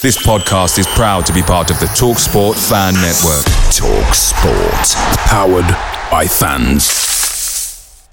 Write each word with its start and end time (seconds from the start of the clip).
This 0.00 0.24
podcast 0.24 0.78
is 0.78 0.86
proud 0.86 1.26
to 1.26 1.32
be 1.32 1.42
part 1.42 1.72
of 1.72 1.80
the 1.80 1.86
TalkSport 1.86 2.54
Fan 2.68 2.94
Network. 2.94 3.44
TalkSport. 3.74 4.94
Powered 5.26 5.66
by 6.08 6.24
fans. 6.24 8.08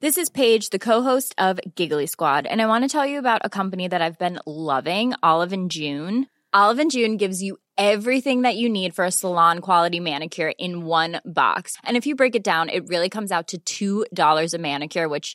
This 0.00 0.18
is 0.18 0.28
Paige, 0.28 0.68
the 0.68 0.78
co-host 0.78 1.34
of 1.38 1.58
Giggly 1.74 2.06
Squad, 2.06 2.44
and 2.44 2.60
I 2.60 2.66
want 2.66 2.84
to 2.84 2.88
tell 2.88 3.06
you 3.06 3.18
about 3.18 3.40
a 3.44 3.48
company 3.48 3.88
that 3.88 4.02
I've 4.02 4.18
been 4.18 4.40
loving, 4.44 5.14
Olive 5.22 5.54
and 5.54 5.70
June. 5.70 6.26
Olive 6.52 6.78
and 6.78 6.90
June 6.90 7.16
gives 7.16 7.42
you 7.42 7.56
everything 7.78 8.42
that 8.42 8.56
you 8.56 8.68
need 8.68 8.94
for 8.94 9.06
a 9.06 9.10
salon 9.10 9.60
quality 9.60 10.00
manicure 10.00 10.52
in 10.58 10.84
one 10.84 11.22
box. 11.24 11.78
And 11.82 11.96
if 11.96 12.04
you 12.04 12.14
break 12.14 12.34
it 12.34 12.44
down, 12.44 12.68
it 12.68 12.88
really 12.88 13.08
comes 13.08 13.32
out 13.32 13.54
to 13.64 14.04
$2 14.12 14.54
a 14.54 14.58
manicure, 14.58 15.08
which 15.08 15.34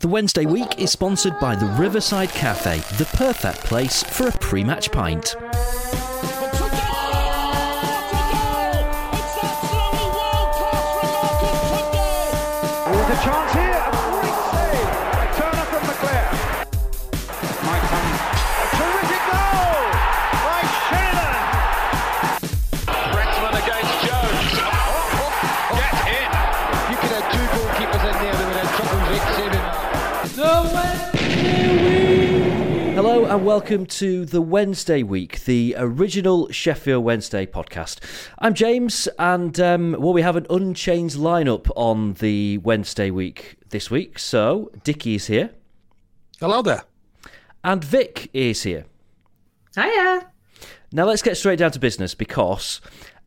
The 0.00 0.08
Wednesday 0.08 0.44
week 0.44 0.78
is 0.78 0.90
sponsored 0.90 1.40
by 1.40 1.56
the 1.56 1.64
Riverside 1.64 2.28
Cafe, 2.28 2.80
the 2.98 3.06
perfect 3.16 3.60
place 3.60 4.02
for 4.02 4.28
a 4.28 4.32
pre 4.32 4.62
match 4.62 4.92
pint. 4.92 5.34
There's 12.84 13.18
a 13.18 13.24
chance 13.24 13.52
here. 13.54 13.65
And 33.36 33.44
welcome 33.44 33.84
to 33.84 34.24
the 34.24 34.40
Wednesday 34.40 35.02
week, 35.02 35.44
the 35.44 35.74
original 35.76 36.50
Sheffield 36.50 37.04
Wednesday 37.04 37.44
podcast. 37.44 37.98
I'm 38.38 38.54
James, 38.54 39.08
and 39.18 39.60
um, 39.60 39.94
well, 39.98 40.14
we 40.14 40.22
have 40.22 40.36
an 40.36 40.46
unchanged 40.48 41.18
lineup 41.18 41.70
on 41.76 42.14
the 42.14 42.56
Wednesday 42.56 43.10
week 43.10 43.56
this 43.68 43.90
week. 43.90 44.18
So 44.18 44.70
Dickie 44.84 45.16
is 45.16 45.26
here, 45.26 45.50
Hello 46.40 46.62
there. 46.62 46.84
and 47.62 47.84
Vic 47.84 48.30
is 48.32 48.62
here. 48.62 48.86
Hiya. 49.74 50.30
Now 50.92 51.04
let's 51.04 51.20
get 51.20 51.36
straight 51.36 51.58
down 51.58 51.72
to 51.72 51.78
business 51.78 52.14
because 52.14 52.80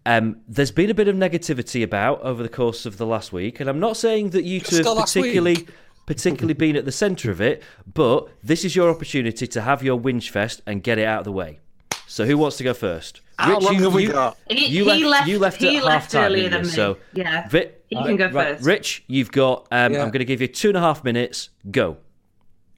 um, 0.08 0.38
there's 0.48 0.72
been 0.72 0.90
a 0.90 0.96
bit 0.96 1.08
of 1.08 1.16
negativity 1.18 1.84
about 1.84 2.20
over 2.22 2.42
the 2.42 2.50
course 2.50 2.88
of 2.88 2.98
the 2.98 3.06
last 3.06 3.32
week, 3.32 3.60
and 3.60 3.70
I'm 3.70 3.80
not 3.80 3.96
saying 3.96 4.32
that 4.32 4.44
you 4.44 4.60
two 4.60 4.78
have 4.78 4.98
particularly 4.98 5.58
week. 5.58 5.70
Particularly 6.10 6.56
been 6.56 6.76
at 6.76 6.86
the 6.86 6.92
centre 6.92 7.30
of 7.32 7.40
it, 7.40 7.62
but 7.94 8.28
this 8.44 8.66
is 8.66 8.76
your 8.76 8.90
opportunity 8.90 9.46
to 9.48 9.62
have 9.62 9.84
your 9.84 9.98
whinge 10.00 10.30
fest 10.30 10.62
and 10.66 10.82
get 10.84 10.98
it 10.98 11.06
out 11.06 11.20
of 11.20 11.24
the 11.26 11.32
way. 11.32 11.60
So 12.08 12.26
who 12.26 12.36
wants 12.38 12.58
to 12.58 12.64
go 12.64 12.74
first? 12.74 13.22
How 13.38 13.60
long 13.60 13.76
you, 13.76 13.84
have 13.84 13.94
we 13.94 14.04
you- 14.08 14.12
got? 14.12 14.36
He, 14.50 14.66
You 14.66 14.84
he 14.86 14.90
left, 15.06 15.06
left, 15.06 15.28
you 15.30 15.40
left 15.40 15.58
he 15.62 15.78
at 15.78 15.84
left 15.84 16.12
half 16.12 16.22
time, 16.24 16.24
earlier 16.32 16.50
than 16.50 16.62
you? 16.62 16.66
me. 16.66 16.72
So, 16.72 16.98
yeah. 17.14 17.48
Vi- 17.48 17.70
he 17.88 17.96
can 17.96 18.16
go 18.18 18.26
right, 18.32 18.56
first. 18.56 18.66
Rich, 18.66 19.04
you've 19.08 19.32
got. 19.32 19.68
Um, 19.72 19.94
Yeah. 19.94 20.00
I'm 20.02 20.08
going 20.10 20.20
to 20.20 20.26
give 20.26 20.42
you 20.42 20.48
two 20.48 20.70
and 20.70 20.78
a 20.78 20.82
half 20.82 21.04
minutes. 21.04 21.50
Go. 21.70 21.98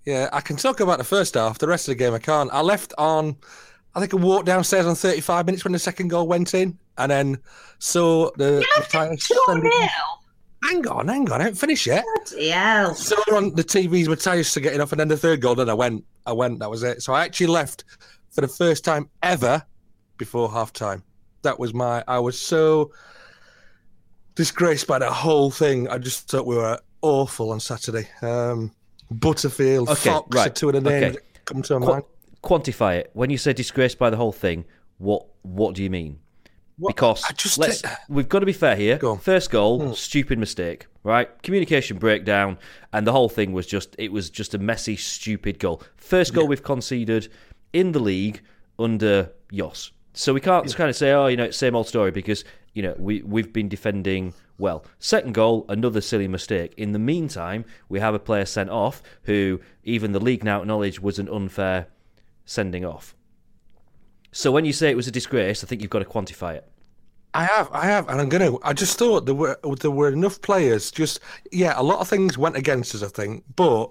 Yeah, 0.05 0.29
I 0.33 0.41
can 0.41 0.57
talk 0.57 0.79
about 0.81 0.97
the 0.97 1.03
first 1.05 1.33
half. 1.35 1.57
The 1.57 1.67
rest 1.67 1.87
of 1.87 1.93
the 1.93 2.03
game, 2.03 2.13
I 2.13 2.19
can't. 2.19 2.49
I 2.51 2.59
left 2.61 2.93
on, 2.97 3.37
I 3.95 3.99
think 4.01 4.13
I 4.13 4.17
walked 4.17 4.45
downstairs 4.47 4.85
on 4.85 4.95
35 4.95 5.45
minutes 5.45 5.63
when 5.63 5.71
the 5.73 5.79
second 5.79 6.09
goal 6.09 6.27
went 6.27 6.53
in, 6.53 6.77
and 6.97 7.09
then 7.11 7.37
saw 7.79 8.29
the. 8.35 8.45
You 8.51 8.57
left 8.77 8.91
the 8.91 8.97
it 8.97 9.01
Tigers 9.03 9.27
2 9.27 9.43
sending- 9.47 9.71
0. 9.71 9.87
Hang 10.63 10.87
on, 10.87 11.07
hang 11.07 11.31
on, 11.31 11.41
I 11.41 11.45
haven't 11.45 11.57
finished 11.59 11.85
yet. 11.87 12.05
Yeah. 12.37 12.93
So 12.93 13.15
on 13.33 13.55
the 13.55 13.63
TVs 13.63 14.07
were 14.07 14.15
Tyus 14.15 14.53
to 14.53 14.61
getting 14.61 14.79
off, 14.81 14.91
and 14.91 14.99
then 14.99 15.07
the 15.07 15.17
third 15.17 15.41
goal, 15.41 15.55
then 15.55 15.69
I 15.69 15.73
went, 15.73 16.03
I 16.25 16.33
went, 16.33 16.59
that 16.59 16.69
was 16.69 16.83
it. 16.83 17.01
So 17.01 17.13
I 17.13 17.23
actually 17.25 17.47
left 17.47 17.83
for 18.29 18.41
the 18.41 18.47
first 18.47 18.85
time 18.85 19.09
ever 19.23 19.63
before 20.17 20.51
half 20.51 20.71
time. 20.71 21.03
That 21.41 21.59
was 21.59 21.73
my, 21.73 22.03
I 22.07 22.19
was 22.19 22.39
so 22.39 22.91
disgraced 24.35 24.87
by 24.87 24.99
the 24.99 25.09
whole 25.11 25.49
thing. 25.51 25.87
I 25.89 25.97
just 25.97 26.29
thought 26.29 26.45
we 26.45 26.55
were 26.55 26.79
awful 27.01 27.51
on 27.51 27.59
Saturday. 27.59 28.07
Um, 28.21 28.71
Butterfield, 29.09 29.89
Okay, 29.89 30.09
Fox, 30.09 30.27
right, 30.35 30.47
are 30.47 30.53
two 30.53 30.69
of 30.69 30.73
the 30.75 30.81
names 30.81 31.15
okay. 31.17 31.25
come 31.45 31.61
to 31.63 31.79
my 31.79 31.85
Qu- 31.85 31.91
mind. 31.93 32.03
quantify 32.43 32.95
it. 32.97 33.09
When 33.13 33.29
you 33.29 33.37
say 33.37 33.51
disgraced 33.53 33.97
by 33.97 34.09
the 34.09 34.15
whole 34.17 34.31
thing, 34.31 34.63
what 34.99 35.25
what 35.41 35.75
do 35.75 35.83
you 35.83 35.89
mean? 35.89 36.19
What- 36.81 36.95
Because 36.95 37.23
I 37.29 37.33
just 37.33 37.57
let's, 37.57 37.83
we've 38.09 38.27
got 38.27 38.39
to 38.39 38.45
be 38.45 38.53
fair 38.53 38.75
here. 38.75 38.97
Go. 38.97 39.15
First 39.15 39.51
goal, 39.51 39.79
Hmm. 39.79 39.93
stupid 39.93 40.39
mistake, 40.39 40.87
right? 41.03 41.29
Communication 41.43 41.97
breakdown, 41.97 42.57
and 42.91 43.05
the 43.05 43.11
whole 43.11 43.29
thing 43.29 43.53
was 43.53 43.67
just 43.67 43.95
it 43.99 44.11
was 44.11 44.29
just 44.29 44.53
a 44.53 44.57
messy, 44.57 44.95
stupid 44.97 45.59
goal. 45.59 45.81
First 45.95 46.33
goal 46.33 46.47
we've 46.47 46.63
conceded 46.63 47.27
in 47.71 47.91
the 47.91 47.99
league 47.99 48.41
under 48.79 49.31
Jos. 49.53 49.91
So 50.13 50.33
we 50.33 50.41
can't 50.41 50.75
kind 50.75 50.89
of 50.89 50.95
say, 50.95 51.11
oh, 51.13 51.27
you 51.27 51.37
know, 51.37 51.45
it's 51.45 51.57
same 51.57 51.75
old 51.75 51.87
story 51.87 52.11
because 52.11 52.43
you 52.73 52.81
know 52.83 52.95
we 52.97 53.21
we've 53.21 53.53
been 53.53 53.69
defending 53.69 54.33
well. 54.57 54.83
Second 54.99 55.33
goal, 55.33 55.65
another 55.69 56.01
silly 56.01 56.27
mistake. 56.27 56.73
In 56.77 56.91
the 56.93 56.99
meantime, 56.99 57.63
we 57.89 57.99
have 57.99 58.13
a 58.15 58.19
player 58.19 58.45
sent 58.45 58.69
off 58.71 59.01
who 59.23 59.59
even 59.83 60.11
the 60.13 60.19
league 60.19 60.43
now 60.43 60.61
acknowledge 60.61 60.99
was 60.99 61.19
an 61.19 61.29
unfair 61.29 61.87
sending 62.45 62.83
off. 62.85 63.15
So 64.31 64.51
when 64.51 64.65
you 64.65 64.73
say 64.73 64.89
it 64.89 64.95
was 64.95 65.07
a 65.07 65.11
disgrace, 65.11 65.63
I 65.63 65.67
think 65.67 65.81
you've 65.81 65.91
got 65.91 65.99
to 65.99 66.05
quantify 66.05 66.55
it. 66.55 66.67
I 67.33 67.45
have, 67.45 67.69
I 67.71 67.85
have, 67.85 68.09
and 68.09 68.19
I'm 68.19 68.29
gonna. 68.29 68.57
I 68.61 68.73
just 68.73 68.97
thought 68.97 69.25
there 69.25 69.35
were 69.35 69.57
there 69.79 69.91
were 69.91 70.09
enough 70.09 70.41
players. 70.41 70.91
Just 70.91 71.21
yeah, 71.51 71.73
a 71.77 71.83
lot 71.83 71.99
of 71.99 72.07
things 72.09 72.37
went 72.37 72.57
against 72.57 72.93
us, 72.93 73.03
I 73.03 73.07
think, 73.07 73.43
but 73.55 73.89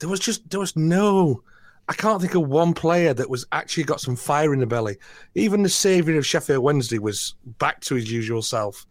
there 0.00 0.08
was 0.08 0.20
just 0.20 0.50
there 0.50 0.60
was 0.60 0.74
no. 0.76 1.42
I 1.88 1.92
can't 1.92 2.20
think 2.20 2.34
of 2.34 2.48
one 2.48 2.72
player 2.72 3.14
that 3.14 3.30
was 3.30 3.46
actually 3.52 3.84
got 3.84 4.00
some 4.00 4.16
fire 4.16 4.52
in 4.52 4.60
the 4.60 4.66
belly. 4.66 4.96
Even 5.34 5.62
the 5.62 5.68
saviour 5.68 6.18
of 6.18 6.26
Sheffield 6.26 6.62
Wednesday 6.62 6.98
was 6.98 7.34
back 7.58 7.80
to 7.82 7.96
his 7.96 8.10
usual 8.10 8.42
self. 8.42 8.86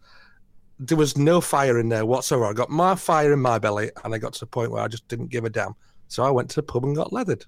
There 0.78 0.98
was 0.98 1.16
no 1.16 1.40
fire 1.40 1.78
in 1.78 1.88
there 1.88 2.04
whatsoever. 2.06 2.46
I 2.46 2.52
got 2.52 2.70
my 2.70 2.94
fire 2.94 3.32
in 3.32 3.40
my 3.40 3.58
belly, 3.58 3.90
and 4.04 4.14
I 4.14 4.18
got 4.18 4.34
to 4.34 4.40
the 4.40 4.46
point 4.46 4.70
where 4.70 4.82
I 4.82 4.88
just 4.88 5.08
didn't 5.08 5.28
give 5.28 5.44
a 5.44 5.50
damn. 5.50 5.74
So 6.08 6.24
I 6.24 6.30
went 6.30 6.50
to 6.50 6.56
the 6.56 6.62
pub 6.62 6.84
and 6.84 6.96
got 6.96 7.12
leathered, 7.12 7.44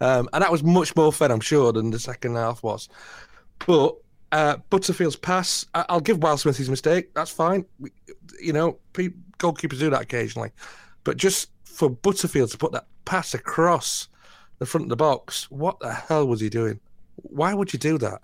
um, 0.00 0.28
and 0.32 0.42
that 0.42 0.50
was 0.52 0.62
much 0.62 0.94
more 0.96 1.12
fun, 1.12 1.30
I'm 1.30 1.40
sure, 1.40 1.72
than 1.72 1.90
the 1.90 1.98
second 1.98 2.36
half 2.36 2.62
was. 2.62 2.88
But 3.66 3.96
uh, 4.32 4.56
Butterfield's 4.70 5.16
pass, 5.16 5.66
I- 5.74 5.86
I'll 5.88 6.00
give 6.00 6.18
Wildsmith 6.18 6.56
his 6.56 6.70
mistake. 6.70 7.12
That's 7.14 7.30
fine. 7.30 7.64
We, 7.78 7.90
you 8.40 8.52
know, 8.52 8.78
pe- 8.92 9.08
goalkeepers 9.38 9.78
do 9.78 9.90
that 9.90 10.02
occasionally. 10.02 10.50
But 11.04 11.16
just 11.16 11.50
for 11.64 11.90
Butterfield 11.90 12.50
to 12.50 12.58
put 12.58 12.72
that 12.72 12.86
pass 13.04 13.34
across 13.34 14.08
the 14.58 14.66
front 14.66 14.84
of 14.84 14.88
the 14.90 14.96
box, 14.96 15.50
what 15.50 15.78
the 15.80 15.92
hell 15.92 16.26
was 16.26 16.40
he 16.40 16.48
doing? 16.48 16.78
Why 17.16 17.52
would 17.54 17.72
you 17.72 17.78
do 17.78 17.98
that? 17.98 18.22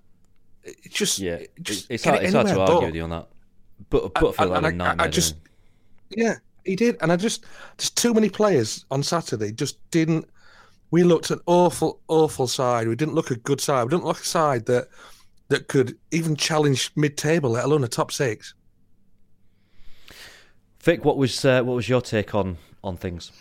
It 0.64 0.90
just, 0.90 1.18
yeah, 1.18 1.38
just 1.62 1.90
it's, 1.90 2.04
hard, 2.04 2.18
it 2.22 2.24
it's 2.24 2.34
hard 2.34 2.46
to 2.48 2.60
argue 2.60 2.74
but- 2.76 2.84
with 2.86 2.94
you 2.94 3.02
on 3.04 3.10
that. 3.10 3.28
But 3.90 4.14
Butterfield 4.14 4.54
had 4.54 4.64
a 4.64 4.66
I- 4.66 4.70
I- 4.70 4.72
I 4.72 4.72
nightmare. 4.72 5.08
just- 5.08 5.36
Yeah, 6.10 6.36
he 6.64 6.76
did, 6.76 6.96
and 7.02 7.12
I 7.12 7.16
just, 7.16 7.44
there's 7.76 7.90
too 7.90 8.14
many 8.14 8.28
players 8.30 8.84
on 8.90 9.02
Saturday 9.02 9.52
just 9.52 9.78
didn't 9.90 10.26
we 10.90 11.02
looked 11.02 11.30
an 11.30 11.40
awful, 11.46 12.00
awful 12.08 12.46
side. 12.46 12.88
We 12.88 12.96
didn't 12.96 13.14
look 13.14 13.30
a 13.30 13.36
good 13.36 13.60
side. 13.60 13.84
We 13.84 13.90
didn't 13.90 14.04
look 14.04 14.20
a 14.20 14.24
side 14.24 14.66
that 14.66 14.88
that 15.48 15.68
could 15.68 15.96
even 16.10 16.34
challenge 16.34 16.90
mid-table, 16.96 17.50
let 17.50 17.64
alone 17.64 17.84
a 17.84 17.88
top 17.88 18.10
six. 18.10 18.54
Vic, 20.80 21.04
what 21.04 21.16
was 21.16 21.44
uh, 21.44 21.62
what 21.62 21.74
was 21.74 21.88
your 21.88 22.00
take 22.00 22.34
on 22.34 22.58
on 22.84 22.96
things? 22.96 23.32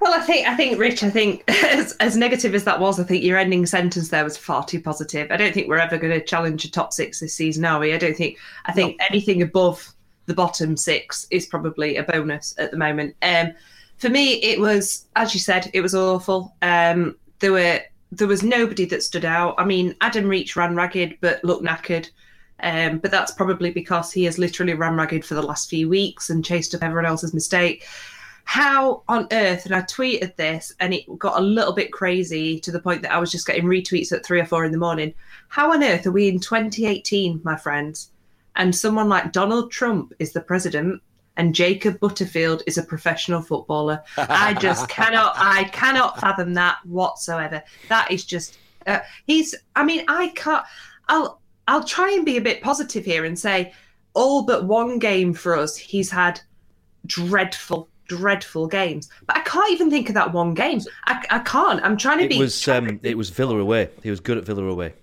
Well, 0.00 0.12
I 0.12 0.20
think 0.20 0.46
I 0.46 0.54
think 0.54 0.78
Rich. 0.78 1.02
I 1.02 1.10
think 1.10 1.42
as, 1.48 1.92
as 2.00 2.16
negative 2.16 2.54
as 2.54 2.64
that 2.64 2.78
was, 2.78 3.00
I 3.00 3.04
think 3.04 3.24
your 3.24 3.38
ending 3.38 3.64
sentence 3.64 4.10
there 4.10 4.24
was 4.24 4.36
far 4.36 4.64
too 4.64 4.80
positive. 4.80 5.30
I 5.30 5.38
don't 5.38 5.54
think 5.54 5.68
we're 5.68 5.78
ever 5.78 5.96
going 5.96 6.12
to 6.12 6.24
challenge 6.24 6.64
a 6.66 6.70
top 6.70 6.92
six 6.92 7.20
this 7.20 7.34
season, 7.34 7.64
are 7.64 7.80
we? 7.80 7.94
I 7.94 7.98
don't 7.98 8.16
think. 8.16 8.38
I 8.66 8.72
think 8.72 8.98
no. 8.98 9.06
anything 9.08 9.40
above 9.40 9.94
the 10.26 10.34
bottom 10.34 10.76
six 10.76 11.26
is 11.30 11.46
probably 11.46 11.96
a 11.96 12.02
bonus 12.02 12.54
at 12.58 12.70
the 12.70 12.76
moment. 12.76 13.16
Um, 13.22 13.54
for 13.98 14.08
me, 14.08 14.34
it 14.42 14.60
was 14.60 15.06
as 15.16 15.34
you 15.34 15.40
said, 15.40 15.70
it 15.72 15.80
was 15.80 15.94
awful. 15.94 16.54
Um, 16.62 17.16
there 17.40 17.52
were 17.52 17.80
there 18.12 18.28
was 18.28 18.42
nobody 18.42 18.84
that 18.86 19.02
stood 19.02 19.24
out. 19.24 19.54
I 19.58 19.64
mean, 19.64 19.94
Adam 20.00 20.26
Reach 20.26 20.56
ran 20.56 20.76
ragged 20.76 21.18
but 21.20 21.42
looked 21.44 21.64
knackered. 21.64 22.08
Um, 22.60 22.98
but 22.98 23.10
that's 23.10 23.32
probably 23.32 23.70
because 23.70 24.12
he 24.12 24.24
has 24.24 24.38
literally 24.38 24.74
run 24.74 24.96
ragged 24.96 25.24
for 25.24 25.34
the 25.34 25.42
last 25.42 25.68
few 25.68 25.88
weeks 25.88 26.30
and 26.30 26.44
chased 26.44 26.74
up 26.74 26.82
everyone 26.82 27.06
else's 27.06 27.34
mistake. 27.34 27.84
How 28.44 29.02
on 29.08 29.26
earth, 29.32 29.66
and 29.66 29.74
I 29.74 29.80
tweeted 29.82 30.36
this 30.36 30.72
and 30.78 30.94
it 30.94 31.18
got 31.18 31.38
a 31.38 31.42
little 31.44 31.72
bit 31.72 31.92
crazy 31.92 32.60
to 32.60 32.70
the 32.70 32.80
point 32.80 33.02
that 33.02 33.12
I 33.12 33.18
was 33.18 33.32
just 33.32 33.46
getting 33.46 33.64
retweets 33.64 34.12
at 34.12 34.24
three 34.24 34.40
or 34.40 34.46
four 34.46 34.64
in 34.64 34.72
the 34.72 34.78
morning. 34.78 35.14
How 35.48 35.72
on 35.72 35.82
earth 35.82 36.06
are 36.06 36.12
we 36.12 36.28
in 36.28 36.38
2018, 36.38 37.40
my 37.42 37.56
friends? 37.56 38.10
And 38.56 38.74
someone 38.74 39.08
like 39.08 39.32
Donald 39.32 39.72
Trump 39.72 40.12
is 40.18 40.32
the 40.32 40.40
president 40.40 41.02
and 41.36 41.54
Jacob 41.54 41.98
Butterfield 42.00 42.62
is 42.66 42.78
a 42.78 42.82
professional 42.82 43.42
footballer. 43.42 44.02
I 44.16 44.54
just 44.54 44.88
cannot, 44.88 45.34
I 45.36 45.64
cannot 45.64 46.20
fathom 46.20 46.54
that 46.54 46.78
whatsoever. 46.84 47.62
That 47.88 48.10
is 48.10 48.24
just, 48.24 48.58
uh, 48.86 49.00
he's, 49.26 49.54
I 49.74 49.84
mean, 49.84 50.04
I 50.08 50.28
can't, 50.28 50.64
I'll, 51.08 51.40
I'll 51.66 51.84
try 51.84 52.12
and 52.12 52.24
be 52.24 52.36
a 52.36 52.40
bit 52.40 52.62
positive 52.62 53.04
here 53.04 53.24
and 53.24 53.38
say 53.38 53.72
all 54.14 54.44
but 54.44 54.64
one 54.64 54.98
game 54.98 55.34
for 55.34 55.56
us, 55.56 55.76
he's 55.76 56.10
had 56.10 56.40
dreadful, 57.06 57.88
dreadful 58.06 58.68
games. 58.68 59.10
But 59.26 59.38
I 59.38 59.40
can't 59.40 59.72
even 59.72 59.90
think 59.90 60.08
of 60.08 60.14
that 60.14 60.32
one 60.32 60.54
game. 60.54 60.80
I, 61.06 61.24
I 61.30 61.38
can't. 61.40 61.82
I'm 61.84 61.96
trying 61.96 62.18
to 62.18 62.24
it 62.24 62.30
be. 62.30 62.38
Was, 62.38 62.68
um, 62.68 63.00
it 63.02 63.18
was 63.18 63.30
Villa 63.30 63.58
away. 63.58 63.90
He 64.02 64.10
was 64.10 64.20
good 64.20 64.38
at 64.38 64.44
Villa 64.44 64.64
away. 64.64 64.94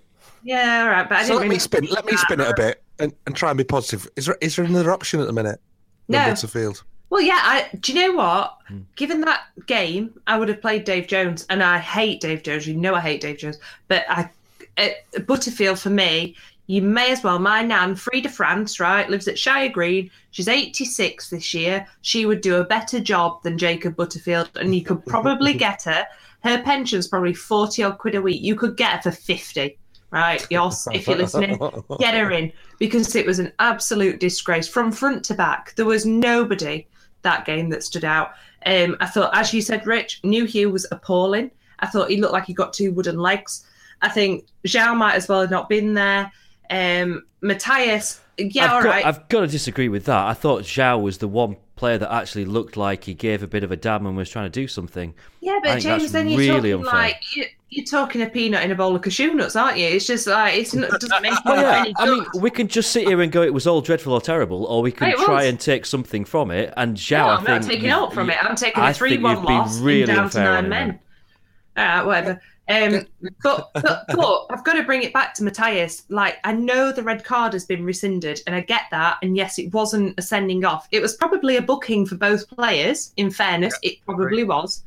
Yeah, 0.42 0.82
all 0.82 0.90
right. 0.90 1.08
But 1.08 1.18
I 1.18 1.24
so 1.24 1.34
let 1.34 1.42
really 1.42 1.56
me 1.56 1.58
spin. 1.58 1.84
Let 1.84 2.04
me 2.04 2.16
spin 2.16 2.40
it 2.40 2.48
a 2.48 2.54
bit 2.56 2.82
and, 2.98 3.12
and 3.26 3.36
try 3.36 3.50
and 3.50 3.58
be 3.58 3.64
positive. 3.64 4.08
Is 4.16 4.26
there 4.26 4.36
is 4.40 4.56
there 4.56 4.64
another 4.64 4.92
option 4.92 5.20
at 5.20 5.26
the 5.26 5.32
minute? 5.32 5.60
No. 6.12 6.28
Well, 7.10 7.20
yeah. 7.20 7.40
I, 7.40 7.68
do 7.80 7.92
you 7.92 8.00
know 8.00 8.16
what? 8.16 8.58
Hmm. 8.68 8.80
Given 8.96 9.20
that 9.22 9.42
game, 9.66 10.18
I 10.26 10.38
would 10.38 10.48
have 10.48 10.60
played 10.60 10.84
Dave 10.84 11.06
Jones, 11.06 11.46
and 11.50 11.62
I 11.62 11.78
hate 11.78 12.20
Dave 12.20 12.42
Jones. 12.42 12.66
You 12.66 12.74
know, 12.74 12.94
I 12.94 13.00
hate 13.00 13.20
Dave 13.20 13.38
Jones, 13.38 13.58
but 13.88 14.04
I 14.08 14.30
uh, 14.78 14.88
Butterfield 15.26 15.78
for 15.78 15.90
me 15.90 16.36
you 16.66 16.80
may 16.80 17.10
as 17.10 17.22
well. 17.22 17.38
My 17.38 17.62
nan, 17.62 17.96
Frida 17.96 18.28
France, 18.28 18.78
right, 18.78 19.08
lives 19.10 19.28
at 19.28 19.38
Shire 19.38 19.68
Green. 19.68 20.10
She's 20.30 20.48
86 20.48 21.30
this 21.30 21.52
year. 21.52 21.86
She 22.02 22.24
would 22.24 22.40
do 22.40 22.56
a 22.56 22.64
better 22.64 23.00
job 23.00 23.42
than 23.42 23.58
Jacob 23.58 23.96
Butterfield, 23.96 24.50
and 24.56 24.74
you 24.74 24.82
could 24.82 25.04
probably 25.04 25.52
get 25.66 25.82
her. 25.82 26.06
Her 26.42 26.62
pension's 26.62 27.08
probably 27.08 27.34
40 27.34 27.82
odd 27.82 27.98
quid 27.98 28.14
a 28.14 28.22
week. 28.22 28.40
You 28.42 28.54
could 28.54 28.76
get 28.76 29.04
her 29.04 29.10
for 29.10 29.16
50, 29.16 29.76
right? 30.12 30.46
Jos, 30.52 30.86
if 30.92 31.08
you're 31.08 31.16
listening, 31.16 31.58
get 31.98 32.14
her 32.14 32.30
in 32.30 32.52
because 32.78 33.16
it 33.16 33.26
was 33.26 33.40
an 33.40 33.52
absolute 33.58 34.20
disgrace 34.20 34.68
from 34.68 34.92
front 34.92 35.24
to 35.24 35.34
back. 35.34 35.74
There 35.74 35.86
was 35.86 36.06
nobody 36.06 36.86
that 37.22 37.44
game 37.44 37.70
that 37.70 37.82
stood 37.82 38.04
out. 38.04 38.32
Um, 38.64 38.96
I 39.00 39.06
thought, 39.06 39.36
as 39.36 39.52
you 39.52 39.60
said, 39.60 39.86
Rich, 39.86 40.20
Nuhiu 40.22 40.70
was 40.70 40.86
appalling. 40.92 41.50
I 41.80 41.86
thought 41.86 42.10
he 42.10 42.20
looked 42.20 42.32
like 42.32 42.44
he 42.44 42.52
got 42.52 42.72
two 42.72 42.92
wooden 42.92 43.18
legs. 43.18 43.66
I 44.02 44.08
think 44.08 44.46
João 44.66 44.96
might 44.96 45.14
as 45.14 45.28
well 45.28 45.40
have 45.40 45.50
not 45.50 45.68
been 45.68 45.94
there. 45.94 46.30
Um, 46.70 47.24
Matias, 47.40 48.20
yeah, 48.38 48.64
I've 48.64 48.72
all 48.72 48.82
got, 48.82 48.88
right. 48.88 49.06
I've 49.06 49.28
got 49.28 49.40
to 49.40 49.46
disagree 49.46 49.88
with 49.88 50.04
that. 50.04 50.26
I 50.26 50.34
thought 50.34 50.62
João 50.62 51.02
was 51.02 51.18
the 51.18 51.28
one 51.28 51.56
player 51.76 51.98
that 51.98 52.12
actually 52.12 52.44
looked 52.44 52.76
like 52.76 53.04
he 53.04 53.14
gave 53.14 53.42
a 53.42 53.46
bit 53.46 53.64
of 53.64 53.72
a 53.72 53.76
damn 53.76 54.06
and 54.06 54.16
was 54.16 54.30
trying 54.30 54.46
to 54.46 54.50
do 54.60 54.68
something. 54.68 55.14
Yeah, 55.40 55.58
but 55.62 55.80
James, 55.80 56.12
then 56.12 56.28
you're 56.28 56.38
really 56.38 56.70
talking 56.72 56.86
unfair. 56.86 57.00
like 57.00 57.36
you, 57.36 57.44
you're 57.70 57.86
talking 57.86 58.20
a 58.22 58.28
peanut 58.28 58.62
in 58.62 58.70
a 58.70 58.74
bowl 58.74 58.94
of 58.94 59.02
cashew 59.02 59.32
nuts, 59.34 59.56
aren't 59.56 59.78
you? 59.78 59.86
It's 59.86 60.06
just 60.06 60.26
like 60.26 60.54
it's 60.58 60.74
not, 60.74 60.92
it 60.92 61.00
doesn't 61.00 61.22
make 61.22 61.32
Oh, 61.46 61.54
yeah. 61.54 61.84
I 61.96 62.06
mean, 62.10 62.24
we 62.40 62.50
can 62.50 62.68
just 62.68 62.92
sit 62.92 63.06
here 63.08 63.20
and 63.22 63.32
go, 63.32 63.42
it 63.42 63.54
was 63.54 63.66
all 63.66 63.80
dreadful 63.80 64.12
or 64.12 64.20
terrible, 64.20 64.64
or 64.66 64.82
we 64.82 64.92
can 64.92 65.08
It 65.08 65.16
try 65.16 65.36
was. 65.36 65.46
and 65.46 65.58
take 65.58 65.86
something 65.86 66.24
from 66.24 66.50
it. 66.50 66.72
And 66.76 66.94
No, 67.10 67.16
I 67.16 67.34
I'm 67.36 67.44
think 67.44 67.48
not 67.62 67.70
taking 67.70 67.90
out 67.90 68.12
from 68.12 68.28
you- 68.28 68.34
it. 68.34 68.44
I'm 68.44 68.54
taking 68.56 68.82
a 68.82 68.92
three-one 68.94 69.42
loss 69.42 69.80
really 69.80 70.02
and 70.02 70.08
down 70.14 70.30
to 70.30 70.38
nine 70.44 70.68
men. 70.68 70.98
right, 71.76 72.00
uh, 72.00 72.04
whatever. 72.04 72.40
Um, 72.68 73.06
but, 73.42 73.70
but 73.74 74.04
but 74.08 74.46
I've 74.50 74.64
got 74.64 74.74
to 74.74 74.84
bring 74.84 75.02
it 75.02 75.12
back 75.12 75.34
to 75.34 75.44
Matias. 75.44 76.04
Like 76.08 76.38
I 76.44 76.52
know 76.52 76.92
the 76.92 77.02
red 77.02 77.24
card 77.24 77.52
has 77.54 77.64
been 77.64 77.84
rescinded, 77.84 78.40
and 78.46 78.54
I 78.54 78.60
get 78.60 78.82
that. 78.92 79.18
And 79.22 79.36
yes, 79.36 79.58
it 79.58 79.72
wasn't 79.72 80.18
a 80.18 80.22
sending 80.22 80.64
off. 80.64 80.86
It 80.92 81.02
was 81.02 81.16
probably 81.16 81.56
a 81.56 81.62
booking 81.62 82.06
for 82.06 82.14
both 82.14 82.48
players. 82.48 83.12
In 83.16 83.30
fairness, 83.30 83.76
it 83.82 83.96
probably 84.04 84.44
was, 84.44 84.84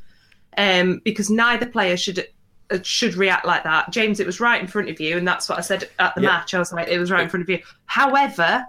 um, 0.57 1.01
because 1.03 1.29
neither 1.29 1.65
player 1.65 1.97
should 1.97 2.25
uh, 2.71 2.79
should 2.81 3.15
react 3.15 3.45
like 3.45 3.63
that. 3.63 3.91
James, 3.91 4.19
it 4.19 4.25
was 4.25 4.39
right 4.39 4.61
in 4.61 4.67
front 4.67 4.89
of 4.89 4.99
you, 4.99 5.17
and 5.17 5.27
that's 5.27 5.49
what 5.49 5.57
I 5.57 5.61
said 5.61 5.89
at 5.99 6.15
the 6.15 6.21
Yeah. 6.21 6.29
match. 6.29 6.53
I 6.53 6.59
was 6.59 6.71
like, 6.71 6.87
it 6.87 6.97
was 6.97 7.11
right 7.11 7.23
in 7.23 7.29
front 7.29 7.43
of 7.43 7.49
you. 7.49 7.59
However, 7.87 8.65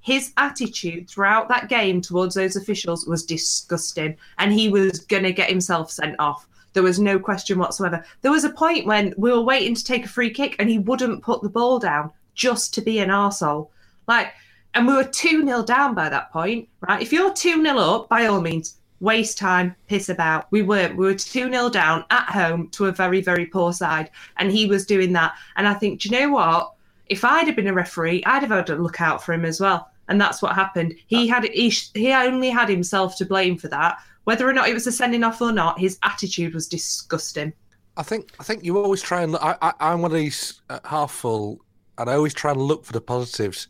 his 0.00 0.32
attitude 0.36 1.08
throughout 1.08 1.48
that 1.48 1.68
game 1.68 2.00
towards 2.00 2.34
those 2.34 2.56
officials 2.56 3.06
was 3.06 3.24
disgusting, 3.24 4.16
and 4.38 4.52
he 4.52 4.68
was 4.68 5.00
going 5.00 5.22
to 5.22 5.32
get 5.32 5.48
himself 5.48 5.90
sent 5.90 6.16
off. 6.18 6.46
There 6.72 6.82
was 6.82 6.98
no 6.98 7.18
question 7.18 7.58
whatsoever. 7.58 8.04
There 8.22 8.32
was 8.32 8.44
a 8.44 8.50
point 8.50 8.86
when 8.86 9.14
we 9.16 9.30
were 9.30 9.40
waiting 9.40 9.74
to 9.74 9.84
take 9.84 10.04
a 10.04 10.08
free 10.08 10.30
kick, 10.30 10.56
and 10.58 10.68
he 10.68 10.78
wouldn't 10.78 11.22
put 11.22 11.42
the 11.42 11.48
ball 11.48 11.78
down 11.78 12.10
just 12.34 12.72
to 12.74 12.80
be 12.80 12.98
an 12.98 13.10
arsehole. 13.10 13.68
Like, 14.08 14.32
and 14.74 14.86
we 14.86 14.94
were 14.94 15.04
2 15.04 15.44
0 15.44 15.62
down 15.64 15.94
by 15.94 16.08
that 16.08 16.32
point, 16.32 16.68
right? 16.80 17.02
If 17.02 17.12
you're 17.12 17.32
2 17.32 17.62
0 17.62 17.76
up, 17.76 18.08
by 18.08 18.26
all 18.26 18.40
means, 18.40 18.76
waste 19.00 19.36
time, 19.36 19.74
piss 19.88 20.08
about. 20.08 20.46
We 20.50 20.62
weren't. 20.62 20.96
We 20.96 21.06
were 21.06 21.14
2 21.14 21.50
0 21.50 21.68
down 21.68 22.04
at 22.10 22.30
home 22.30 22.68
to 22.70 22.86
a 22.86 22.92
very, 22.92 23.20
very 23.20 23.46
poor 23.46 23.72
side, 23.72 24.10
and 24.38 24.50
he 24.50 24.66
was 24.66 24.86
doing 24.86 25.12
that. 25.12 25.34
And 25.56 25.68
I 25.68 25.74
think, 25.74 26.00
do 26.00 26.08
you 26.08 26.18
know 26.18 26.30
what? 26.30 26.72
If 27.06 27.24
I'd 27.24 27.46
have 27.46 27.56
been 27.56 27.66
a 27.66 27.74
referee, 27.74 28.24
I'd 28.24 28.42
have 28.42 28.50
had 28.50 28.70
a 28.70 28.76
look 28.76 29.00
out 29.00 29.22
for 29.22 29.34
him 29.34 29.44
as 29.44 29.60
well. 29.60 29.90
And 30.08 30.20
that's 30.20 30.40
what 30.40 30.54
happened. 30.54 30.94
He 31.06 31.30
uh, 31.30 31.34
had 31.34 31.44
he, 31.44 31.68
he 31.94 32.12
only 32.12 32.50
had 32.50 32.68
himself 32.68 33.16
to 33.18 33.26
blame 33.26 33.58
for 33.58 33.68
that. 33.68 33.98
Whether 34.24 34.48
or 34.48 34.52
not 34.52 34.68
it 34.68 34.74
was 34.74 34.86
a 34.86 34.92
sending 34.92 35.24
off 35.24 35.40
or 35.40 35.52
not, 35.52 35.78
his 35.80 35.98
attitude 36.02 36.54
was 36.54 36.68
disgusting. 36.68 37.52
I 37.96 38.02
think 38.02 38.32
I 38.40 38.44
think 38.44 38.64
you 38.64 38.78
always 38.78 39.02
try 39.02 39.22
and 39.22 39.32
look. 39.32 39.42
I, 39.44 39.56
I, 39.60 39.72
I'm 39.80 40.00
one 40.00 40.10
of 40.12 40.16
these 40.16 40.62
uh, 40.70 40.78
half 40.84 41.10
full, 41.12 41.58
and 41.98 42.08
I 42.08 42.14
always 42.14 42.32
try 42.34 42.52
and 42.52 42.60
look 42.60 42.84
for 42.84 42.92
the 42.92 43.00
positives. 43.00 43.68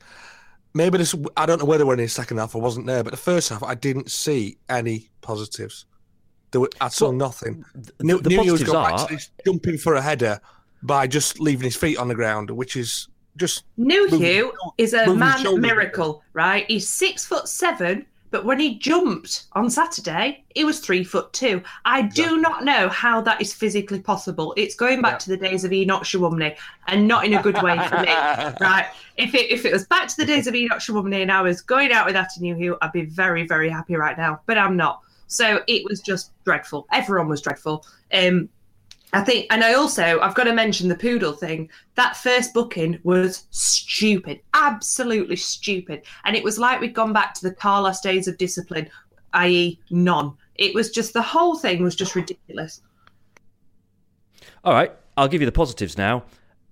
Maybe 0.75 0.99
this. 0.99 1.15
I 1.37 1.47
don't 1.47 1.59
know 1.59 1.65
whether 1.65 1.85
we're 1.87 1.95
in 1.95 2.01
the 2.01 2.09
second 2.09 2.39
half. 2.39 2.55
I 2.55 2.59
wasn't 2.59 2.87
there, 2.87 3.03
but 3.03 3.11
the 3.11 3.17
first 3.17 3.49
half 3.49 3.63
I 3.63 3.75
didn't 3.75 4.11
see 4.11 4.59
any 4.69 5.11
positives. 5.23 5.87
There 6.51 6.61
were, 6.61 6.71
I 6.83 6.89
saw 6.89 7.07
Well, 7.07 7.15
nothing. 7.15 7.65
the- 7.75 8.05
New, 8.05 8.21
the 8.21 8.29
New 8.29 8.37
positives 8.37 8.65
got 8.65 8.85
back 8.91 9.01
are- 9.01 9.09
to 9.09 9.15
this 9.15 9.31
jumping 9.45 9.79
for 9.79 9.95
a 9.95 10.03
header 10.03 10.39
by 10.83 11.07
just 11.07 11.41
leaving 11.41 11.65
his 11.65 11.77
feet 11.77 11.97
on 11.97 12.09
the 12.09 12.15
ground, 12.15 12.51
which 12.51 12.77
is 12.77 13.09
just 13.39 13.65
New 13.79 14.03
Moving- 14.11 14.21
Hugh 14.21 14.53
is 14.77 14.93
a 14.93 15.15
man 15.15 15.41
shoulders. 15.43 15.63
miracle, 15.63 16.23
right? 16.35 16.67
He's 16.69 16.87
six 16.89 17.25
foot 17.25 17.49
seven, 17.49 18.05
but 18.33 18.47
when 18.47 18.59
he 18.59 18.79
jumped 18.79 19.45
on 19.53 19.71
Saturday, 19.71 20.43
he 20.55 20.65
was 20.65 20.81
three 20.81 21.05
foot 21.05 21.33
two. 21.35 21.63
I 21.85 22.03
do 22.03 22.41
not 22.41 22.65
know 22.65 22.89
how 22.89 23.21
that 23.21 23.41
is 23.41 23.53
physically 23.53 24.01
possible. 24.01 24.55
It's 24.57 24.75
going 24.75 25.03
back 25.03 25.19
to 25.21 25.29
the 25.29 25.37
days 25.37 25.65
of 25.65 25.73
Enoch 25.73 26.03
Showunmi, 26.03 26.57
and 26.89 27.07
not 27.07 27.27
in 27.27 27.35
a 27.35 27.43
good 27.43 27.63
way 27.63 27.77
for 27.89 27.99
me, 28.01 28.09
right? 28.61 28.87
If 29.19 29.35
it 29.35 29.51
if 29.53 29.67
it 29.67 29.73
was 29.73 29.87
back 29.87 30.09
to 30.09 30.17
the 30.17 30.25
days 30.25 30.47
of 30.47 30.55
Enoch 30.55 30.79
Showunmi 30.79 31.23
and 31.23 31.31
I 31.31 31.43
was 31.43 31.61
going 31.61 31.93
out 31.93 32.07
with 32.07 32.15
that 32.15 32.31
Nuhiu, 32.41 32.79
I'd 32.81 32.93
be 32.93 33.05
very 33.05 33.47
very 33.47 33.69
happy 33.69 33.95
right 33.95 34.17
now. 34.17 34.41
But 34.47 34.57
I'm 34.57 34.77
not. 34.77 35.03
So 35.27 35.61
it 35.69 35.85
was 35.89 36.01
just 36.01 36.33
dreadful. 36.45 36.87
Everyone 36.91 37.29
was 37.29 37.43
dreadful. 37.43 37.85
Um, 38.13 38.49
I 39.15 39.21
think, 39.21 39.47
and 39.51 39.63
I 39.63 39.75
also, 39.75 40.21
I've 40.21 40.35
got 40.35 40.45
to 40.45 40.55
mention 40.55 40.89
the 40.89 40.95
poodle 40.95 41.35
thing. 41.35 41.69
That 41.97 42.17
first 42.17 42.55
booking 42.55 42.99
was 43.03 43.45
stupid, 43.51 44.41
absolutely 44.55 45.37
stupid. 45.37 46.03
And 46.25 46.35
it 46.35 46.43
was 46.43 46.59
like 46.59 46.81
we'd 46.81 46.95
gone 46.95 47.13
back 47.13 47.35
to 47.35 47.43
the 47.43 47.55
Carlos 47.55 48.01
days 48.01 48.27
of 48.27 48.39
discipline, 48.39 48.89
i.e., 49.35 49.79
none. 49.91 50.33
It 50.55 50.75
was 50.75 50.91
just, 50.91 51.13
the 51.13 51.21
whole 51.21 51.59
thing 51.59 51.83
was 51.83 51.95
just 51.95 52.15
ridiculous. 52.15 52.81
All 54.65 54.73
right, 54.73 54.93
I'll 55.17 55.29
give 55.29 55.43
you 55.43 55.47
the 55.47 55.53
positives 55.53 55.99
now. 55.99 56.25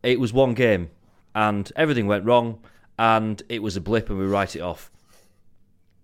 It 0.02 0.18
was 0.18 0.32
one 0.32 0.54
game, 0.54 0.90
and 1.34 1.70
everything 1.76 2.06
went 2.06 2.24
wrong, 2.24 2.58
and 2.98 3.42
it 3.50 3.62
was 3.62 3.76
a 3.76 3.82
blip, 3.82 4.08
and 4.08 4.18
we 4.18 4.24
write 4.24 4.56
it 4.56 4.60
off. 4.60 4.90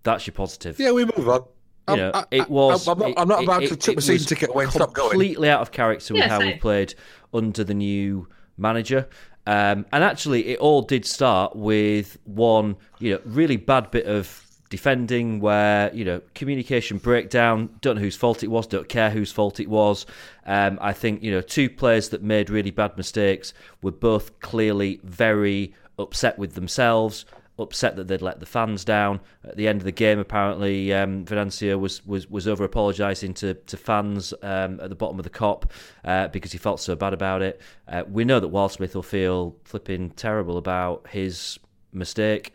That's 0.03 0.27
your 0.27 0.33
positive. 0.33 0.79
yeah. 0.79 0.91
We 0.91 1.05
move 1.05 1.27
on. 1.27 1.45
You 1.89 1.95
know, 1.95 2.11
I- 2.13 2.25
it 2.31 2.49
was. 2.49 2.87
I'm 2.87 2.99
not, 2.99 3.13
I'm 3.17 3.27
not 3.27 3.41
it- 3.41 3.43
about 3.45 3.63
it- 3.63 3.69
to 3.69 3.75
tip 3.75 3.93
it 3.93 3.97
my 3.97 4.01
season 4.01 4.13
was 4.15 4.25
ticket 4.25 4.49
away 4.49 4.63
and 4.65 4.73
stop 4.73 4.93
going. 4.93 5.11
Completely 5.11 5.49
out 5.49 5.61
of 5.61 5.71
character 5.71 6.13
with 6.13 6.23
Yeah, 6.23 6.29
how 6.29 6.39
we 6.39 6.51
same. 6.51 6.59
played 6.59 6.93
under 7.33 7.63
the 7.63 7.73
new 7.73 8.27
manager. 8.57 9.07
Um, 9.45 9.85
and 9.93 10.03
actually, 10.03 10.47
it 10.47 10.59
all 10.59 10.81
did 10.81 11.05
start 11.05 11.55
with 11.55 12.17
one, 12.25 12.75
you 12.99 13.13
know, 13.13 13.19
really 13.25 13.55
bad 13.55 13.91
bit 13.91 14.05
of 14.05 14.43
defending 14.69 15.39
where 15.39 15.89
you 15.93 16.03
know 16.03 16.21
communication 16.35 16.97
breakdown. 16.97 17.69
Don't 17.79 17.95
know 17.95 18.01
whose 18.01 18.17
fault 18.17 18.43
it 18.43 18.47
was. 18.47 18.67
Don't 18.67 18.89
care 18.89 19.09
whose 19.09 19.31
fault 19.31 19.61
it 19.61 19.69
was. 19.69 20.05
Um, 20.45 20.77
I 20.81 20.91
think 20.91 21.23
you 21.23 21.31
know 21.31 21.39
two 21.39 21.69
players 21.69 22.09
that 22.09 22.21
made 22.21 22.49
really 22.49 22.71
bad 22.71 22.97
mistakes 22.97 23.53
were 23.81 23.91
both 23.93 24.37
clearly 24.41 24.99
very 25.05 25.73
upset 25.97 26.37
with 26.37 26.55
themselves. 26.55 27.25
Upset 27.59 27.95
that 27.95 28.07
they'd 28.07 28.21
let 28.21 28.39
the 28.39 28.45
fans 28.45 28.85
down 28.85 29.19
at 29.43 29.57
the 29.57 29.67
end 29.67 29.81
of 29.81 29.85
the 29.85 29.91
game. 29.91 30.19
Apparently, 30.19 30.93
um, 30.93 31.25
was 31.25 32.05
was, 32.05 32.29
was 32.29 32.47
over 32.47 32.63
apologising 32.63 33.33
to 33.35 33.55
to 33.55 33.77
fans 33.77 34.33
um, 34.43 34.79
at 34.79 34.89
the 34.89 34.95
bottom 34.95 35.19
of 35.19 35.23
the 35.23 35.29
Kop 35.29 35.63
uh, 36.05 36.27
because 36.27 36.51
he 36.51 36.57
felt 36.57 36.79
so 36.79 36.95
bad 36.95 37.13
about 37.13 37.41
it. 37.41 37.61
Uh, 37.87 38.03
we 38.09 38.23
know 38.25 38.39
that 38.39 38.51
Wildsmith 38.51 38.93
will 38.93 39.03
feel 39.03 39.55
flipping 39.63 40.11
terrible 40.11 40.57
about 40.57 41.07
his 41.09 41.59
mistake. 41.91 42.53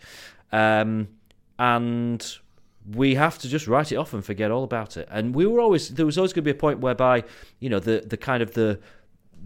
Um, 0.53 1.09
and 1.59 2.39
we 2.95 3.15
have 3.15 3.39
to 3.39 3.49
just 3.49 3.69
write 3.69 3.93
it 3.93 3.97
off 3.97 4.13
and 4.13 4.25
forget 4.25 4.51
all 4.51 4.65
about 4.65 4.97
it. 4.97 5.09
And 5.11 5.35
we 5.35 5.47
were 5.47 5.61
always 5.61 5.91
there 5.91 6.07
was 6.07 6.19
always 6.19 6.33
going 6.33 6.45
to 6.45 6.53
be 6.53 6.57
a 6.57 6.61
point 6.61 6.81
whereby 6.81 7.25
you 7.61 7.69
know 7.69 7.79
the 7.79 8.05
the 8.07 8.17
kind 8.17 8.43
of 8.43 8.55
the 8.55 8.81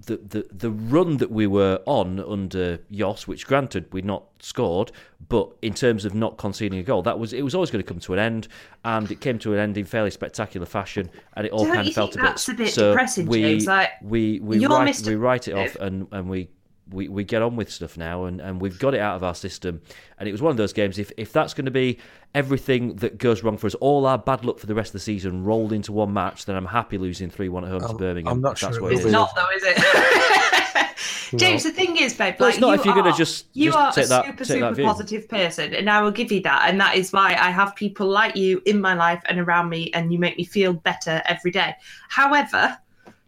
the, 0.05 0.17
the, 0.19 0.47
the 0.53 0.71
run 0.71 1.17
that 1.19 1.31
we 1.31 1.47
were 1.47 1.81
on 1.87 2.21
under 2.21 2.79
Jos, 2.91 3.27
which 3.27 3.47
granted 3.47 3.93
we'd 3.93 4.05
not 4.05 4.25
scored, 4.41 4.93
but 5.29 5.51
in 5.63 5.75
terms 5.75 6.05
of 6.05 6.15
not 6.15 6.37
conceding 6.37 6.79
a 6.79 6.83
goal, 6.83 7.03
that 7.03 7.19
was 7.19 7.33
it 7.33 7.43
was 7.43 7.55
always 7.55 7.71
going 7.71 7.83
to 7.83 7.89
come 7.89 8.01
to 8.01 8.13
an 8.13 8.19
end, 8.19 8.49
and 8.85 9.11
it 9.11 9.21
came 9.21 9.39
to 9.41 9.55
an 9.55 9.59
end 9.59 9.79
in 9.79 9.85
fairly 9.85 10.11
spectacular 10.11 10.67
fashion, 10.67 11.11
and 11.35 11.47
it 11.47 11.53
all 11.53 11.65
Don't 11.65 11.75
kind 11.75 11.89
of 11.89 11.95
felt 11.95 12.15
a 12.15 12.19
bit. 12.19 12.25
that's 12.25 12.49
a 12.49 12.55
bit 12.55 12.73
so 12.73 12.91
depressing, 12.91 13.27
we, 13.27 13.41
James? 13.41 13.67
Like, 13.67 13.91
we 14.03 14.41
we 14.41 14.65
write, 14.67 14.89
Mr. 14.89 15.09
we 15.09 15.15
write 15.17 15.49
it 15.49 15.53
off, 15.55 15.77
and 15.77 16.07
and 16.13 16.29
we 16.29 16.49
we, 16.91 17.09
we 17.09 17.25
get 17.25 17.43
on 17.43 17.57
with 17.57 17.71
stuff 17.71 17.97
now 17.97 18.25
and, 18.27 18.41
and 18.41 18.61
we've 18.61 18.79
got 18.79 18.95
it 18.95 19.01
out 19.01 19.17
of 19.17 19.25
our 19.25 19.35
system. 19.35 19.81
And 20.19 20.29
it 20.29 20.33
was 20.33 20.41
one 20.43 20.51
of 20.51 20.57
those 20.57 20.73
games, 20.73 20.99
if, 20.99 21.11
if 21.17 21.33
that's 21.33 21.53
going 21.55 21.65
to 21.65 21.71
be 21.71 21.99
everything 22.35 22.95
that 22.97 23.19
goes 23.19 23.43
wrong 23.43 23.57
for 23.57 23.67
us, 23.67 23.75
all 23.77 24.07
our 24.07 24.19
bad 24.19 24.45
luck 24.45 24.59
for 24.59 24.67
the 24.67 24.75
rest 24.75 24.91
of 24.91 24.93
the 24.95 24.99
season 25.01 25.43
rolled 25.45 25.73
into 25.73 25.91
one 25.93 26.13
match, 26.13 26.45
then 26.45 26.55
I'm 26.57 26.67
happy 26.67 26.97
losing 26.99 27.29
3 27.31 27.49
1 27.49 27.65
at 27.65 27.71
home 27.71 27.81
to 27.81 27.87
I'm- 27.87 27.97
Birmingham. 27.97 28.33
I'm 28.35 28.41
not 28.41 28.53
if 28.53 28.59
sure 28.59 28.71
that's 28.71 28.79
it 28.81 28.85
it 28.85 29.03
be. 29.03 29.07
is. 29.07 29.13
Not 29.13 29.35
though, 29.35 29.47
is 29.57 29.63
it? 29.67 30.87
James, 31.37 31.65
the 31.65 31.73
thing 31.73 31.97
is, 31.97 32.15
babe, 32.15 32.37
Well, 32.39 32.49
like, 32.49 32.55
it's 32.55 32.61
not 32.61 32.69
you 32.69 32.75
if 32.75 32.85
you're 32.85 32.95
gonna 32.95 33.13
just- 33.17 33.47
you 33.53 33.73
just 33.73 33.79
are 33.79 33.93
take 33.93 34.05
a 34.05 34.09
that- 34.09 34.25
super 34.27 34.45
take 34.45 34.47
super 34.47 34.75
view. 34.75 34.85
positive 34.85 35.29
person, 35.29 35.75
and 35.75 35.91
I 35.91 36.01
will 36.01 36.13
give 36.13 36.31
you 36.31 36.41
that, 36.43 36.67
and 36.71 36.81
that 36.81 36.95
is 36.95 37.13
why 37.13 37.31
I 37.33 37.51
have 37.51 37.75
people 37.75 38.07
like 38.07 38.37
you 38.37 38.63
in 38.65 38.81
my 38.81 38.95
life 38.95 39.21
and 39.29 39.41
around 39.41 39.69
me, 39.69 39.91
and 39.93 40.13
you 40.13 40.21
make 40.21 40.39
me 40.39 40.45
feel 40.45 40.73
better 40.73 41.23
every 41.27 41.51
day. 41.51 41.75
However, 42.09 42.79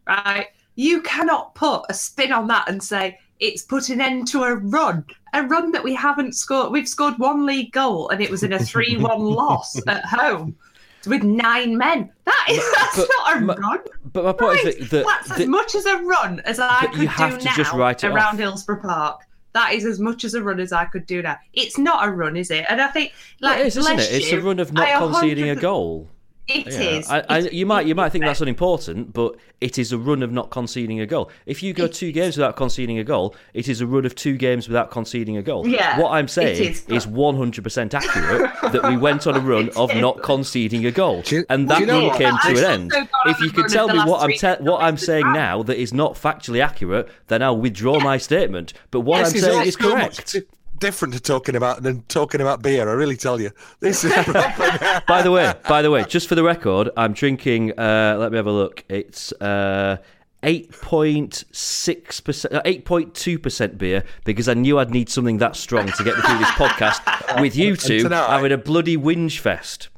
right, 0.06 0.46
you 0.76 1.02
cannot 1.02 1.56
put 1.56 1.82
a 1.88 1.94
spin 1.94 2.30
on 2.30 2.46
that 2.46 2.68
and 2.68 2.80
say 2.80 3.18
it's 3.40 3.62
put 3.62 3.88
an 3.88 4.00
end 4.00 4.28
to 4.28 4.42
a 4.44 4.54
run, 4.56 5.04
a 5.32 5.42
run 5.44 5.70
that 5.72 5.82
we 5.84 5.94
haven't 5.94 6.34
scored. 6.34 6.72
We've 6.72 6.88
scored 6.88 7.18
one 7.18 7.46
league 7.46 7.72
goal, 7.72 8.08
and 8.10 8.20
it 8.20 8.30
was 8.30 8.42
in 8.42 8.52
a 8.52 8.58
three-one 8.58 9.20
loss 9.24 9.80
at 9.86 10.04
home. 10.04 10.56
With 11.06 11.22
nine 11.22 11.78
men, 11.78 12.10
that 12.24 12.46
is 12.50 12.72
that's 12.74 12.96
but 12.96 13.08
not 13.18 13.36
a 13.36 13.40
my- 13.40 13.54
run. 13.54 13.78
But 14.12 14.24
my 14.24 14.32
point 14.32 14.64
Right. 14.64 14.74
is 14.74 14.90
that, 14.90 15.04
that, 15.06 15.24
That's 15.28 15.40
as 15.42 15.46
much 15.46 15.74
as 15.76 15.86
a 15.86 15.96
run 15.98 16.40
as 16.40 16.58
I 16.58 16.86
could 16.86 17.02
you 17.02 17.08
have 17.08 17.32
do 17.34 17.38
to 17.38 17.44
now 17.44 17.54
just 17.54 17.72
write 17.72 18.02
it 18.04 18.08
around 18.08 18.34
off. 18.34 18.38
Hillsborough 18.38 18.80
Park. 18.82 19.20
That 19.54 19.72
is 19.74 19.84
as 19.84 20.00
much 20.00 20.24
as 20.24 20.34
a 20.34 20.42
run 20.42 20.60
as 20.60 20.72
I 20.72 20.84
could 20.86 21.06
do 21.06 21.22
now. 21.22 21.38
It's 21.54 21.78
not 21.78 22.06
a 22.06 22.10
run, 22.10 22.36
is 22.36 22.50
it? 22.50 22.66
And 22.68 22.80
I 22.80 22.88
think, 22.88 23.12
Well, 23.40 23.52
like, 23.52 23.60
it 23.60 23.66
is, 23.68 23.76
isn't 23.76 23.98
it? 23.98 24.12
It's 24.12 24.30
you, 24.32 24.38
a 24.38 24.42
run 24.42 24.58
of 24.58 24.72
not 24.72 24.88
conceding 24.98 25.50
a 25.50 25.54
100% 25.56 25.60
goal. 25.60 26.08
It 26.48 26.66
Yeah. 26.66 26.80
is. 26.80 27.08
I, 27.10 27.18
I, 27.28 27.38
It's- 27.38 27.52
you 27.52 27.66
might 27.66 27.86
you 27.86 27.94
might 27.94 28.10
think 28.10 28.24
that's 28.24 28.40
unimportant, 28.40 29.12
but 29.12 29.36
it 29.60 29.78
is 29.78 29.92
a 29.92 29.98
run 29.98 30.22
of 30.22 30.32
not 30.32 30.50
conceding 30.50 30.98
a 31.00 31.06
goal. 31.06 31.30
If 31.46 31.62
you 31.62 31.72
go 31.74 31.86
two 31.86 32.10
games 32.12 32.36
without 32.36 32.56
conceding 32.56 32.98
a 32.98 33.04
goal, 33.04 33.34
it 33.54 33.68
is 33.68 33.80
a 33.80 33.86
run 33.86 34.06
of 34.06 34.14
two 34.14 34.36
games 34.36 34.66
without 34.68 34.90
conceding 34.90 35.36
a 35.36 35.42
goal. 35.42 35.66
Yeah, 35.66 35.98
what 36.00 36.12
I'm 36.12 36.28
saying 36.28 36.62
is. 36.70 36.86
is 36.86 37.06
100% 37.06 37.92
accurate 37.94 38.50
that 38.72 38.88
we 38.88 38.96
went 38.96 39.26
on 39.26 39.36
a 39.36 39.40
run 39.40 39.68
of 39.76 39.94
not 39.96 40.22
conceding 40.22 40.86
a 40.86 40.90
goal, 40.90 41.22
you- 41.26 41.44
and 41.50 41.68
that 41.68 41.80
you 41.80 41.86
know 41.86 41.98
run 42.00 42.06
what? 42.08 42.18
came 42.18 42.34
I've 42.34 42.54
to 42.54 42.58
an 42.66 42.70
end. 42.80 42.90
gone 42.92 43.08
If 43.26 43.40
you 43.40 43.48
a 43.48 43.52
could 43.52 43.68
tell 43.68 43.88
me 43.88 43.98
what 43.98 44.22
I'm 44.22 44.30
te- 44.32 44.62
what 44.64 44.82
I'm 44.82 44.96
saying 44.96 45.26
without- 45.26 45.34
now 45.34 45.62
that 45.64 45.78
is 45.78 45.92
not 45.92 46.14
factually 46.14 46.62
accurate, 46.62 47.08
then 47.26 47.42
I'll 47.42 47.58
withdraw 47.58 48.00
my 48.00 48.16
statement. 48.16 48.72
But 48.90 49.00
what 49.00 49.18
This 49.24 49.34
I'm 49.44 49.50
saying 49.50 49.66
is 49.68 49.74
so 49.78 49.90
much 49.96 50.16
correct. 50.16 50.36
Di- 50.78 50.86
different 50.86 51.14
to 51.14 51.20
talking 51.20 51.56
about 51.56 51.82
than 51.82 52.02
talking 52.08 52.40
about 52.40 52.62
beer. 52.62 52.88
I 52.88 52.92
really 52.92 53.16
tell 53.16 53.40
you, 53.40 53.50
this 53.80 54.04
is 54.04 54.12
proper. 54.24 55.02
by 55.06 55.22
the 55.22 55.30
way, 55.30 55.52
by 55.68 55.82
the 55.82 55.90
way, 55.90 56.04
just 56.04 56.28
for 56.28 56.34
the 56.34 56.42
record, 56.42 56.90
I'm 56.96 57.12
drinking. 57.12 57.78
Uh, 57.78 58.16
let 58.18 58.30
me 58.32 58.36
have 58.36 58.46
a 58.46 58.52
look. 58.52 58.84
It's 58.88 59.32
uh, 59.40 59.98
eight 60.42 60.70
point 60.72 61.44
six 61.52 62.20
percent, 62.20 62.54
uh, 62.54 62.62
eight 62.64 62.84
point 62.84 63.14
two 63.14 63.38
percent 63.38 63.76
beer 63.78 64.04
because 64.24 64.48
I 64.48 64.54
knew 64.54 64.78
I'd 64.78 64.90
need 64.90 65.08
something 65.08 65.38
that 65.38 65.56
strong 65.56 65.86
to 65.90 66.04
get 66.04 66.16
me 66.16 66.22
through 66.22 66.38
this 66.38 66.50
podcast 66.50 67.40
with 67.40 67.56
you 67.56 67.76
two 67.76 68.00
tonight- 68.04 68.28
having 68.28 68.52
a 68.52 68.58
bloody 68.58 68.96
whinge 68.96 69.38
fest. 69.38 69.88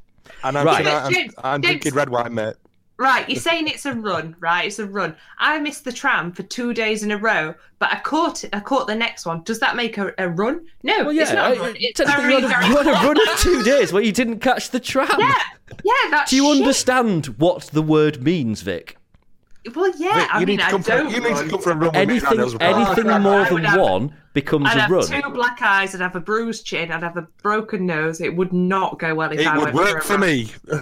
and 0.43 0.57
I'm, 0.57 0.67
Right. 0.67 0.79
tonight 0.79 1.31
I'm, 1.39 1.55
I'm 1.55 1.61
drinking 1.61 1.95
red 1.95 2.09
wine, 2.09 2.35
mate. 2.35 2.55
Right, 3.01 3.27
you're 3.31 3.41
saying 3.41 3.67
it's 3.67 3.87
a 3.87 3.95
run, 3.95 4.37
right? 4.41 4.67
It's 4.67 4.79
a 4.79 4.85
run. 4.87 5.17
I 5.39 5.59
missed 5.59 5.85
the 5.85 5.93
tram 5.93 6.33
for 6.33 6.43
two 6.43 6.75
days 6.75 7.03
in 7.03 7.11
a 7.11 7.17
row, 7.17 7.55
but 7.79 7.91
I 7.91 7.99
caught 8.01 8.45
I 8.53 8.61
caught 8.61 8.87
the 8.89 8.95
next 8.95 9.25
one. 9.25 9.43
Does 9.43 9.59
that 9.61 9.75
make 9.75 9.97
a, 9.97 10.13
a 10.19 10.29
run? 10.29 10.67
No, 10.83 11.05
Well, 11.05 11.13
yeah, 11.15 11.23
it's 11.23 11.33
not 11.33 11.53
a 11.53 11.57
I- 11.57 11.59
run. 11.61 11.77
It's 11.81 11.99
very, 11.99 12.35
you 12.35 12.47
had 12.47 12.63
a- 12.63 12.69
you 12.69 12.77
had 12.77 12.87
a 12.87 12.93
run 12.93 13.17
of 13.17 13.39
two 13.39 13.63
days 13.63 13.91
where 13.91 14.03
you 14.03 14.13
didn't 14.13 14.41
catch 14.41 14.69
the 14.69 14.81
tram. 14.81 15.09
Yeah, 15.19 15.33
yeah, 15.83 16.11
that's 16.11 16.29
Do 16.31 16.37
you 16.37 16.45
shit. 16.53 16.57
understand 16.61 17.27
what 17.39 17.63
the 17.73 17.81
word 17.83 18.23
means, 18.23 18.61
Vic? 18.61 18.99
Well, 19.75 19.93
yeah, 19.99 20.15
Vic, 20.21 20.35
I 20.35 20.41
you 20.41 20.47
mean, 20.47 20.57
need 20.57 20.63
to 20.63 20.67
I 20.67 20.71
come 20.71 20.83
for, 20.83 20.91
don't. 20.91 21.11
you 21.11 21.21
need 21.21 21.37
to 21.37 21.49
come 21.51 21.61
for 21.61 21.71
a 21.73 21.75
run 21.75 21.87
with 21.89 21.97
Anything, 21.97 22.39
Hillsborough 22.39 22.59
Park. 22.73 22.87
anything 22.99 23.11
Oh, 23.11 23.19
more 23.19 23.45
than 23.45 23.65
have- 23.65 23.79
one 23.81 24.15
becomes 24.33 24.67
I'd 24.69 24.77
a 24.79 24.81
have 24.83 24.91
run. 24.91 25.07
two 25.07 25.31
black 25.31 25.61
eyes, 25.61 25.95
I'd 25.95 26.01
have 26.01 26.17
a 26.17 26.21
bruised 26.21 26.65
chin, 26.65 26.91
I'd 26.91 27.03
have 27.03 27.17
a 27.19 27.27
broken 27.43 27.85
nose. 27.85 28.21
It 28.23 28.35
would 28.35 28.53
not 28.55 28.99
go 28.99 29.15
well 29.15 29.31
if 29.33 29.41
It 29.41 29.47
I 29.47 29.57
would 29.59 29.75
went 29.75 29.77
work 29.77 30.03
a 30.03 30.07
for 30.07 30.17
me. 30.19 30.47
Can 30.69 30.79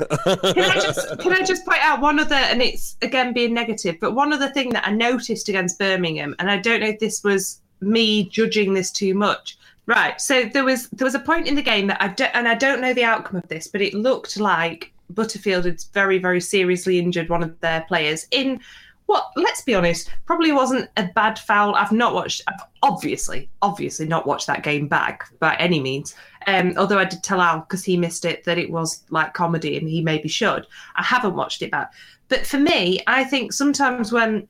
I 0.70 0.75
just 0.75 1.18
can 1.18 1.32
I 1.32 1.42
just 1.42 1.64
point 1.66 1.80
out 1.82 2.00
one 2.00 2.20
other, 2.20 2.35
and 2.37 2.62
it's 2.62 2.97
again 3.02 3.32
being 3.32 3.52
negative, 3.52 3.97
but 4.00 4.12
one 4.14 4.32
other 4.32 4.49
thing 4.50 4.70
that 4.70 4.87
I 4.87 4.92
noticed 4.92 5.49
against 5.49 5.78
Birmingham, 5.78 6.37
and 6.38 6.50
I 6.50 6.58
don't 6.58 6.80
know 6.80 6.88
if 6.88 7.00
this 7.00 7.25
was 7.25 7.61
me 7.80 8.25
judging 8.28 8.75
this 8.75 8.90
too 8.90 9.14
much. 9.14 9.58
Right, 9.87 10.20
so 10.20 10.44
there 10.44 10.64
was 10.64 10.88
there 10.90 11.06
was 11.06 11.14
a 11.14 11.18
point 11.20 11.47
in 11.49 11.54
the 11.54 11.62
game 11.62 11.87
that 11.87 12.00
I 12.02 12.08
don't, 12.08 12.30
and 12.35 12.47
I 12.47 12.54
don't 12.54 12.80
know 12.80 12.92
the 12.92 13.04
outcome 13.04 13.37
of 13.38 13.49
this, 13.49 13.66
but 13.66 13.80
it 13.80 13.94
looked 13.94 14.38
like 14.38 14.92
Butterfield 15.11 15.65
had 15.65 15.83
very 15.93 16.19
very 16.19 16.41
seriously 16.41 16.99
injured 16.99 17.29
one 17.29 17.43
of 17.43 17.59
their 17.61 17.83
players 17.88 18.27
in 18.31 18.61
what 19.07 19.31
let's 19.37 19.62
be 19.62 19.75
honest 19.75 20.11
probably 20.27 20.53
wasn't 20.53 20.88
a 20.99 21.05
bad 21.15 21.38
foul. 21.38 21.75
I've 21.75 21.93
not 21.93 22.15
watched 22.15 22.43
i've 22.47 22.61
obviously 22.83 23.49
obviously 23.62 24.07
not 24.07 24.27
watched 24.27 24.47
that 24.47 24.62
game 24.62 24.87
back 24.87 25.31
by 25.38 25.57
any 25.57 25.81
means. 25.81 26.15
Um 26.47 26.75
although 26.77 26.99
i 26.99 27.05
did 27.05 27.23
tell 27.23 27.41
al 27.41 27.61
because 27.61 27.85
he 27.85 27.97
missed 27.97 28.25
it 28.25 28.45
that 28.45 28.59
it 28.59 28.71
was 28.71 29.05
like 29.11 29.33
comedy 29.35 29.79
and 29.79 29.88
he 29.88 30.03
maybe 30.03 30.29
should. 30.29 30.67
I 30.97 31.03
haven't 31.03 31.37
watched 31.37 31.62
it 31.62 31.71
back. 31.71 31.93
But 32.29 32.47
for 32.47 32.59
me 32.59 33.00
i 33.07 33.25
think 33.25 33.53
sometimes 33.53 34.12
when 34.12 34.47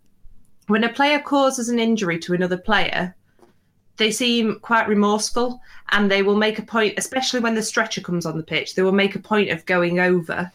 when 0.66 0.84
a 0.84 0.92
player 0.92 1.20
causes 1.20 1.68
an 1.68 1.78
injury 1.78 2.18
to 2.18 2.34
another 2.34 2.58
player 2.58 3.14
they 3.98 4.10
seem 4.10 4.58
quite 4.60 4.88
remorseful 4.88 5.60
and 5.90 6.10
they 6.10 6.22
will 6.22 6.36
make 6.36 6.58
a 6.58 6.62
point 6.62 6.94
especially 6.96 7.40
when 7.40 7.54
the 7.54 7.62
stretcher 7.62 8.00
comes 8.00 8.24
on 8.24 8.36
the 8.36 8.42
pitch 8.42 8.74
they 8.74 8.82
will 8.82 8.92
make 8.92 9.14
a 9.14 9.20
point 9.20 9.50
of 9.50 9.66
going 9.66 10.00
over 10.00 10.50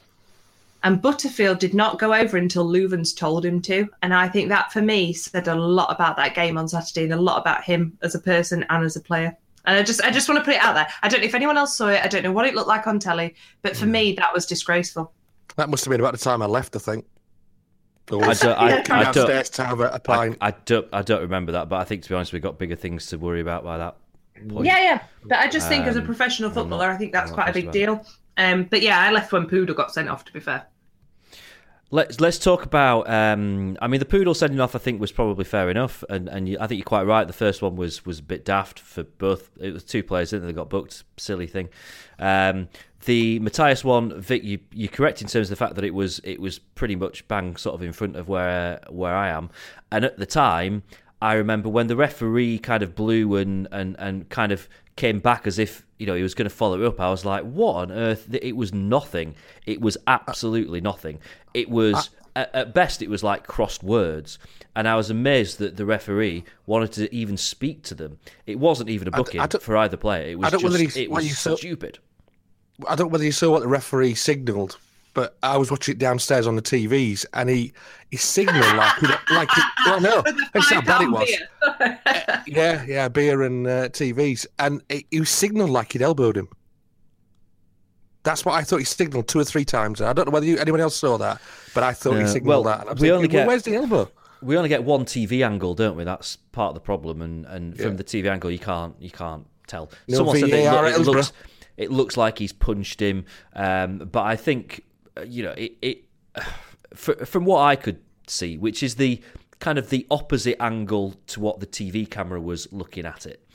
and 0.84 1.02
Butterfield 1.02 1.60
did 1.60 1.74
not 1.74 1.98
go 1.98 2.14
over 2.14 2.36
until 2.36 2.66
Loovens 2.66 3.16
told 3.16 3.46
him 3.46 3.62
to. 3.64 3.88
And 4.02 4.14
I 4.14 4.28
think 4.28 4.50
that 4.50 4.74
for 4.74 4.82
me 4.82 5.14
said 5.14 5.48
a 5.48 5.56
lot 5.56 5.90
about 5.90 6.18
that 6.18 6.36
game 6.36 6.58
on 6.58 6.68
Saturday 6.68 7.06
and 7.06 7.14
a 7.14 7.22
lot 7.22 7.40
about 7.40 7.64
him 7.64 7.98
as 8.02 8.16
a 8.16 8.20
person 8.20 8.66
and 8.70 8.84
as 8.84 8.98
a 8.98 9.02
player. 9.02 9.36
And 9.66 9.78
I 9.78 9.84
just 9.84 10.04
I 10.04 10.12
just 10.12 10.28
want 10.28 10.40
to 10.40 10.44
put 10.44 10.56
it 10.56 10.62
out 10.62 10.76
there. 10.76 10.88
I 11.02 11.08
don't 11.08 11.22
know 11.22 11.26
if 11.26 11.36
anyone 11.36 11.58
else 11.58 11.78
saw 11.78 11.88
it. 11.88 12.04
I 12.04 12.08
don't 12.08 12.24
know 12.24 12.34
what 12.34 12.46
it 12.46 12.54
looked 12.54 12.68
like 12.68 12.86
on 12.86 13.00
telly, 13.00 13.34
but 13.62 13.78
for 13.78 13.86
mm. 13.86 13.92
me 13.92 14.14
that 14.14 14.34
was 14.34 14.46
disgraceful. 14.46 15.14
That 15.56 15.70
must 15.70 15.86
have 15.86 15.92
been 15.92 16.02
about 16.02 16.14
the 16.14 16.20
time 16.20 16.42
I 16.42 16.48
left, 16.48 16.76
I 16.76 16.80
think. 16.80 17.06
I 18.12 18.34
don't- 18.34 18.46
I- 18.58 18.82
Came 18.82 18.96
I 18.98 19.04
don't- 19.04 19.14
downstairs 19.16 19.50
to 19.52 19.64
have 19.64 19.80
a, 19.80 19.84
a 19.84 19.94
I, 19.94 19.98
pint. 20.00 20.38
I 20.42 20.52
don't 20.52 20.88
I 20.92 21.02
don't 21.02 21.22
remember 21.22 21.54
that, 21.54 21.70
but 21.70 21.80
I 21.80 21.84
think 21.84 22.04
to 22.04 22.10
be 22.10 22.16
honest, 22.16 22.34
we've 22.34 22.42
got 22.42 22.58
bigger 22.58 22.76
things 22.76 23.06
to 23.08 23.18
worry 23.18 23.42
about 23.42 23.64
by 23.64 23.78
that 23.78 23.96
point. 24.50 24.66
Yeah, 24.66 24.80
yeah. 24.82 25.00
But 25.26 25.40
I 25.40 25.48
just 25.48 25.68
think 25.70 25.86
as 25.86 25.96
a 25.96 26.00
Um, 26.00 26.06
professional 26.06 26.50
I'm 26.50 26.56
not- 26.56 26.62
footballer, 26.62 26.90
I 26.90 26.98
think 26.98 27.14
that's 27.14 27.32
I'm 27.32 27.36
quite 27.36 27.50
a 27.50 27.54
big 27.54 27.72
deal. 27.72 28.06
Um, 28.38 28.64
but 28.66 28.82
yeah, 28.82 29.00
I 29.00 29.12
left 29.12 29.32
when 29.32 29.46
Poodle 29.48 29.76
got 29.76 29.92
sent 29.94 30.10
off. 30.10 30.26
To 30.26 30.34
be 30.34 30.40
fair, 30.40 30.64
Let's 31.94 32.20
let's 32.20 32.40
talk 32.40 32.66
about. 32.66 33.08
Um, 33.08 33.78
I 33.80 33.88
mean, 33.88 34.00
the 34.00 34.06
poodle 34.06 34.34
sending 34.34 34.60
off, 34.60 34.74
I 34.74 34.80
think, 34.80 35.00
was 35.00 35.12
probably 35.12 35.44
fair 35.46 35.70
enough, 35.70 36.04
and 36.10 36.28
and 36.28 36.50
you, 36.50 36.58
I 36.60 36.66
think 36.66 36.80
you're 36.80 36.86
quite 36.86 37.04
right. 37.04 37.28
The 37.28 37.34
first 37.34 37.62
one 37.62 37.76
was 37.76 38.04
was 38.04 38.18
a 38.18 38.24
bit 38.24 38.44
daft 38.44 38.80
for 38.80 39.04
both. 39.04 39.52
It 39.60 39.72
was 39.74 39.84
two 39.84 40.02
players, 40.02 40.32
didn't 40.32 40.48
they? 40.48 40.54
Got 40.54 40.72
booked, 40.72 41.04
silly 41.18 41.46
thing. 41.46 41.70
Um, 42.18 42.68
the 43.06 43.38
Matias 43.42 43.84
one, 43.84 44.20
Vic, 44.20 44.44
you 44.44 44.58
you're 44.72 44.90
correct 44.90 45.22
in 45.22 45.28
terms 45.28 45.52
of 45.52 45.52
the 45.52 45.64
fact 45.64 45.76
that 45.76 45.84
it 45.84 45.94
was 45.94 46.20
it 46.24 46.42
was 46.42 46.58
pretty 46.58 46.96
much 46.96 47.28
bang 47.28 47.58
sort 47.58 47.76
of 47.76 47.84
in 47.84 47.94
front 47.94 48.16
of 48.16 48.28
where 48.28 48.80
where 48.90 49.14
I 49.14 49.30
am, 49.30 49.52
and 49.92 50.04
at 50.04 50.18
the 50.18 50.26
time. 50.26 50.82
I 51.22 51.36
remember 51.36 51.70
when 51.70 51.88
the 51.88 51.96
referee 51.96 52.60
kind 52.60 52.84
of 52.84 52.96
blew 52.96 53.38
and, 53.38 53.66
and, 53.72 53.96
and 53.98 54.28
kind 54.28 54.52
of 54.52 54.68
came 54.96 55.20
back 55.20 55.48
as 55.48 55.60
if 55.60 55.86
you 55.98 56.06
know 56.06 56.16
he 56.16 56.24
was 56.24 56.34
going 56.34 56.50
to 56.50 56.56
follow 56.56 56.84
up. 56.84 57.00
I 57.00 57.10
was 57.10 57.26
like, 57.26 57.44
"What 57.44 57.76
on 57.76 57.92
earth?" 57.92 58.28
It 58.34 58.56
was 58.56 58.74
nothing. 58.74 59.36
It 59.66 59.82
was 59.82 59.98
absolutely 60.08 60.82
nothing. 60.82 61.20
It 61.54 61.70
was 61.70 62.10
at, 62.36 62.74
best 62.74 63.02
it 63.02 63.10
was 63.10 63.24
like 63.24 63.48
crossed 63.48 63.84
words, 63.84 64.40
and 64.76 64.88
I 64.88 64.96
was 64.96 65.10
amazed 65.10 65.60
that 65.60 65.78
the 65.78 65.86
referee 65.86 66.44
wanted 66.66 66.92
to 66.94 67.14
even 67.16 67.38
speak 67.38 67.84
to 67.84 67.96
them. 67.96 68.20
It 68.46 68.60
wasn't 68.60 68.90
even 68.90 69.08
a 69.08 69.12
booking 69.12 69.40
I 69.40 69.48
for 69.48 69.78
either 69.78 69.98
player. 69.98 70.32
It 70.32 70.40
was 70.40 70.48
I 70.48 70.50
don't 70.50 70.64
know 70.64 70.78
just 70.78 70.98
it 70.98 71.12
was 71.12 71.38
so- 71.38 71.56
stupid. 71.56 72.00
I 72.88 72.96
don't 72.96 73.08
know 73.08 73.12
whether 73.12 73.24
you 73.24 73.32
saw 73.32 73.52
what 73.52 73.62
the 73.62 73.68
referee 73.68 74.16
signalled, 74.16 74.78
but 75.14 75.38
I 75.44 75.58
was 75.58 75.70
watching 75.70 75.94
it 75.94 76.00
downstairs 76.00 76.48
on 76.48 76.56
the 76.56 76.62
TVs, 76.62 77.26
and 77.34 77.50
he 77.50 77.74
he 78.10 78.18
signalled 78.18 78.76
like 78.76 79.00
he, 79.00 79.08
like 79.34 79.50
he, 79.52 79.62
well, 79.86 80.02
no, 80.02 80.24
that's 80.54 80.72
how 80.72 80.82
bad 80.82 81.02
it 81.02 81.12
was. 81.12 81.30
yeah, 82.48 82.84
yeah, 82.86 83.08
beer 83.08 83.44
and 83.44 83.68
uh, 83.68 83.90
TVs, 83.90 84.46
and 84.60 84.82
he, 84.90 85.06
he 85.12 85.24
signalled 85.26 85.70
like 85.70 85.94
he'd 85.94 86.02
elbowed 86.02 86.38
him. 86.38 86.50
That's 88.24 88.46
what 88.46 88.54
I 88.56 88.64
thought 88.64 88.78
he 88.78 88.86
signalled 88.86 89.28
two 89.28 89.40
or 89.40 89.44
three 89.44 89.66
times. 89.66 90.02
I 90.02 90.14
don't 90.14 90.28
know 90.28 90.32
whether 90.32 90.46
you, 90.46 90.58
anyone 90.58 90.80
else 90.80 90.96
saw 90.96 91.18
that, 91.18 91.42
but 91.74 91.84
I 91.84 91.92
thought 91.94 92.20
he 92.20 92.26
signalled 92.28 92.48
Well, 92.48 92.64
that. 92.64 92.82
And 92.82 92.90
I'm 92.92 92.96
we 92.98 93.12
only 93.12 93.24
thinking, 93.24 93.38
well, 93.38 93.44
get- 93.44 93.48
where's 93.48 93.64
the 93.64 93.76
elbow? 93.76 94.10
we 94.42 94.58
only 94.58 94.70
get 94.70 94.84
one 94.84 95.06
TV 95.06 95.46
angle, 95.46 95.74
don't 95.74 95.96
we? 95.96 96.04
That's 96.04 96.38
part 96.38 96.70
of 96.70 96.74
the 96.76 96.82
problem, 96.82 97.22
and, 97.22 97.46
and 97.46 97.78
from 97.78 97.98
the 97.98 98.04
TV 98.04 98.30
angle, 98.30 98.50
you 98.52 98.60
can't 98.60 98.96
you 99.00 99.10
can't 99.12 99.46
tell. 99.68 99.92
No 100.08 100.18
Someone 100.18 100.40
said 100.40 100.52
that 100.52 100.60
it, 100.60 100.70
VAR 100.70 100.82
loo- 100.84 100.90
at 100.90 101.00
it 101.00 101.04
looks 101.04 101.34
it 101.78 101.92
looks 101.92 102.18
like 102.18 102.40
he's 102.40 102.54
punched 102.54 103.02
him, 103.02 103.26
um, 103.54 103.98
but 104.00 104.24
I 104.24 104.36
think 104.36 104.84
you 105.26 105.44
know 105.44 105.54
it. 105.58 105.74
it 105.82 106.04
fr- 106.94 107.26
from 107.26 107.46
what 107.46 107.62
I 107.62 107.76
could 107.76 108.00
see, 108.28 108.58
which 108.58 108.84
is 108.84 108.96
the 108.96 109.22
kind 109.60 109.78
of 109.78 109.90
the 109.90 110.06
opposite 110.12 110.62
angle 110.62 111.16
to 111.28 111.40
what 111.40 111.60
the 111.60 111.68
TV 111.68 112.10
camera 112.10 112.42
was 112.42 112.72
looking 112.72 113.06
at 113.06 113.26
it. 113.26 113.46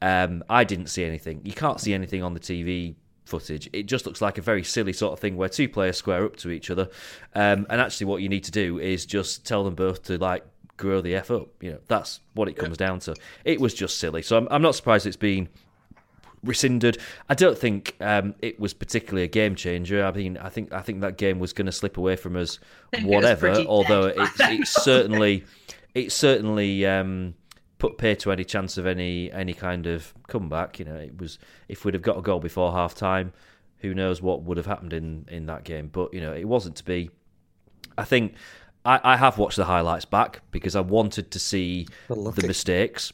Um, 0.00 0.44
I 0.48 0.64
didn't 0.64 0.86
see 0.86 1.04
anything. 1.04 1.40
You 1.44 1.52
can't 1.52 1.80
see 1.80 1.92
anything 1.92 2.22
on 2.22 2.34
the 2.34 2.40
TV 2.40 2.94
footage. 3.24 3.68
It 3.72 3.84
just 3.84 4.06
looks 4.06 4.22
like 4.22 4.38
a 4.38 4.42
very 4.42 4.64
silly 4.64 4.92
sort 4.92 5.12
of 5.12 5.20
thing 5.20 5.36
where 5.36 5.48
two 5.48 5.68
players 5.68 5.96
square 5.96 6.24
up 6.24 6.36
to 6.36 6.50
each 6.50 6.70
other, 6.70 6.88
um, 7.34 7.66
and 7.68 7.80
actually 7.80 8.06
what 8.06 8.22
you 8.22 8.28
need 8.28 8.44
to 8.44 8.50
do 8.50 8.78
is 8.78 9.06
just 9.06 9.44
tell 9.44 9.64
them 9.64 9.74
both 9.74 10.04
to 10.04 10.18
like 10.18 10.44
grow 10.76 11.00
the 11.00 11.14
f 11.14 11.30
up. 11.30 11.48
You 11.60 11.72
know, 11.72 11.78
that's 11.88 12.20
what 12.34 12.48
it 12.48 12.54
comes 12.54 12.76
down 12.76 13.00
to. 13.00 13.14
It 13.44 13.60
was 13.60 13.74
just 13.74 13.98
silly. 13.98 14.22
So 14.22 14.38
I'm, 14.38 14.48
I'm 14.50 14.62
not 14.62 14.74
surprised 14.74 15.06
it's 15.06 15.16
been 15.16 15.48
rescinded. 16.42 16.98
I 17.28 17.34
don't 17.34 17.56
think 17.56 17.96
um, 18.00 18.34
it 18.40 18.58
was 18.58 18.74
particularly 18.74 19.24
a 19.24 19.28
game 19.28 19.54
changer. 19.54 20.04
I 20.04 20.12
mean, 20.12 20.36
I 20.36 20.48
think 20.48 20.72
I 20.72 20.80
think 20.80 21.00
that 21.00 21.18
game 21.18 21.38
was 21.38 21.52
going 21.52 21.66
to 21.66 21.72
slip 21.72 21.96
away 21.96 22.16
from 22.16 22.36
us, 22.36 22.58
think 22.92 23.04
it 23.04 23.08
whatever. 23.08 23.52
Although 23.66 24.06
it, 24.06 24.30
it 24.40 24.66
certainly 24.68 25.44
it 25.94 26.12
certainly 26.12 26.86
um, 26.86 27.34
put 27.78 27.98
pay 27.98 28.14
to 28.16 28.32
any 28.32 28.44
chance 28.44 28.78
of 28.78 28.86
any 28.86 29.32
any 29.32 29.54
kind 29.54 29.86
of 29.86 30.12
comeback. 30.28 30.78
You 30.78 30.84
know, 30.84 30.96
it 30.96 31.18
was 31.20 31.38
if 31.68 31.84
we'd 31.84 31.94
have 31.94 32.02
got 32.02 32.18
a 32.18 32.22
goal 32.22 32.40
before 32.40 32.72
half 32.72 32.94
time, 32.94 33.32
who 33.78 33.94
knows 33.94 34.22
what 34.22 34.42
would 34.42 34.56
have 34.56 34.66
happened 34.66 34.92
in 34.92 35.26
in 35.30 35.46
that 35.46 35.64
game. 35.64 35.88
But 35.88 36.14
you 36.14 36.20
know, 36.20 36.32
it 36.32 36.44
wasn't 36.44 36.76
to 36.76 36.84
be. 36.84 37.10
I 37.96 38.04
think. 38.04 38.34
I, 38.84 39.00
I 39.02 39.16
have 39.16 39.38
watched 39.38 39.56
the 39.56 39.64
highlights 39.64 40.04
back 40.04 40.40
because 40.52 40.76
I 40.76 40.80
wanted 40.80 41.32
to 41.32 41.40
see 41.40 41.88
the 42.08 42.44
mistakes 42.46 43.12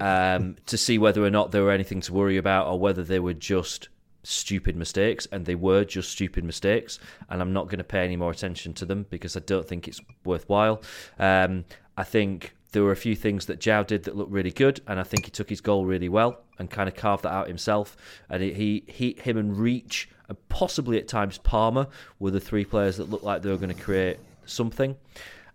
um, 0.00 0.56
to 0.66 0.76
see 0.76 0.98
whether 0.98 1.24
or 1.24 1.30
not 1.30 1.52
there 1.52 1.62
were 1.62 1.72
anything 1.72 2.00
to 2.02 2.12
worry 2.12 2.36
about 2.36 2.66
or 2.66 2.78
whether 2.78 3.02
they 3.02 3.20
were 3.20 3.34
just 3.34 3.88
stupid 4.22 4.76
mistakes. 4.76 5.26
And 5.32 5.46
they 5.46 5.54
were 5.54 5.84
just 5.84 6.10
stupid 6.10 6.44
mistakes. 6.44 6.98
And 7.28 7.40
I'm 7.40 7.52
not 7.52 7.66
going 7.66 7.78
to 7.78 7.84
pay 7.84 8.04
any 8.04 8.16
more 8.16 8.30
attention 8.30 8.72
to 8.74 8.86
them 8.86 9.06
because 9.10 9.36
I 9.36 9.40
don't 9.40 9.66
think 9.66 9.88
it's 9.88 10.00
worthwhile. 10.24 10.82
Um, 11.18 11.64
I 11.96 12.04
think 12.04 12.54
there 12.72 12.82
were 12.82 12.92
a 12.92 12.96
few 12.96 13.14
things 13.14 13.46
that 13.46 13.60
João 13.60 13.86
did 13.86 14.04
that 14.04 14.16
looked 14.16 14.32
really 14.32 14.50
good, 14.50 14.80
and 14.86 14.98
I 14.98 15.02
think 15.02 15.26
he 15.26 15.30
took 15.30 15.50
his 15.50 15.60
goal 15.60 15.84
really 15.84 16.08
well 16.08 16.40
and 16.58 16.70
kind 16.70 16.88
of 16.88 16.94
carved 16.94 17.24
that 17.24 17.32
out 17.32 17.46
himself. 17.46 17.96
And 18.30 18.42
he, 18.42 18.82
he, 18.86 19.16
him 19.20 19.36
and 19.36 19.56
Reach, 19.56 20.08
and 20.28 20.38
possibly 20.48 20.98
at 20.98 21.06
times 21.06 21.38
Palmer, 21.38 21.86
were 22.18 22.30
the 22.30 22.40
three 22.40 22.64
players 22.64 22.96
that 22.96 23.10
looked 23.10 23.24
like 23.24 23.42
they 23.42 23.50
were 23.50 23.58
going 23.58 23.74
to 23.74 23.82
create 23.82 24.18
something. 24.46 24.96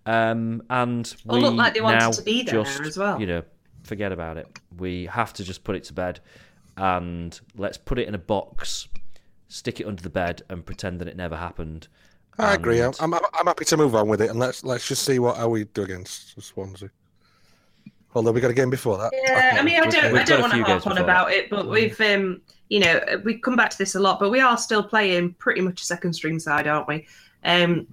Um, 0.06 0.64
and 0.70 1.14
Or 1.28 1.38
we 1.38 1.42
looked 1.42 1.58
like 1.58 1.74
they 1.74 1.82
wanted 1.82 2.14
to 2.14 2.22
be 2.22 2.44
there 2.44 2.64
just, 2.64 2.82
as 2.82 2.98
well. 2.98 3.20
You 3.20 3.28
know, 3.28 3.44
forget 3.88 4.12
about 4.12 4.38
it. 4.38 4.48
We 4.78 5.06
have 5.08 5.34
to 5.34 5.44
just 5.44 5.64
put 5.64 5.76
it 5.76 5.84
to 5.86 5.94
bed, 5.94 6.20
and 6.76 7.40
let's 7.56 7.78
put 7.78 8.00
it 8.00 8.08
in 8.08 8.16
a 8.16 8.20
box, 8.20 8.88
stick 9.48 9.80
it 9.80 9.88
under 9.88 10.04
the 10.04 10.10
bed, 10.10 10.44
and 10.50 10.66
pretend 10.66 11.00
that 11.00 11.08
it 11.08 11.18
never 11.18 11.36
happened. 11.36 11.88
I 12.40 12.54
agree. 12.54 12.82
I'm, 12.82 12.94
I'm 13.00 13.14
I'm 13.14 13.48
happy 13.48 13.66
to 13.66 13.78
move 13.78 13.96
on 13.96 14.08
with 14.08 14.22
it, 14.22 14.30
and 14.30 14.40
let's 14.40 14.64
let's 14.64 14.88
just 14.88 15.04
see 15.04 15.18
what 15.18 15.38
how 15.38 15.50
we 15.50 15.64
do 15.64 15.84
against 15.84 16.40
Swansea. 16.42 16.92
Although 18.14 18.32
we 18.32 18.42
got 18.42 18.52
a 18.52 18.54
game 18.54 18.70
before 18.70 18.98
that. 18.98 19.12
Yeah, 19.14 19.58
I 19.60 19.64
mean, 19.64 19.80
I 19.80 19.86
don't, 19.86 20.12
we've 20.12 20.22
I 20.22 20.24
don't 20.24 20.42
want 20.42 20.54
to 20.54 20.64
harp 20.64 20.88
on 20.88 20.98
about 20.98 21.28
that. 21.28 21.36
it, 21.36 21.50
but 21.52 21.68
we've, 21.68 22.00
um, 22.02 22.42
you 22.70 22.80
know, 22.80 23.00
we 23.24 23.38
come 23.38 23.56
back 23.56 23.70
to 23.70 23.78
this 23.78 23.94
a 23.96 24.00
lot, 24.00 24.20
but 24.20 24.32
we 24.32 24.40
are 24.40 24.58
still 24.58 24.82
playing 24.82 25.34
pretty 25.34 25.62
much 25.62 25.82
a 25.82 25.86
second 25.86 26.14
string 26.14 26.40
side, 26.40 26.68
aren't 26.68 26.88
we? 26.88 27.06
Um, 27.44 27.86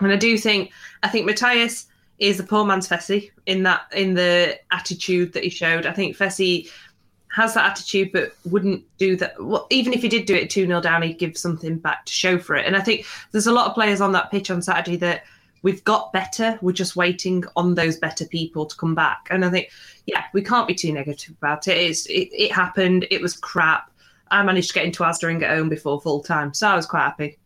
and 0.00 0.10
I 0.10 0.16
do 0.16 0.36
think, 0.38 0.72
I 1.04 1.08
think 1.08 1.26
Matias 1.26 1.86
is 2.18 2.40
a 2.40 2.44
poor 2.44 2.64
man's 2.64 2.88
Fessy 2.88 3.30
in 3.46 3.62
that, 3.64 3.82
in 3.92 4.14
the 4.14 4.58
attitude 4.70 5.32
that 5.32 5.44
he 5.44 5.50
showed. 5.50 5.86
I 5.86 5.92
think 5.92 6.16
Fessy 6.16 6.70
has 7.34 7.54
that 7.54 7.68
attitude, 7.68 8.12
but 8.12 8.32
wouldn't 8.44 8.84
do 8.96 9.16
that. 9.16 9.34
Well, 9.42 9.66
even 9.70 9.92
if 9.92 10.02
he 10.02 10.08
did 10.08 10.26
do 10.26 10.34
it 10.34 10.50
2 10.50 10.66
0 10.66 10.80
down, 10.80 11.02
he'd 11.02 11.18
give 11.18 11.36
something 11.36 11.78
back 11.78 12.06
to 12.06 12.12
show 12.12 12.38
for 12.38 12.54
it. 12.54 12.66
And 12.66 12.76
I 12.76 12.80
think 12.80 13.06
there's 13.32 13.48
a 13.48 13.52
lot 13.52 13.66
of 13.66 13.74
players 13.74 14.00
on 14.00 14.12
that 14.12 14.30
pitch 14.30 14.50
on 14.50 14.62
Saturday 14.62 14.96
that 14.98 15.24
we've 15.62 15.82
got 15.82 16.12
better. 16.12 16.56
We're 16.62 16.72
just 16.72 16.94
waiting 16.94 17.42
on 17.56 17.74
those 17.74 17.96
better 17.96 18.24
people 18.24 18.66
to 18.66 18.76
come 18.76 18.94
back. 18.94 19.26
And 19.30 19.44
I 19.44 19.50
think, 19.50 19.70
yeah, 20.06 20.24
we 20.32 20.42
can't 20.42 20.68
be 20.68 20.74
too 20.74 20.92
negative 20.92 21.34
about 21.36 21.66
it. 21.66 21.76
It's, 21.76 22.06
it, 22.06 22.28
it 22.32 22.52
happened. 22.52 23.06
It 23.10 23.20
was 23.20 23.36
crap. 23.36 23.90
I 24.30 24.42
managed 24.44 24.68
to 24.68 24.74
get 24.74 24.84
into 24.84 25.02
Asda 25.02 25.30
and 25.30 25.40
get 25.40 25.50
home 25.50 25.68
before 25.68 26.00
full 26.00 26.22
time. 26.22 26.54
So 26.54 26.68
I 26.68 26.76
was 26.76 26.86
quite 26.86 27.02
happy. 27.02 27.38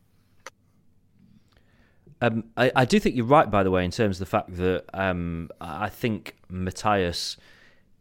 Um, 2.21 2.45
I, 2.57 2.73
I 2.75 2.85
do 2.85 2.99
think 2.99 3.15
you're 3.17 3.25
right, 3.25 3.51
by 3.51 3.63
the 3.63 3.71
way, 3.71 3.85
in 3.85 3.91
terms 3.91 4.17
of 4.17 4.21
the 4.21 4.27
fact 4.31 4.57
that 4.57 4.85
um, 4.93 5.51
I 5.61 5.89
think 5.89 6.35
Matias 6.49 7.37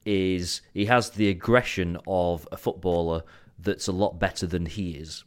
is 0.06 0.62
he 0.74 0.86
has 0.86 1.12
the 1.12 1.30
aggression 1.30 1.98
of 2.08 2.48
a 2.52 2.58
footballer 2.58 3.24
that's 3.60 3.88
a 3.88 3.92
lot 3.92 4.20
better 4.20 4.48
than 4.48 4.66
he 4.66 4.92
is. 4.92 5.24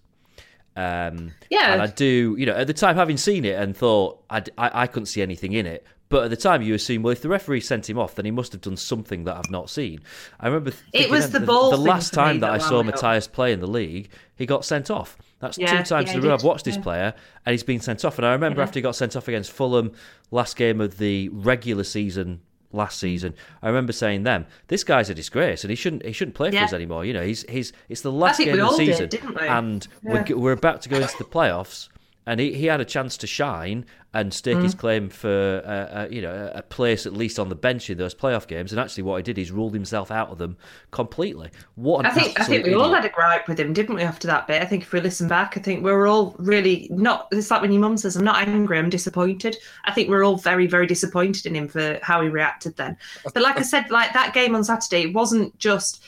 Um, 0.77 1.33
Yeah. 1.51 1.73
and 1.75 1.83
I 1.83 1.87
do, 1.87 2.35
you 2.39 2.47
know, 2.47 2.55
at 2.55 2.67
the 2.67 2.73
time 2.75 2.97
having 2.97 3.17
seen 3.17 3.45
it 3.45 3.61
and 3.61 3.77
thought 3.77 4.23
I, 4.31 4.39
I, 4.57 4.83
I 4.83 4.87
couldn't 4.87 5.07
see 5.07 5.21
anything 5.21 5.53
in 5.53 5.67
it, 5.67 5.85
but 6.09 6.25
at 6.25 6.31
the 6.31 6.37
time 6.37 6.63
you 6.63 6.75
assume, 6.75 7.03
well, 7.03 7.13
if 7.13 7.21
the 7.23 7.29
referee 7.29 7.61
sent 7.61 7.89
him 7.91 7.99
off, 7.99 8.15
then 8.15 8.25
he 8.25 8.31
must 8.31 8.53
have 8.53 8.61
done 8.63 8.77
something 8.77 9.25
that 9.25 9.37
I've 9.37 9.51
not 9.51 9.69
seen. 9.69 10.01
I 10.41 10.47
remember 10.47 10.71
thinking 10.71 11.11
was 11.11 11.31
then 11.31 11.43
the 11.43 11.47
ball 11.47 11.71
the 11.71 11.77
thing 11.77 11.87
last 11.87 12.15
time 12.15 12.41
that 12.41 12.47
that 12.53 12.55
I 12.55 12.59
saw. 12.69 12.83
Matias 12.83 13.29
play 13.29 13.53
in 13.53 13.61
the 13.61 13.69
league, 13.69 14.11
he 14.35 14.47
got 14.47 14.65
sent 14.65 14.91
off. 14.91 15.17
That's 15.41 15.59
Yeah, 15.59 15.79
two 15.79 15.85
times 15.85 16.09
yeah, 16.11 16.19
in 16.19 16.25
a 16.25 16.29
row. 16.29 16.35
I've 16.35 16.45
watched 16.45 16.65
this 16.67 16.77
Yeah. 16.77 16.83
player 16.83 17.15
and 17.45 17.53
he's 17.53 17.63
been 17.63 17.81
sent 17.81 18.05
off. 18.05 18.19
And 18.19 18.27
I 18.27 18.33
remember 18.33 18.61
Yeah. 18.61 18.65
after 18.65 18.79
he 18.79 18.83
got 18.83 18.95
sent 18.95 19.17
off 19.17 19.27
against 19.27 19.51
Fulham 19.51 19.93
last 20.31 20.57
game 20.57 20.81
of 20.81 20.99
the 20.99 21.29
regular 21.31 21.83
season 21.85 22.41
last 22.73 23.01
season, 23.01 23.35
I 23.63 23.69
remember 23.69 23.93
saying 23.93 24.23
them, 24.23 24.47
this 24.69 24.85
guy's 24.85 25.11
a 25.11 25.15
disgrace 25.15 25.65
and 25.65 25.71
he 25.71 25.75
shouldn't 25.77 26.05
he 26.05 26.13
shouldn't 26.13 26.37
play 26.37 26.51
for 26.51 26.59
us 26.59 26.73
anymore. 26.73 27.05
You 27.05 27.15
know, 27.15 27.23
he's 27.25 27.45
he's 27.49 27.73
it's 27.89 28.03
the 28.03 28.13
last 28.13 28.39
game 28.39 28.51
of 28.61 28.71
the 28.71 28.77
did, 28.77 28.87
season 28.87 29.09
didn't 29.09 29.41
we? 29.41 29.47
and 29.49 29.89
Yeah. 30.05 30.25
we're, 30.29 30.37
we're 30.37 30.53
about 30.53 30.83
to 30.83 30.89
go 30.89 30.97
into 31.01 31.17
the 31.19 31.25
playoffs. 31.25 31.89
And 32.31 32.39
he, 32.39 32.53
he 32.55 32.67
had 32.67 32.81
a 32.81 32.85
chance 32.85 33.17
to 33.17 33.27
shine 33.27 33.85
and 34.15 34.33
stake 34.33 34.59
his 34.59 34.75
Mm. 34.75 34.79
claim 34.79 35.09
for 35.09 35.63
uh, 35.67 35.71
uh, 36.03 36.09
you 36.11 36.23
know 36.23 36.51
a- 36.55 36.63
place 36.63 37.05
at 37.07 37.13
least 37.13 37.39
on 37.41 37.49
the 37.49 37.55
bench 37.57 37.91
in 37.91 37.99
those 37.99 38.15
playoff 38.15 38.47
games. 38.47 38.71
And 38.73 38.81
actually, 38.81 39.03
what 39.03 39.17
he 39.17 39.23
did 39.25 39.37
is 39.37 39.51
ruled 39.51 39.75
himself 39.75 40.13
out 40.13 40.29
of 40.31 40.39
them 40.39 40.57
completely. 40.93 41.51
What 41.75 42.01
an 42.01 42.07
I 42.07 42.11
think 42.11 42.39
I 42.41 42.45
think 42.45 42.67
we 42.67 42.75
all 42.75 42.93
had 42.93 43.05
a 43.05 43.09
gripe 43.09 43.49
with 43.49 43.59
him, 43.59 43.73
didn't 43.73 43.97
we? 43.97 44.03
After 44.03 44.29
that 44.29 44.47
bit, 44.47 44.63
I 44.63 44.65
think 44.65 44.85
if 44.85 44.93
we 44.93 45.01
listen 45.01 45.27
back, 45.29 45.57
I 45.57 45.61
think 45.61 45.83
we're 45.83 46.07
all 46.07 46.37
really 46.39 46.87
not. 46.91 47.27
It's 47.33 47.51
like 47.51 47.63
when 47.63 47.73
your 47.73 47.81
mum 47.83 47.97
says, 47.97 48.15
"I'm 48.17 48.25
not 48.25 48.47
angry, 48.47 48.79
I'm 48.79 48.91
disappointed." 48.91 49.57
I 49.85 49.93
think 49.93 50.09
we're 50.09 50.25
all 50.25 50.37
very, 50.37 50.69
very 50.69 50.87
disappointed 50.87 51.47
in 51.47 51.57
him 51.57 51.67
for 51.67 51.99
how 52.03 52.21
he 52.23 52.29
reacted 52.29 52.77
then. 52.77 52.97
But 53.35 53.43
like 53.43 53.59
I 53.59 53.63
said, 53.63 53.91
like 53.91 54.13
that 54.13 54.35
game 54.35 54.55
on 54.55 54.63
Saturday, 54.63 55.03
it 55.03 55.15
wasn't 55.15 55.59
just 55.59 56.01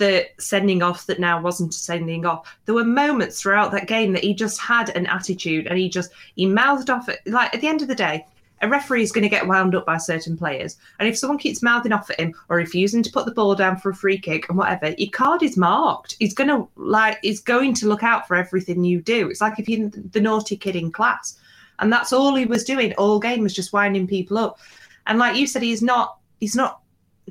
the 0.00 0.26
sending 0.38 0.82
off 0.82 1.06
that 1.06 1.20
now 1.20 1.40
wasn't 1.40 1.74
sending 1.74 2.24
off. 2.24 2.56
There 2.64 2.74
were 2.74 2.84
moments 2.84 3.40
throughout 3.40 3.70
that 3.72 3.86
game 3.86 4.12
that 4.14 4.24
he 4.24 4.34
just 4.34 4.58
had 4.58 4.88
an 4.96 5.06
attitude, 5.06 5.66
and 5.66 5.78
he 5.78 5.88
just 5.88 6.10
he 6.34 6.46
mouthed 6.46 6.90
off. 6.90 7.08
At, 7.08 7.18
like 7.26 7.54
at 7.54 7.60
the 7.60 7.68
end 7.68 7.82
of 7.82 7.88
the 7.88 7.94
day, 7.94 8.24
a 8.62 8.68
referee 8.68 9.02
is 9.02 9.12
going 9.12 9.22
to 9.22 9.28
get 9.28 9.46
wound 9.46 9.74
up 9.74 9.84
by 9.84 9.98
certain 9.98 10.38
players. 10.38 10.78
And 10.98 11.06
if 11.06 11.18
someone 11.18 11.38
keeps 11.38 11.62
mouthing 11.62 11.92
off 11.92 12.10
at 12.10 12.18
him 12.18 12.34
or 12.48 12.56
refusing 12.56 13.02
to 13.02 13.10
put 13.10 13.26
the 13.26 13.34
ball 13.34 13.54
down 13.54 13.76
for 13.76 13.90
a 13.90 13.94
free 13.94 14.18
kick 14.18 14.48
and 14.48 14.56
whatever, 14.56 14.94
your 14.96 15.10
card 15.10 15.42
is 15.42 15.58
marked. 15.58 16.16
He's 16.18 16.34
going 16.34 16.48
to 16.48 16.66
like 16.76 17.18
he's 17.22 17.40
going 17.40 17.74
to 17.74 17.86
look 17.86 18.02
out 18.02 18.26
for 18.26 18.36
everything 18.36 18.82
you 18.82 19.02
do. 19.02 19.28
It's 19.28 19.42
like 19.42 19.58
if 19.58 19.68
you're 19.68 19.90
the 19.90 20.20
naughty 20.20 20.56
kid 20.56 20.76
in 20.76 20.90
class. 20.90 21.38
And 21.78 21.92
that's 21.92 22.12
all 22.12 22.34
he 22.34 22.46
was 22.46 22.64
doing 22.64 22.94
all 22.94 23.20
game 23.20 23.42
was 23.42 23.54
just 23.54 23.72
winding 23.72 24.06
people 24.06 24.38
up. 24.38 24.58
And 25.06 25.18
like 25.18 25.36
you 25.36 25.46
said, 25.46 25.62
he's 25.62 25.82
not 25.82 26.16
he's 26.40 26.56
not 26.56 26.80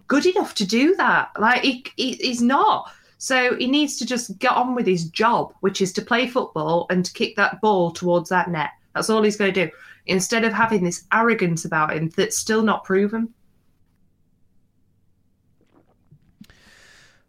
good 0.08 0.26
enough 0.26 0.56
to 0.56 0.66
do 0.66 0.96
that. 0.96 1.32
Like 1.40 1.62
he, 1.64 1.86
he 1.96 2.14
he's 2.14 2.42
not. 2.42 2.92
So 3.18 3.56
he 3.58 3.68
needs 3.68 3.98
to 3.98 4.06
just 4.06 4.40
get 4.40 4.54
on 4.54 4.76
with 4.76 4.88
his 4.88 5.06
job, 5.10 5.54
which 5.60 5.82
is 5.82 5.92
to 5.94 6.02
play 6.02 6.28
football 6.28 6.88
and 6.90 7.04
to 7.04 7.14
kick 7.14 7.36
that 7.36 7.60
ball 7.60 7.92
towards 7.92 8.30
that 8.30 8.50
net. 8.50 8.70
That's 8.96 9.10
all 9.10 9.24
he's 9.24 9.36
going 9.36 9.54
to 9.54 9.66
do. 9.66 9.72
Instead 10.06 10.46
of 10.46 10.54
having 10.54 10.84
this 10.84 11.06
arrogance 11.12 11.66
about 11.66 11.94
him 11.94 12.10
that's 12.16 12.38
still 12.38 12.64
not 12.64 12.84
proven. 12.86 13.34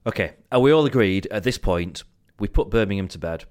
Okay, 0.06 0.32
are 0.50 0.60
we 0.60 0.72
all 0.72 0.86
agreed 0.86 1.26
at 1.30 1.42
this 1.42 1.58
point? 1.58 2.04
We 2.38 2.48
put 2.48 2.70
Birmingham 2.70 3.08
to 3.08 3.18
bed. 3.18 3.44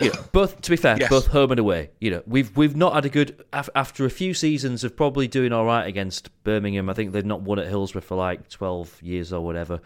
You 0.00 0.12
know, 0.12 0.20
both 0.32 0.60
to 0.62 0.70
be 0.70 0.76
fair, 0.76 0.96
Yes. 0.98 1.10
both 1.10 1.26
home 1.28 1.50
and 1.50 1.60
away. 1.60 1.90
You 2.00 2.10
know, 2.12 2.22
we've 2.26 2.56
we've 2.56 2.76
not 2.76 2.94
had 2.94 3.04
a 3.04 3.08
good 3.08 3.44
after 3.52 4.04
a 4.04 4.10
few 4.10 4.34
seasons 4.34 4.84
of 4.84 4.96
probably 4.96 5.28
doing 5.28 5.52
all 5.52 5.64
right 5.64 5.86
against 5.86 6.30
Birmingham. 6.44 6.88
I 6.88 6.94
think 6.94 7.12
they've 7.12 7.24
not 7.24 7.42
won 7.42 7.58
at 7.58 7.66
Hillsborough 7.68 8.02
for 8.02 8.16
like 8.16 8.48
twelve 8.48 9.00
years 9.02 9.32
or 9.32 9.40
whatever. 9.44 9.80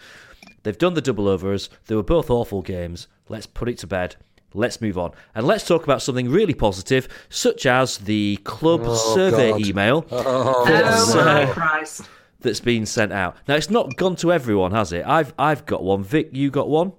They've 0.62 0.76
done 0.78 0.94
the 0.94 1.00
double 1.00 1.28
overs. 1.28 1.70
They 1.87 1.94
were 1.94 2.02
both 2.02 2.28
awful 2.30 2.62
games. 2.62 3.09
Let's 3.28 3.46
put 3.46 3.68
it 3.68 3.78
to 3.78 3.87
bed. 3.87 4.16
Let's 4.54 4.80
move 4.80 4.96
on 4.96 5.11
and 5.35 5.46
let's 5.46 5.66
talk 5.66 5.85
about 5.85 6.00
something 6.00 6.30
really 6.30 6.54
positive, 6.54 7.09
such 7.28 7.66
as 7.66 7.98
the 7.98 8.38
club 8.44 8.87
survey 8.96 9.50
God. 9.50 9.66
email 9.66 10.06
Oh 10.11 10.64
that's, 10.64 11.14
my 11.14 11.42
uh, 11.44 11.52
Christ! 11.52 12.02
that's 12.40 12.61
been 12.61 12.87
sent 12.87 13.12
out. 13.12 13.37
Now 13.48 13.56
it's 13.56 13.68
not 13.68 13.96
gone 13.96 14.16
to 14.16 14.32
everyone, 14.32 14.72
has 14.72 14.92
it? 14.94 15.04
I've 15.06 15.35
I've 15.38 15.66
got 15.66 15.82
one. 15.82 16.02
Vic, 16.04 16.30
you 16.32 16.50
got 16.50 16.68
one. 16.68 16.92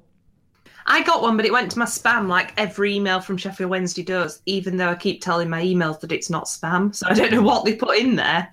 I 0.89 1.03
got 1.03 1.21
one, 1.21 1.35
but 1.35 1.45
it 1.45 1.51
went 1.51 1.69
to 1.71 1.79
my 1.79 1.85
spam 1.85 2.27
like 2.27 2.53
every 2.57 2.95
email 2.95 3.19
from 3.19 3.35
Sheffield 3.35 3.69
Wednesday 3.69 4.03
does, 4.03 4.41
even 4.45 4.77
though 4.77 4.89
I 4.89 4.95
keep 4.95 5.21
telling 5.21 5.49
my 5.49 5.61
emails 5.61 5.99
that 5.99 6.13
it's 6.13 6.29
not 6.29 6.45
spam. 6.45 6.95
So 6.95 7.07
I 7.09 7.13
don't 7.13 7.31
know 7.31 7.41
what 7.41 7.65
they 7.65 7.75
put 7.75 7.97
in 7.97 8.15
there, 8.15 8.49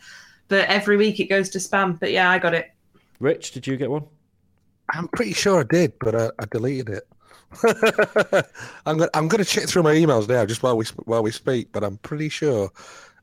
but 0.49 0.69
every 0.69 0.97
week 0.97 1.21
it 1.21 1.27
goes 1.27 1.49
to 1.51 1.59
spam. 1.59 1.99
But 1.99 2.11
yeah, 2.11 2.29
I 2.29 2.41
got 2.41 2.53
it. 2.53 2.73
Rich, 3.21 3.53
did 3.53 3.67
you 3.69 3.77
get 3.77 3.89
one? 3.89 4.05
I'm 4.93 5.07
pretty 5.09 5.33
sure 5.33 5.61
I 5.61 5.63
did, 5.63 5.93
but 6.01 6.15
I, 6.15 6.31
I 6.41 6.45
deleted 6.51 6.89
it. 6.89 7.09
I'm 8.85 8.99
going. 8.99 9.11
I'm 9.15 9.29
going 9.29 9.43
to 9.43 9.49
check 9.49 9.69
through 9.69 9.85
my 9.85 9.95
emails 9.95 10.29
now, 10.29 10.45
just 10.45 10.65
while 10.65 10.77
we 10.77 10.87
while 11.05 11.23
we 11.23 11.31
speak. 11.31 11.71
But 11.71 11.85
I'm 11.85 11.99
pretty 11.99 12.29
sure 12.29 12.69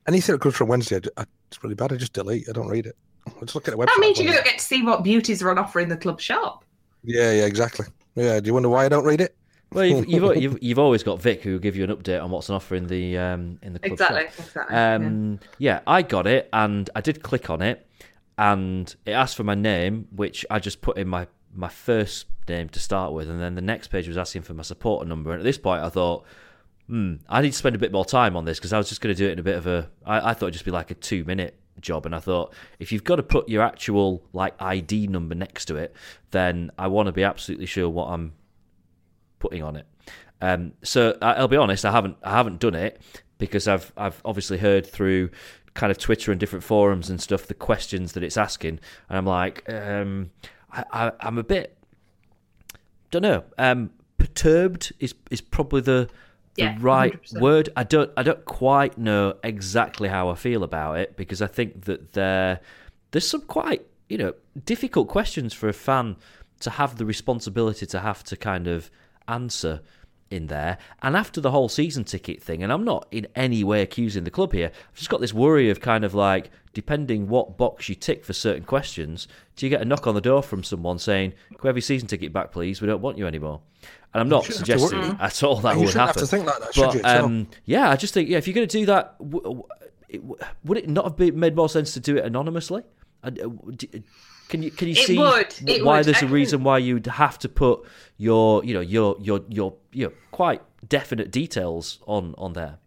anything 0.08 0.34
that 0.34 0.41
comes 0.41 0.56
from 0.56 0.69
Wednesday, 0.69 1.02
I, 1.17 1.21
I, 1.21 1.26
it's 1.50 1.62
really 1.62 1.76
bad. 1.76 1.91
I 1.91 1.97
just 1.97 2.13
delete. 2.13 2.47
I 2.47 2.54
don't 2.54 2.69
read 2.69 2.86
it. 2.86 2.95
I 3.28 3.41
just 3.41 3.56
look 3.56 3.67
at 3.67 3.71
the 3.71 3.78
website. 3.78 3.88
That 3.88 4.00
means 4.00 4.19
you 4.19 4.32
don't 4.32 4.45
get 4.45 4.58
to 4.60 4.63
see 4.63 4.84
what 4.84 5.04
beauties 5.04 5.43
are 5.43 5.52
on 5.52 5.58
offer 5.58 5.82
in 5.82 5.89
the 5.89 5.97
club 5.97 6.21
shop. 6.21 6.63
Yeah, 7.04 7.32
yeah, 7.32 7.45
exactly. 7.45 7.88
Yeah. 8.15 8.39
Do 8.39 8.47
you 8.47 8.54
wonder 8.54 8.69
why 8.69 8.86
I 8.86 8.89
don't 8.89 9.06
read 9.06 9.21
it? 9.21 9.36
Well, 9.74 9.86
you've, 9.86 10.08
you've, 10.10 10.36
you've, 10.41 10.58
you've 10.62 10.80
always 10.80 11.02
got 11.04 11.21
Vic 11.21 11.41
who 11.43 11.54
will 11.54 11.60
give 11.60 11.76
you 11.78 11.84
an 11.84 11.91
update 11.95 12.21
on 12.24 12.30
what's 12.32 12.50
on 12.50 12.58
offer 12.58 12.76
in 12.76 12.88
the 12.88 13.17
um, 13.17 13.60
in 13.62 13.74
the 13.74 13.80
club 13.80 13.91
Exactly, 13.93 14.24
shop. 14.24 14.39
exactly, 14.39 14.76
Um, 14.76 15.39
yeah. 15.60 15.80
I 15.88 16.02
got 16.02 16.28
it, 16.28 16.50
and 16.52 16.89
I 16.95 17.02
did 17.02 17.24
click 17.24 17.50
on 17.50 17.62
it, 17.62 17.88
and 18.38 18.93
it 19.06 19.12
asked 19.12 19.38
for 19.38 19.43
my 19.43 19.56
name, 19.56 20.08
which 20.15 20.45
I 20.50 20.60
just 20.60 20.82
put 20.82 20.97
in 20.97 21.08
my 21.08 21.28
my 21.54 21.69
first 21.69 22.26
name 22.50 22.67
to 22.69 22.80
start 22.80 23.13
with, 23.13 23.30
and 23.30 23.39
then 23.41 23.56
the 23.56 23.62
next 23.62 23.88
page 23.88 24.08
was 24.08 24.17
asking 24.17 24.41
for 24.41 24.54
my 24.54 24.63
supporter 24.63 25.08
number. 25.08 25.32
And 25.32 25.39
at 25.39 25.43
this 25.43 25.58
point, 25.58 25.82
I 25.84 25.89
thought, 25.89 26.26
hmm, 26.88 27.15
I 27.30 27.41
need 27.41 27.52
to 27.52 27.58
spend 27.58 27.76
a 27.76 27.80
bit 27.80 27.91
more 27.93 28.04
time 28.06 28.36
on 28.36 28.43
this 28.45 28.58
because 28.58 28.74
I 28.74 28.78
was 28.78 28.89
just 28.89 29.00
going 29.00 29.15
to 29.15 29.17
do 29.17 29.28
it 29.30 29.34
in 29.34 29.39
a 29.39 29.43
bit 29.43 29.56
of 29.56 29.67
a. 29.67 29.89
I, 30.06 30.32
I 30.32 30.34
thought 30.34 30.47
it'd 30.47 30.54
just 30.54 30.65
be 30.65 30.71
like 30.71 30.91
a 30.91 30.95
two 30.95 31.24
minute 31.24 31.58
job, 31.79 32.05
and 32.05 32.15
I 32.15 32.19
thought 32.19 32.53
if 32.79 32.91
you've 32.91 33.03
got 33.03 33.17
to 33.17 33.23
put 33.23 33.47
your 33.49 33.63
actual 33.63 34.23
like 34.34 34.60
ID 34.62 35.07
number 35.07 35.36
next 35.36 35.65
to 35.65 35.75
it, 35.75 35.95
then 36.31 36.71
I 36.77 36.88
want 36.88 37.07
to 37.07 37.12
be 37.12 37.23
absolutely 37.23 37.65
sure 37.65 37.89
what 37.89 38.07
I'm 38.07 38.34
putting 39.39 39.63
on 39.63 39.75
it. 39.75 39.88
Um, 40.41 40.73
so 40.84 41.17
I'll 41.21 41.47
be 41.47 41.57
honest, 41.57 41.86
I 41.86 41.91
haven't 41.91 42.17
I 42.23 42.31
haven't 42.31 42.60
done 42.60 42.75
it 42.75 43.01
because 43.38 43.67
I've 43.67 43.91
I've 43.95 44.21
obviously 44.25 44.57
heard 44.57 44.86
through 44.86 45.29
kind 45.73 45.91
of 45.91 45.97
Twitter 45.97 46.31
and 46.31 46.39
different 46.39 46.63
forums 46.63 47.10
and 47.10 47.21
stuff 47.21 47.47
the 47.47 47.53
questions 47.53 48.13
that 48.13 48.23
it's 48.23 48.38
asking, 48.38 48.79
and 49.10 49.17
I'm 49.17 49.25
like, 49.25 49.67
um, 49.69 50.31
I, 50.71 51.12
I'm 51.19 51.38
a 51.38 51.43
bit 51.43 51.77
don't 53.12 53.21
know. 53.23 53.43
Um, 53.57 53.91
perturbed 54.17 54.93
is 54.99 55.13
is 55.29 55.41
probably 55.41 55.81
the 55.81 56.10
the 56.56 56.64
Yeah, 56.64 56.78
right 56.80 57.14
100%. 57.22 57.40
word. 57.42 57.70
I 57.76 57.84
don't 57.84 58.12
I 58.18 58.24
don't 58.24 58.46
quite 58.46 58.98
know 58.98 59.36
exactly 59.44 60.10
how 60.10 60.30
I 60.30 60.36
feel 60.36 60.64
about 60.64 60.98
it 60.98 61.16
because 61.18 61.42
I 61.42 61.48
think 61.48 61.86
that 61.86 62.14
there 62.14 62.60
there's 63.12 63.28
some 63.28 63.42
quite 63.42 63.86
you 64.10 64.18
know 64.18 64.34
difficult 64.66 65.08
questions 65.08 65.54
for 65.54 65.70
a 65.70 65.74
fan 65.74 66.18
to 66.60 66.70
have 66.72 66.98
the 66.98 67.06
responsibility 67.06 67.86
to 67.88 68.00
have 68.00 68.24
to 68.26 68.36
kind 68.38 68.68
of 68.68 68.92
answer 69.28 69.82
in 70.32 70.48
there. 70.48 70.78
And 71.02 71.15
after 71.15 71.39
the 71.41 71.52
whole 71.52 71.70
season 71.70 72.04
ticket 72.04 72.41
thing, 72.41 72.63
and 72.63 72.72
I'm 72.72 72.84
not 72.84 73.08
in 73.12 73.28
any 73.36 73.63
way 73.63 73.82
accusing 73.82 74.24
the 74.24 74.32
club 74.32 74.54
here, 74.54 74.72
I've 74.74 74.98
just 74.98 75.10
got 75.10 75.22
this 75.22 75.34
worry 75.34 75.70
of 75.70 75.80
kind 75.82 76.04
of 76.04 76.13
like, 76.13 76.50
depending 76.74 77.28
what 77.28 77.58
box 77.58 77.89
you 77.89 77.96
tick 77.96 78.24
for 78.24 78.34
certain 78.34 78.63
questions, 78.63 79.28
do 79.56 79.65
you 79.65 79.70
get 79.70 79.82
a 79.82 79.86
knock 79.86 80.08
on 80.08 80.15
the 80.15 80.22
door 80.22 80.41
from 80.41 80.63
someone 80.63 80.98
saying, 81.00 81.32
Can 81.50 81.58
we 81.63 81.67
have 81.67 81.76
your 81.76 81.82
season 81.82 82.08
ticket 82.08 82.32
back, 82.34 82.52
please? 82.52 82.82
We 82.82 82.88
don't 82.88 83.02
want 83.02 83.17
you 83.17 83.28
anymore. 83.28 83.62
And 84.13 84.22
I'm 84.22 84.30
not 84.30 84.44
shouldn't 84.46 84.67
have 84.67 84.78
to 84.80 84.88
suggesting 84.88 85.17
at 85.20 85.44
all 85.44 85.56
that 85.58 85.76
You 85.76 85.82
would 85.86 85.94
happen. 85.94 86.08
have 86.08 86.15
to 86.17 86.28
think 86.28 86.46
like 86.46 86.60
that, 86.60 86.74
should 86.74 86.86
but 86.86 86.96
you, 86.96 87.02
um, 87.04 87.48
yeah, 87.65 87.89
I 87.89 87.96
just 87.96 88.13
think, 88.13 88.30
yeah, 88.30 88.38
if 88.38 88.48
you're 88.48 88.54
going 88.56 88.67
to 88.67 88.78
do 88.80 88.86
that, 88.88 89.17
w- 89.20 89.41
w- 89.44 90.38
would 90.65 90.78
it 90.78 90.89
not 90.89 91.06
have 91.06 91.15
been, 91.15 91.39
made 91.39 91.56
more 91.56 91.70
sense 91.70 91.94
to 91.94 92.00
do 92.00 92.17
it 92.17 92.26
anonymously? 92.26 92.84
Uh, 93.24 93.28
uh, 93.28 93.72
d- 93.76 94.04
Can 94.52 94.62
you 94.62 94.70
can 94.70 94.88
you 94.90 94.94
It 94.94 95.08
see 95.08 95.18
would, 95.18 95.84
why 95.84 95.98
would. 95.98 96.06
there's 96.06 96.18
I 96.18 96.20
a 96.20 96.22
can- 96.22 96.32
reason 96.32 96.64
why 96.64 96.78
you'd 96.78 97.08
have 97.08 97.40
to 97.40 97.50
put 97.50 97.84
your 98.18 98.64
you 98.64 98.74
know 98.76 98.82
your 98.82 99.16
your 99.20 99.42
your 99.50 99.74
your 99.94 100.12
quite 100.32 100.62
definite 100.88 101.32
details 101.32 102.00
on 102.06 102.36
on 102.38 102.54
there? 102.54 102.78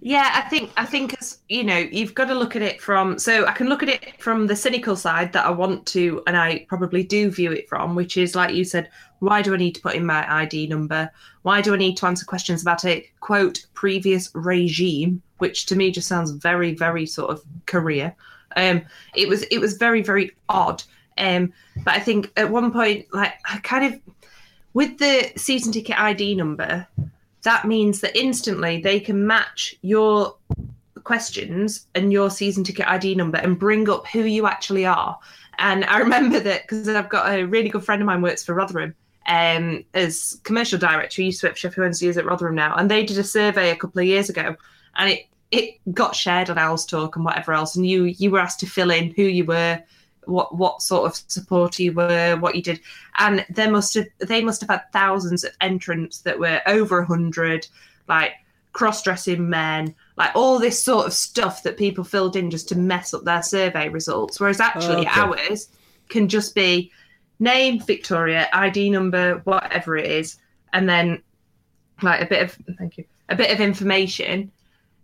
Yeah, 0.00 0.30
I 0.34 0.42
think 0.48 0.70
I 0.76 0.84
think 0.84 1.16
as 1.18 1.38
you 1.48 1.64
know, 1.64 1.78
you've 1.78 2.14
got 2.14 2.26
to 2.26 2.34
look 2.34 2.54
at 2.54 2.62
it 2.62 2.80
from 2.80 3.18
so 3.18 3.46
I 3.46 3.52
can 3.52 3.68
look 3.68 3.82
at 3.82 3.88
it 3.88 4.20
from 4.22 4.46
the 4.46 4.54
cynical 4.54 4.94
side 4.96 5.32
that 5.32 5.44
I 5.46 5.50
want 5.50 5.86
to 5.86 6.22
and 6.26 6.36
I 6.36 6.66
probably 6.68 7.02
do 7.02 7.30
view 7.30 7.50
it 7.52 7.68
from, 7.68 7.94
which 7.96 8.16
is 8.16 8.36
like 8.36 8.54
you 8.54 8.64
said, 8.64 8.90
why 9.20 9.42
do 9.42 9.54
I 9.54 9.56
need 9.56 9.74
to 9.76 9.80
put 9.80 9.94
in 9.96 10.06
my 10.06 10.22
ID 10.42 10.66
number? 10.68 11.10
Why 11.42 11.60
do 11.62 11.74
I 11.74 11.78
need 11.78 11.96
to 11.96 12.06
answer 12.06 12.24
questions 12.26 12.62
about 12.62 12.84
a 12.84 13.10
quote 13.20 13.66
previous 13.74 14.30
regime, 14.34 15.20
which 15.38 15.66
to 15.66 15.74
me 15.74 15.90
just 15.90 16.06
sounds 16.06 16.30
very, 16.32 16.74
very 16.74 17.06
sort 17.06 17.30
of 17.30 17.42
career. 17.66 18.14
Um 18.56 18.82
it 19.16 19.26
was 19.28 19.42
it 19.44 19.58
was 19.58 19.72
very, 19.78 20.02
very 20.02 20.30
odd. 20.48 20.82
Um 21.18 21.52
but 21.84 21.94
I 21.94 22.00
think 22.00 22.32
at 22.36 22.50
one 22.50 22.72
point 22.72 23.06
like 23.12 23.34
I 23.50 23.58
kind 23.58 23.92
of 23.92 24.00
with 24.74 24.98
the 24.98 25.32
season 25.36 25.72
ticket 25.72 25.98
ID 25.98 26.34
number, 26.34 26.86
that 27.42 27.64
means 27.64 28.00
that 28.00 28.16
instantly 28.16 28.80
they 28.80 29.00
can 29.00 29.26
match 29.26 29.74
your 29.82 30.36
questions 31.04 31.86
and 31.94 32.12
your 32.12 32.30
season 32.30 32.64
ticket 32.64 32.86
ID 32.86 33.14
number 33.14 33.38
and 33.38 33.58
bring 33.58 33.88
up 33.88 34.06
who 34.08 34.20
you 34.20 34.46
actually 34.46 34.84
are. 34.84 35.18
And 35.58 35.84
I 35.86 35.98
remember 35.98 36.38
that 36.40 36.62
because 36.62 36.88
I've 36.88 37.08
got 37.08 37.32
a 37.32 37.44
really 37.44 37.68
good 37.68 37.84
friend 37.84 38.02
of 38.02 38.06
mine 38.06 38.22
works 38.22 38.44
for 38.44 38.54
Rotherham 38.54 38.94
um, 39.28 39.84
as 39.94 40.40
commercial 40.42 40.78
director. 40.78 41.22
He 41.22 41.26
used 41.26 41.40
to 41.40 41.46
work 41.46 41.54
for 41.54 41.60
Sheffield 41.60 41.84
Wednesday 41.84 42.08
is 42.08 42.18
at 42.18 42.24
Rotherham 42.24 42.54
now, 42.54 42.74
and 42.76 42.90
they 42.90 43.04
did 43.04 43.18
a 43.18 43.24
survey 43.24 43.70
a 43.70 43.76
couple 43.76 44.00
of 44.00 44.06
years 44.06 44.28
ago, 44.28 44.56
and 44.96 45.10
it 45.10 45.26
it 45.50 45.78
got 45.94 46.14
shared 46.14 46.50
on 46.50 46.58
Owls 46.58 46.84
Talk 46.84 47.16
and 47.16 47.24
whatever 47.24 47.52
else. 47.52 47.76
And 47.76 47.86
you 47.86 48.04
you 48.04 48.30
were 48.30 48.40
asked 48.40 48.60
to 48.60 48.66
fill 48.66 48.90
in 48.90 49.12
who 49.12 49.22
you 49.22 49.44
were, 49.44 49.82
what 50.28 50.54
what 50.54 50.82
sort 50.82 51.06
of 51.06 51.22
supporter 51.28 51.82
you 51.82 51.92
were, 51.92 52.36
what 52.36 52.54
you 52.54 52.62
did, 52.62 52.80
and 53.18 53.44
there 53.50 53.70
must 53.70 53.94
have 53.94 54.06
they 54.18 54.42
must 54.42 54.60
have 54.60 54.70
had 54.70 54.92
thousands 54.92 55.44
of 55.44 55.56
entrants 55.60 56.18
that 56.20 56.38
were 56.38 56.60
over 56.66 57.00
a 57.00 57.06
hundred, 57.06 57.66
like 58.08 58.32
cross-dressing 58.72 59.48
men, 59.48 59.94
like 60.16 60.30
all 60.34 60.58
this 60.58 60.80
sort 60.82 61.06
of 61.06 61.12
stuff 61.12 61.62
that 61.62 61.76
people 61.76 62.04
filled 62.04 62.36
in 62.36 62.50
just 62.50 62.68
to 62.68 62.78
mess 62.78 63.12
up 63.14 63.24
their 63.24 63.42
survey 63.42 63.88
results. 63.88 64.38
Whereas 64.38 64.60
actually 64.60 65.06
Okay. 65.06 65.20
ours 65.20 65.68
can 66.08 66.28
just 66.28 66.54
be 66.54 66.92
name, 67.40 67.80
Victoria, 67.80 68.48
ID 68.52 68.90
number, 68.90 69.38
whatever 69.44 69.96
it 69.96 70.10
is, 70.10 70.36
and 70.72 70.88
then 70.88 71.22
like 72.02 72.20
a 72.20 72.26
bit 72.26 72.42
of 72.42 72.56
thank 72.76 72.98
you, 72.98 73.04
a 73.28 73.34
bit 73.34 73.50
of 73.50 73.60
information 73.60 74.52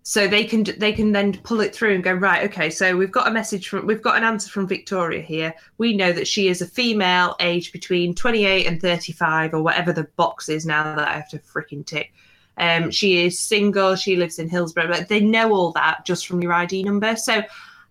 so 0.07 0.29
they 0.29 0.45
can 0.45 0.65
they 0.77 0.93
can 0.93 1.13
then 1.13 1.33
pull 1.45 1.61
it 1.61 1.75
through 1.75 1.95
and 1.95 2.05
go 2.05 2.13
right 2.13 2.45
okay 2.45 2.69
so 2.69 2.95
we've 2.95 3.11
got 3.11 3.27
a 3.27 3.31
message 3.31 3.69
from 3.69 3.87
we've 3.87 4.03
got 4.03 4.19
an 4.19 4.23
answer 4.23 4.51
from 4.51 4.69
victoria 4.69 5.23
here. 5.23 5.53
We 5.79 5.97
know 5.97 6.13
that 6.13 6.29
she 6.29 6.49
is 6.49 6.61
a 6.61 6.67
female 6.67 7.35
aged 7.41 7.73
between 7.73 8.15
28 8.15 8.67
and 8.67 8.81
35 8.81 9.55
or 9.55 9.63
whatever 9.63 9.95
the 9.95 10.05
box 10.17 10.51
is 10.51 10.67
now 10.67 10.95
that 10.95 11.09
i 11.09 11.15
have 11.15 11.31
to 11.31 11.39
freaking 11.39 11.85
tick. 11.85 12.13
Um 12.59 12.91
she 12.91 13.25
is 13.25 13.39
single 13.39 13.97
she 13.97 14.17
lives 14.17 14.39
in 14.39 14.49
hillsborough 14.49 14.89
but 14.89 15.09
they 15.09 15.21
know 15.21 15.53
all 15.55 15.73
that 15.73 16.05
just 16.05 16.27
from 16.27 16.43
your 16.43 16.53
id 16.53 16.83
number. 16.83 17.17
So 17.17 17.43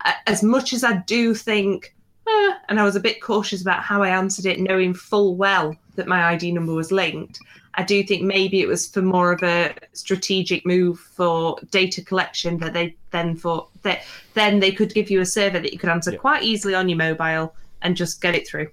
uh, 0.05 0.11
as 0.27 0.43
much 0.43 0.71
as 0.73 0.83
i 0.83 0.97
do 1.07 1.33
think 1.33 1.95
eh, 2.27 2.53
and 2.69 2.79
i 2.79 2.83
was 2.83 2.95
a 2.95 2.99
bit 2.99 3.21
cautious 3.21 3.61
about 3.61 3.81
how 3.81 4.03
i 4.03 4.09
answered 4.09 4.45
it 4.45 4.59
knowing 4.59 4.93
full 4.93 5.35
well 5.35 5.75
that 5.95 6.07
my 6.07 6.33
id 6.33 6.51
number 6.51 6.73
was 6.73 6.91
linked 6.91 7.39
I 7.75 7.83
do 7.83 8.03
think 8.03 8.21
maybe 8.23 8.61
it 8.61 8.67
was 8.67 8.87
for 8.87 9.01
more 9.01 9.31
of 9.31 9.41
a 9.43 9.73
strategic 9.93 10.65
move 10.65 10.99
for 10.99 11.57
data 11.71 12.03
collection 12.03 12.57
that 12.59 12.73
they 12.73 12.95
then 13.11 13.35
thought 13.35 13.69
that 13.81 14.01
then 14.35 14.59
they 14.59 14.71
could 14.71 14.93
give 14.93 15.09
you 15.09 15.21
a 15.21 15.25
survey 15.25 15.59
that 15.59 15.73
you 15.73 15.79
could 15.79 15.89
answer 15.89 16.15
quite 16.17 16.43
easily 16.43 16.75
on 16.75 16.87
your 16.87 16.97
mobile 16.97 17.55
and 17.81 17.95
just 17.97 18.21
get 18.21 18.35
it 18.35 18.47
through. 18.47 18.67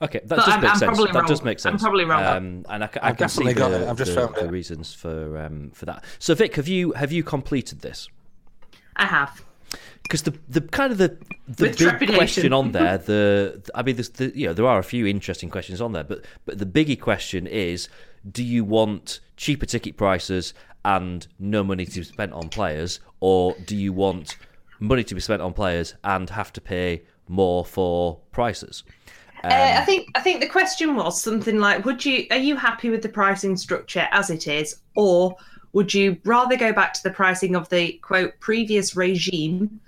Okay, 0.00 0.20
that 0.20 0.28
But 0.28 0.36
does 0.36 0.48
I'm- 0.48 0.60
make 0.60 0.70
I'm 0.70 0.76
sense. 0.78 0.96
probably 0.96 1.12
That 1.12 1.26
does 1.26 1.42
make 1.42 1.58
sense. 1.58 1.72
I'm 1.74 1.78
probably 1.80 2.04
wrong. 2.04 2.22
Um, 2.24 2.64
and 2.68 2.84
I, 2.84 2.86
ca- 2.86 3.00
I 3.02 3.08
I've 3.08 3.16
can 3.16 3.28
see 3.28 3.42
definitely 3.42 3.54
got 3.54 3.70
the, 3.70 3.82
it. 3.86 3.88
I've 3.90 3.98
just 3.98 4.14
the- 4.14 4.20
found 4.20 4.34
the 4.36 4.44
it. 4.44 4.50
reasons 4.52 4.94
for 4.94 5.38
um, 5.38 5.70
for 5.74 5.86
that. 5.86 6.04
So 6.20 6.34
Vic, 6.36 6.54
have 6.54 6.68
you 6.68 6.92
have 6.92 7.10
you 7.10 7.24
completed 7.24 7.80
this? 7.80 8.08
I 8.94 9.06
have. 9.06 9.42
because 10.04 10.22
the 10.22 10.34
the 10.48 10.60
kind 10.60 10.92
of 10.92 10.98
the 10.98 11.08
the 11.08 11.16
With 11.48 11.58
big 11.58 11.76
trepidation. 11.78 12.14
question 12.16 12.52
on 12.52 12.70
there, 12.70 12.98
the 13.10 13.60
I 13.74 13.82
mean, 13.82 13.96
there's 13.96 14.10
the, 14.10 14.30
you 14.38 14.46
know, 14.46 14.52
there 14.52 14.66
are 14.66 14.78
a 14.78 14.84
few 14.84 15.04
interesting 15.04 15.50
questions 15.50 15.80
on 15.80 15.90
there, 15.92 16.04
but 16.04 16.24
but 16.46 16.58
the 16.58 16.66
biggie 16.66 17.00
question 17.00 17.48
is, 17.48 17.88
do 18.30 18.42
you 18.42 18.64
want 18.64 19.20
cheaper 19.36 19.66
ticket 19.66 19.96
prices 19.96 20.54
and 20.84 21.26
no 21.38 21.62
money 21.62 21.84
to 21.84 22.00
be 22.00 22.04
spent 22.04 22.32
on 22.32 22.48
players, 22.48 23.00
or 23.20 23.54
do 23.66 23.76
you 23.76 23.92
want 23.92 24.36
money 24.80 25.04
to 25.04 25.14
be 25.14 25.20
spent 25.20 25.42
on 25.42 25.52
players 25.52 25.94
and 26.04 26.30
have 26.30 26.52
to 26.52 26.60
pay 26.60 27.02
more 27.28 27.64
for 27.64 28.20
prices? 28.32 28.84
Uh, 29.44 29.76
I 29.78 29.84
think 29.84 30.08
I 30.16 30.20
think 30.20 30.40
the 30.40 30.48
question 30.48 30.96
was 30.96 31.22
something 31.22 31.58
like, 31.58 31.84
"Would 31.84 32.04
you 32.04 32.26
are 32.30 32.38
you 32.38 32.56
happy 32.56 32.90
with 32.90 33.02
the 33.02 33.08
pricing 33.08 33.56
structure 33.56 34.08
as 34.10 34.30
it 34.30 34.48
is, 34.48 34.76
or 34.96 35.36
would 35.72 35.94
you 35.94 36.16
rather 36.24 36.56
go 36.56 36.72
back 36.72 36.92
to 36.94 37.02
the 37.02 37.10
pricing 37.10 37.54
of 37.54 37.68
the 37.68 37.92
quote 38.02 38.40
previous 38.40 38.96
regime, 38.96 39.80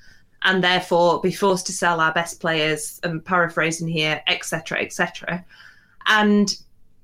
and 0.42 0.62
therefore 0.62 1.20
be 1.20 1.33
forced 1.33 1.66
to 1.66 1.72
sell 1.72 2.00
our 2.00 2.12
best 2.12 2.40
players?" 2.40 3.00
And 3.03 3.24
paraphrasing 3.24 3.88
here, 3.88 4.22
etc., 4.29 4.81
etc. 4.81 5.44
And 6.07 6.55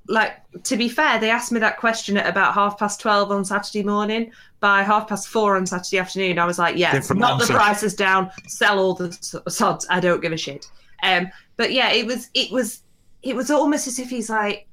like 0.08 0.34
to 0.64 0.76
be 0.76 0.88
fair, 0.88 1.18
they 1.18 1.30
asked 1.30 1.52
me 1.52 1.60
that 1.60 1.76
question 1.78 2.16
at 2.16 2.26
about 2.26 2.54
half 2.54 2.78
past 2.78 3.00
twelve 3.00 3.30
on 3.30 3.44
Saturday 3.44 3.82
morning. 3.82 4.32
By 4.60 4.82
half 4.82 5.08
past 5.08 5.28
four 5.28 5.56
on 5.56 5.66
Saturday 5.66 5.98
afternoon, 5.98 6.38
I 6.38 6.46
was 6.46 6.58
like, 6.58 6.76
"Yeah, 6.76 6.92
Different 6.92 7.20
knock 7.20 7.40
answer. 7.40 7.52
the 7.52 7.58
prices 7.58 7.94
down, 7.94 8.30
sell 8.48 8.78
all 8.78 8.94
the 8.94 9.12
sods. 9.48 9.86
I 9.90 10.00
don't 10.00 10.22
give 10.22 10.32
a 10.32 10.36
shit." 10.36 10.66
Um, 11.02 11.30
but 11.56 11.72
yeah, 11.72 11.92
it 11.92 12.06
was 12.06 12.30
it 12.34 12.50
was 12.50 12.82
it 13.22 13.36
was 13.36 13.50
almost 13.50 13.86
as 13.86 13.98
if 13.98 14.08
he's 14.08 14.30
like, 14.30 14.66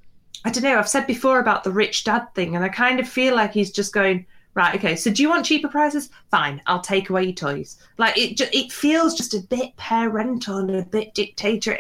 I 0.45 0.49
don't 0.51 0.63
know. 0.63 0.77
I've 0.77 0.89
said 0.89 1.07
before 1.07 1.39
about 1.39 1.63
the 1.63 1.71
rich 1.71 2.03
dad 2.03 2.27
thing, 2.35 2.55
and 2.55 2.63
I 2.63 2.69
kind 2.69 2.99
of 2.99 3.07
feel 3.07 3.35
like 3.35 3.53
he's 3.53 3.71
just 3.71 3.93
going, 3.93 4.25
right, 4.53 4.75
okay. 4.75 4.95
So 4.95 5.11
do 5.11 5.21
you 5.21 5.29
want 5.29 5.45
cheaper 5.45 5.67
prices? 5.67 6.09
Fine, 6.31 6.61
I'll 6.67 6.81
take 6.81 7.09
away 7.09 7.23
your 7.25 7.33
toys. 7.33 7.77
Like 7.97 8.17
it, 8.17 8.39
it 8.53 8.71
feels 8.71 9.15
just 9.15 9.33
a 9.33 9.39
bit 9.39 9.75
parental 9.77 10.57
and 10.57 10.71
a 10.71 10.83
bit 10.83 11.13
dictator. 11.13 11.77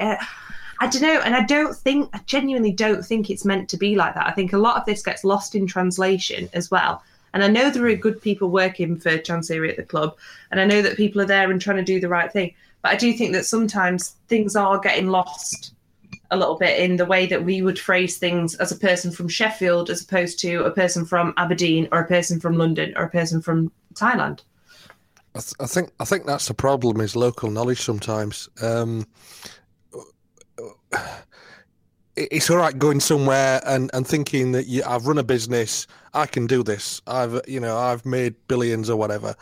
I 0.83 0.87
don't 0.87 1.01
know, 1.01 1.21
and 1.21 1.33
I 1.33 1.43
don't 1.45 1.73
think, 1.73 2.09
I 2.11 2.19
genuinely 2.25 2.73
don't 2.73 3.05
think 3.05 3.29
it's 3.29 3.45
meant 3.45 3.69
to 3.69 3.77
be 3.77 3.95
like 3.95 4.15
that. 4.15 4.27
I 4.27 4.31
think 4.31 4.51
a 4.51 4.57
lot 4.57 4.75
of 4.75 4.85
this 4.85 5.01
gets 5.01 5.23
lost 5.23 5.55
in 5.55 5.65
translation 5.65 6.49
as 6.51 6.69
well. 6.69 7.01
And 7.33 7.41
I 7.41 7.47
know 7.47 7.69
there 7.69 7.85
are 7.85 7.95
good 7.95 8.21
people 8.21 8.49
working 8.49 8.99
for 8.99 9.17
Chansiri 9.17 9.69
at 9.69 9.77
the 9.77 9.83
club, 9.83 10.17
and 10.51 10.59
I 10.59 10.65
know 10.65 10.81
that 10.81 10.97
people 10.97 11.21
are 11.21 11.25
there 11.25 11.49
and 11.49 11.61
trying 11.61 11.77
to 11.77 11.83
do 11.83 12.01
the 12.01 12.09
right 12.09 12.29
thing. 12.29 12.53
But 12.81 12.91
I 12.91 12.95
do 12.97 13.13
think 13.13 13.31
that 13.31 13.45
sometimes 13.45 14.17
things 14.27 14.57
are 14.57 14.77
getting 14.77 15.07
lost 15.07 15.73
a 16.31 16.35
little 16.35 16.57
bit 16.57 16.77
in 16.77 16.97
the 16.97 17.05
way 17.05 17.27
that 17.27 17.45
we 17.45 17.61
would 17.61 17.79
phrase 17.79 18.17
things 18.17 18.53
as 18.55 18.73
a 18.73 18.75
person 18.75 19.09
from 19.09 19.29
Sheffield 19.29 19.89
as 19.89 20.03
opposed 20.03 20.37
to 20.39 20.65
a 20.65 20.71
person 20.71 21.05
from 21.05 21.33
Aberdeen 21.37 21.87
or 21.93 22.01
a 22.01 22.07
person 22.07 22.41
from 22.41 22.57
London 22.57 22.91
or 22.97 23.05
a 23.05 23.09
person 23.09 23.41
from 23.41 23.71
Thailand. 23.93 24.41
I, 25.33 25.39
th- 25.39 25.55
I 25.61 25.65
think 25.65 25.91
I 26.01 26.03
think 26.03 26.25
that's 26.25 26.49
the 26.49 26.53
problem 26.53 26.99
is 26.99 27.15
local 27.15 27.49
knowledge 27.49 27.81
sometimes. 27.81 28.49
Um, 28.61 29.07
it's 32.15 32.49
all 32.49 32.57
right 32.57 32.77
going 32.77 32.99
somewhere 32.99 33.61
and, 33.65 33.89
and 33.93 34.05
thinking 34.05 34.51
that 34.51 34.67
you, 34.67 34.83
I've 34.85 35.07
run 35.07 35.17
a 35.17 35.23
business, 35.23 35.87
I 36.13 36.25
can 36.25 36.45
do 36.47 36.63
this. 36.63 37.01
I've 37.07 37.41
you 37.47 37.59
know 37.59 37.77
I've 37.77 38.05
made 38.05 38.35
billions 38.47 38.89
or 38.89 38.97
whatever. 38.97 39.35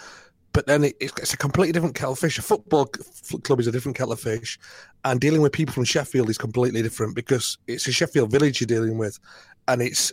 But 0.53 0.67
then 0.67 0.83
it, 0.83 0.97
it's, 0.99 1.33
a 1.33 1.37
completely 1.37 1.71
different 1.71 1.95
kettle 1.95 2.11
of 2.11 2.19
fish. 2.19 2.37
A 2.37 2.41
football 2.41 2.85
club 2.85 3.61
is 3.61 3.67
a 3.67 3.71
different 3.71 3.97
kettle 3.97 4.11
of 4.11 4.19
fish, 4.19 4.59
and 5.05 5.19
dealing 5.19 5.41
with 5.41 5.53
people 5.53 5.73
from 5.73 5.85
Sheffield 5.85 6.29
is 6.29 6.37
completely 6.37 6.81
different 6.81 7.15
because 7.15 7.57
it's 7.67 7.87
a 7.87 7.91
Sheffield 7.93 8.31
village 8.31 8.59
you're 8.59 8.67
dealing 8.67 8.97
with, 8.97 9.17
and 9.69 9.81
it's 9.81 10.11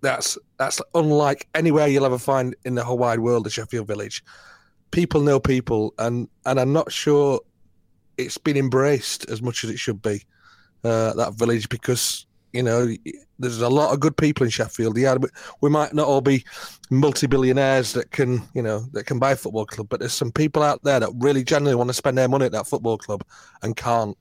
that's 0.00 0.38
that's 0.58 0.80
unlike 0.94 1.48
anywhere 1.54 1.88
you'll 1.88 2.06
ever 2.06 2.18
find 2.18 2.54
in 2.64 2.76
the 2.76 2.84
whole 2.84 2.98
wide 2.98 3.20
world. 3.20 3.44
The 3.44 3.50
Sheffield 3.50 3.88
village, 3.88 4.22
people 4.92 5.22
know 5.22 5.40
people, 5.40 5.92
and 5.98 6.28
and 6.46 6.60
I'm 6.60 6.72
not 6.72 6.92
sure 6.92 7.40
it's 8.16 8.38
been 8.38 8.56
embraced 8.56 9.28
as 9.28 9.42
much 9.42 9.64
as 9.64 9.70
it 9.70 9.78
should 9.78 10.02
be. 10.02 10.22
Uh, 10.82 11.12
that 11.14 11.34
village 11.34 11.68
because 11.68 12.26
you 12.52 12.62
know 12.62 12.88
there's 13.38 13.60
a 13.60 13.68
lot 13.68 13.92
of 13.92 14.00
good 14.00 14.16
people 14.16 14.44
in 14.44 14.50
Sheffield. 14.50 14.96
Yeah, 14.96 15.14
we- 15.16 15.28
we 15.60 15.70
might 15.70 15.94
not 15.94 16.06
all 16.08 16.20
be 16.20 16.44
multi-billionaires 16.90 17.92
that 17.92 18.10
can 18.10 18.42
you 18.54 18.62
know 18.62 18.80
that 18.92 19.04
can 19.04 19.18
buy 19.18 19.32
a 19.32 19.36
football 19.36 19.66
club, 19.66 19.88
but 19.90 20.00
there's 20.00 20.12
some 20.12 20.32
people 20.32 20.62
out 20.62 20.82
there 20.82 20.98
that 21.00 21.10
really 21.18 21.44
genuinely 21.44 21.76
want 21.76 21.88
to 21.88 21.94
spend 21.94 22.16
their 22.16 22.28
money 22.28 22.46
at 22.46 22.52
that 22.52 22.66
football 22.66 22.96
club 22.98 23.22
and 23.62 23.76
can't. 23.76 24.16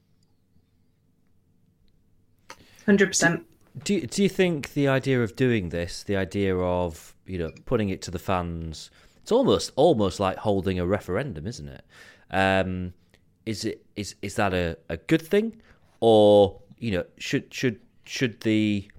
Hundred 2.86 3.08
percent. 3.08 3.45
Do 3.84 3.93
you, 3.93 4.08
do 4.08 4.24
you 4.24 4.30
think 4.30 4.74
the 4.74 4.88
idea 4.88 5.22
of 5.24 5.36
doing 5.36 5.69
this, 5.69 6.04
the 6.04 6.17
idea 6.17 6.58
of 6.58 7.15
you 7.26 7.38
know 7.38 7.52
putting 7.65 7.89
it 7.89 8.02
to 8.04 8.12
the 8.12 8.19
fans, 8.19 8.89
it's 9.22 9.32
almost 9.32 9.72
almost 9.76 10.19
like 10.19 10.38
holding 10.38 10.80
a 10.80 10.86
referendum, 10.86 11.48
isn't 11.48 11.67
it? 11.67 11.84
Um, 12.32 12.93
is 13.45 13.65
it 13.65 13.86
is 13.95 14.15
is 14.22 14.36
that 14.36 14.54
a, 14.54 14.78
a 14.89 14.98
good 14.98 15.22
thing, 15.22 15.62
or 16.01 16.59
you 16.77 16.91
know 16.91 17.03
should 17.17 17.53
should 17.53 17.79
should 18.05 18.39
the 18.41 18.89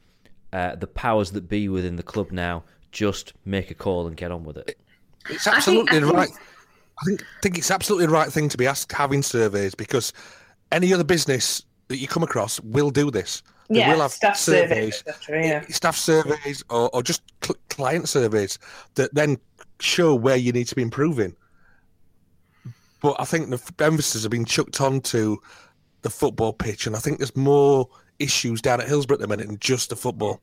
uh, 0.53 0.75
the 0.77 0.87
powers 0.87 1.31
that 1.33 1.49
be 1.49 1.69
within 1.69 1.97
the 1.97 2.03
club 2.03 2.31
now 2.33 2.63
just 2.93 3.33
make 3.45 3.71
a 3.71 3.75
call 3.75 4.07
and 4.07 4.17
get 4.17 4.31
on 4.33 4.45
with 4.45 4.57
it? 4.57 4.79
It's 5.29 5.47
I 5.47 5.61
think- 5.61 5.89
absolutely 5.91 5.97
I 5.99 6.01
think- 6.01 6.15
right. 6.15 6.31
I 7.03 7.05
think 7.07 7.25
think 7.43 7.57
it's 7.59 7.71
absolutely 7.71 8.07
the 8.07 8.13
right 8.13 8.31
thing 8.31 8.49
to 8.51 8.59
be 8.59 8.67
asked 8.67 8.93
having 8.93 9.23
surveys 9.23 9.75
because 9.75 10.13
any 10.71 10.93
other 10.93 11.05
business 11.05 11.65
that 11.89 11.97
you 11.97 12.07
come 12.07 12.23
across 12.23 12.61
will 12.61 12.91
do 12.91 13.11
this. 13.11 13.43
They 13.71 13.79
Yeah, 13.79 13.93
will 13.95 14.01
have 14.03 14.11
staff 14.13 14.37
surveys, 14.37 15.03
surveys, 15.23 15.47
yeah. 15.49 15.65
staff 15.71 15.97
surveys, 15.97 16.63
or, 16.69 16.91
or 16.95 17.03
just 17.03 17.23
cl- 17.43 17.57
client 17.71 18.09
surveys 18.09 18.59
that 18.97 19.15
then 19.15 19.39
show 19.79 20.15
where 20.15 20.37
you 20.37 20.53
need 20.53 20.67
to 20.67 20.75
be 20.75 20.83
improving. 20.83 21.35
But 23.01 23.17
I 23.19 23.25
think 23.25 23.49
the 23.49 23.57
f- 23.57 23.73
emphasis 23.81 24.23
has 24.23 24.29
been 24.29 24.45
chucked 24.45 24.81
onto 24.81 25.39
the 26.03 26.11
football 26.11 26.53
pitch, 26.53 26.87
and 26.87 26.97
I 26.97 26.99
think 26.99 27.19
there's 27.19 27.37
more 27.37 27.89
issues 28.19 28.61
down 28.61 28.81
at 28.81 28.89
Hillsborough 28.89 29.17
at 29.17 29.21
the 29.21 29.29
minute 29.29 29.49
than 29.49 29.59
just 29.59 29.91
the 29.91 29.97
football. 29.97 30.41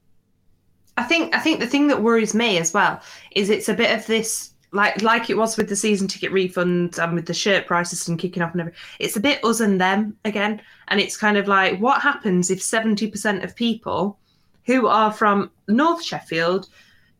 I 0.97 1.03
think 1.03 1.35
I 1.35 1.39
think 1.39 1.59
the 1.59 1.67
thing 1.67 1.87
that 1.87 2.01
worries 2.01 2.33
me 2.33 2.57
as 2.57 2.73
well 2.73 3.01
is 3.31 3.49
it's 3.49 3.69
a 3.69 3.73
bit 3.73 3.97
of 3.97 4.05
this 4.07 4.53
like 4.71 5.01
like 5.01 5.29
it 5.29 5.37
was 5.37 5.55
with 5.55 5.69
the 5.69 5.75
season 5.75 6.07
ticket 6.07 6.31
refunds 6.31 7.01
and 7.01 7.13
with 7.13 7.25
the 7.25 7.33
shirt 7.33 7.67
prices 7.67 8.07
and 8.07 8.19
kicking 8.19 8.43
off 8.43 8.51
and 8.51 8.61
everything. 8.61 8.79
It's 8.99 9.15
a 9.15 9.21
bit 9.21 9.43
us 9.43 9.59
and 9.59 9.79
them 9.79 10.17
again, 10.25 10.61
and 10.87 10.99
it's 10.99 11.15
kind 11.17 11.37
of 11.37 11.47
like 11.47 11.79
what 11.79 12.01
happens 12.01 12.49
if 12.49 12.61
seventy 12.61 13.09
percent 13.09 13.43
of 13.43 13.55
people 13.55 14.17
who 14.65 14.87
are 14.87 15.13
from 15.13 15.51
North 15.67 16.03
Sheffield 16.03 16.67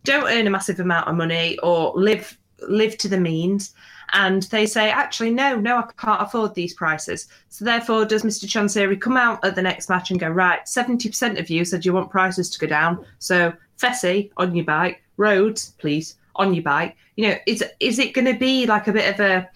don't 0.04 0.30
earn 0.30 0.48
a 0.48 0.50
massive 0.50 0.80
amount 0.80 1.08
of 1.08 1.16
money 1.16 1.58
or 1.60 1.94
live 1.96 2.38
live 2.68 2.98
to 2.98 3.08
the 3.08 3.20
means 3.20 3.74
and 4.14 4.44
they 4.44 4.66
say 4.66 4.90
actually 4.90 5.32
no 5.32 5.56
no 5.56 5.78
i 5.78 5.92
can't 5.98 6.22
afford 6.22 6.54
these 6.54 6.74
prices. 6.74 7.28
So 7.50 7.66
therefore 7.66 8.06
does 8.06 8.24
mr 8.24 8.46
Chansiri 8.46 9.00
come 9.00 9.18
out 9.18 9.44
at 9.44 9.56
the 9.56 9.62
next 9.62 9.90
match 9.90 10.12
and 10.12 10.20
go 10.20 10.30
right 10.30 10.66
70% 10.66 11.40
of 11.40 11.50
you 11.50 11.66
said 11.66 11.86
you 11.86 11.94
want 11.94 12.10
prices 12.10 12.50
to 12.50 12.60
go 12.60 12.68
down. 12.68 13.06
So 13.20 13.54
fessy 13.80 14.32
on 14.38 14.56
your 14.56 14.66
bike. 14.66 15.02
Roads 15.18 15.74
please 15.78 16.16
on 16.36 16.54
your 16.54 16.64
bike. 16.64 16.96
You 17.16 17.30
know 17.30 17.36
is 17.46 17.64
is 17.80 18.00
it 18.00 18.14
going 18.14 18.32
to 18.32 18.38
be 18.38 18.66
like 18.66 18.88
a 18.88 18.94
bit 18.94 19.14
of 19.14 19.20
a 19.20 19.50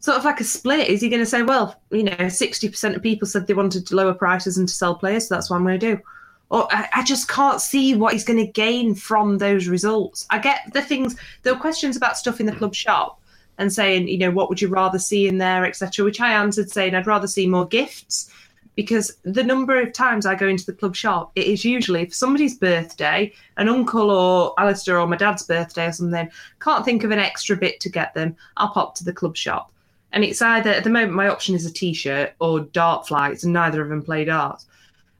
sort 0.00 0.18
of 0.18 0.24
like 0.24 0.40
a 0.40 0.44
split? 0.44 0.88
Is 0.88 1.00
he 1.00 1.08
going 1.08 1.22
to 1.22 1.26
say 1.26 1.42
well 1.42 1.80
you 1.90 2.04
know 2.04 2.12
60% 2.12 2.96
of 2.96 3.02
people 3.02 3.28
said 3.28 3.46
they 3.46 3.54
wanted 3.54 3.86
to 3.86 3.96
lower 3.96 4.14
prices 4.14 4.58
and 4.58 4.68
to 4.68 4.74
sell 4.74 4.94
players 4.94 5.28
so 5.28 5.34
that's 5.34 5.50
what 5.50 5.56
i'm 5.56 5.64
going 5.64 5.78
to 5.78 5.94
do. 5.94 6.02
Or 6.48 6.68
I, 6.72 6.88
I 6.94 7.02
just 7.02 7.28
can't 7.28 7.60
see 7.60 7.94
what 7.94 8.12
he's 8.12 8.24
going 8.24 8.44
to 8.44 8.52
gain 8.52 8.94
from 8.94 9.38
those 9.38 9.66
results. 9.66 10.26
I 10.30 10.38
get 10.38 10.72
the 10.72 10.80
things. 10.80 11.16
There 11.42 11.52
were 11.52 11.60
questions 11.60 11.96
about 11.96 12.16
stuff 12.16 12.38
in 12.38 12.46
the 12.46 12.54
club 12.54 12.72
shop 12.72 13.20
and 13.58 13.72
saying, 13.72 14.08
you 14.08 14.18
know, 14.18 14.30
what 14.30 14.48
would 14.48 14.60
you 14.60 14.68
rather 14.68 14.98
see 14.98 15.26
in 15.28 15.38
there, 15.38 15.64
etc. 15.64 16.04
Which 16.04 16.20
I 16.20 16.32
answered 16.32 16.70
saying 16.70 16.94
I'd 16.94 17.06
rather 17.06 17.26
see 17.26 17.46
more 17.46 17.66
gifts 17.66 18.30
because 18.76 19.16
the 19.24 19.42
number 19.42 19.80
of 19.80 19.92
times 19.92 20.26
I 20.26 20.34
go 20.34 20.46
into 20.46 20.66
the 20.66 20.74
club 20.74 20.94
shop, 20.94 21.32
it 21.34 21.46
is 21.46 21.64
usually 21.64 22.04
for 22.04 22.14
somebody's 22.14 22.58
birthday, 22.58 23.32
an 23.56 23.68
uncle 23.68 24.10
or 24.10 24.54
Alistair 24.58 25.00
or 25.00 25.06
my 25.06 25.16
dad's 25.16 25.42
birthday 25.44 25.86
or 25.86 25.92
something. 25.92 26.30
Can't 26.60 26.84
think 26.84 27.02
of 27.02 27.10
an 27.10 27.18
extra 27.18 27.56
bit 27.56 27.80
to 27.80 27.88
get 27.88 28.12
them. 28.14 28.36
I'll 28.58 28.68
pop 28.68 28.94
to 28.96 29.04
the 29.04 29.14
club 29.14 29.36
shop. 29.36 29.72
And 30.12 30.22
it's 30.22 30.42
either 30.42 30.70
at 30.70 30.84
the 30.84 30.90
moment 30.90 31.14
my 31.14 31.28
option 31.28 31.54
is 31.54 31.66
a 31.66 31.72
t-shirt 31.72 32.34
or 32.38 32.60
dart 32.60 33.08
flights, 33.08 33.44
and 33.44 33.52
neither 33.52 33.82
of 33.82 33.88
them 33.88 34.02
play 34.02 34.24
darts. 34.26 34.66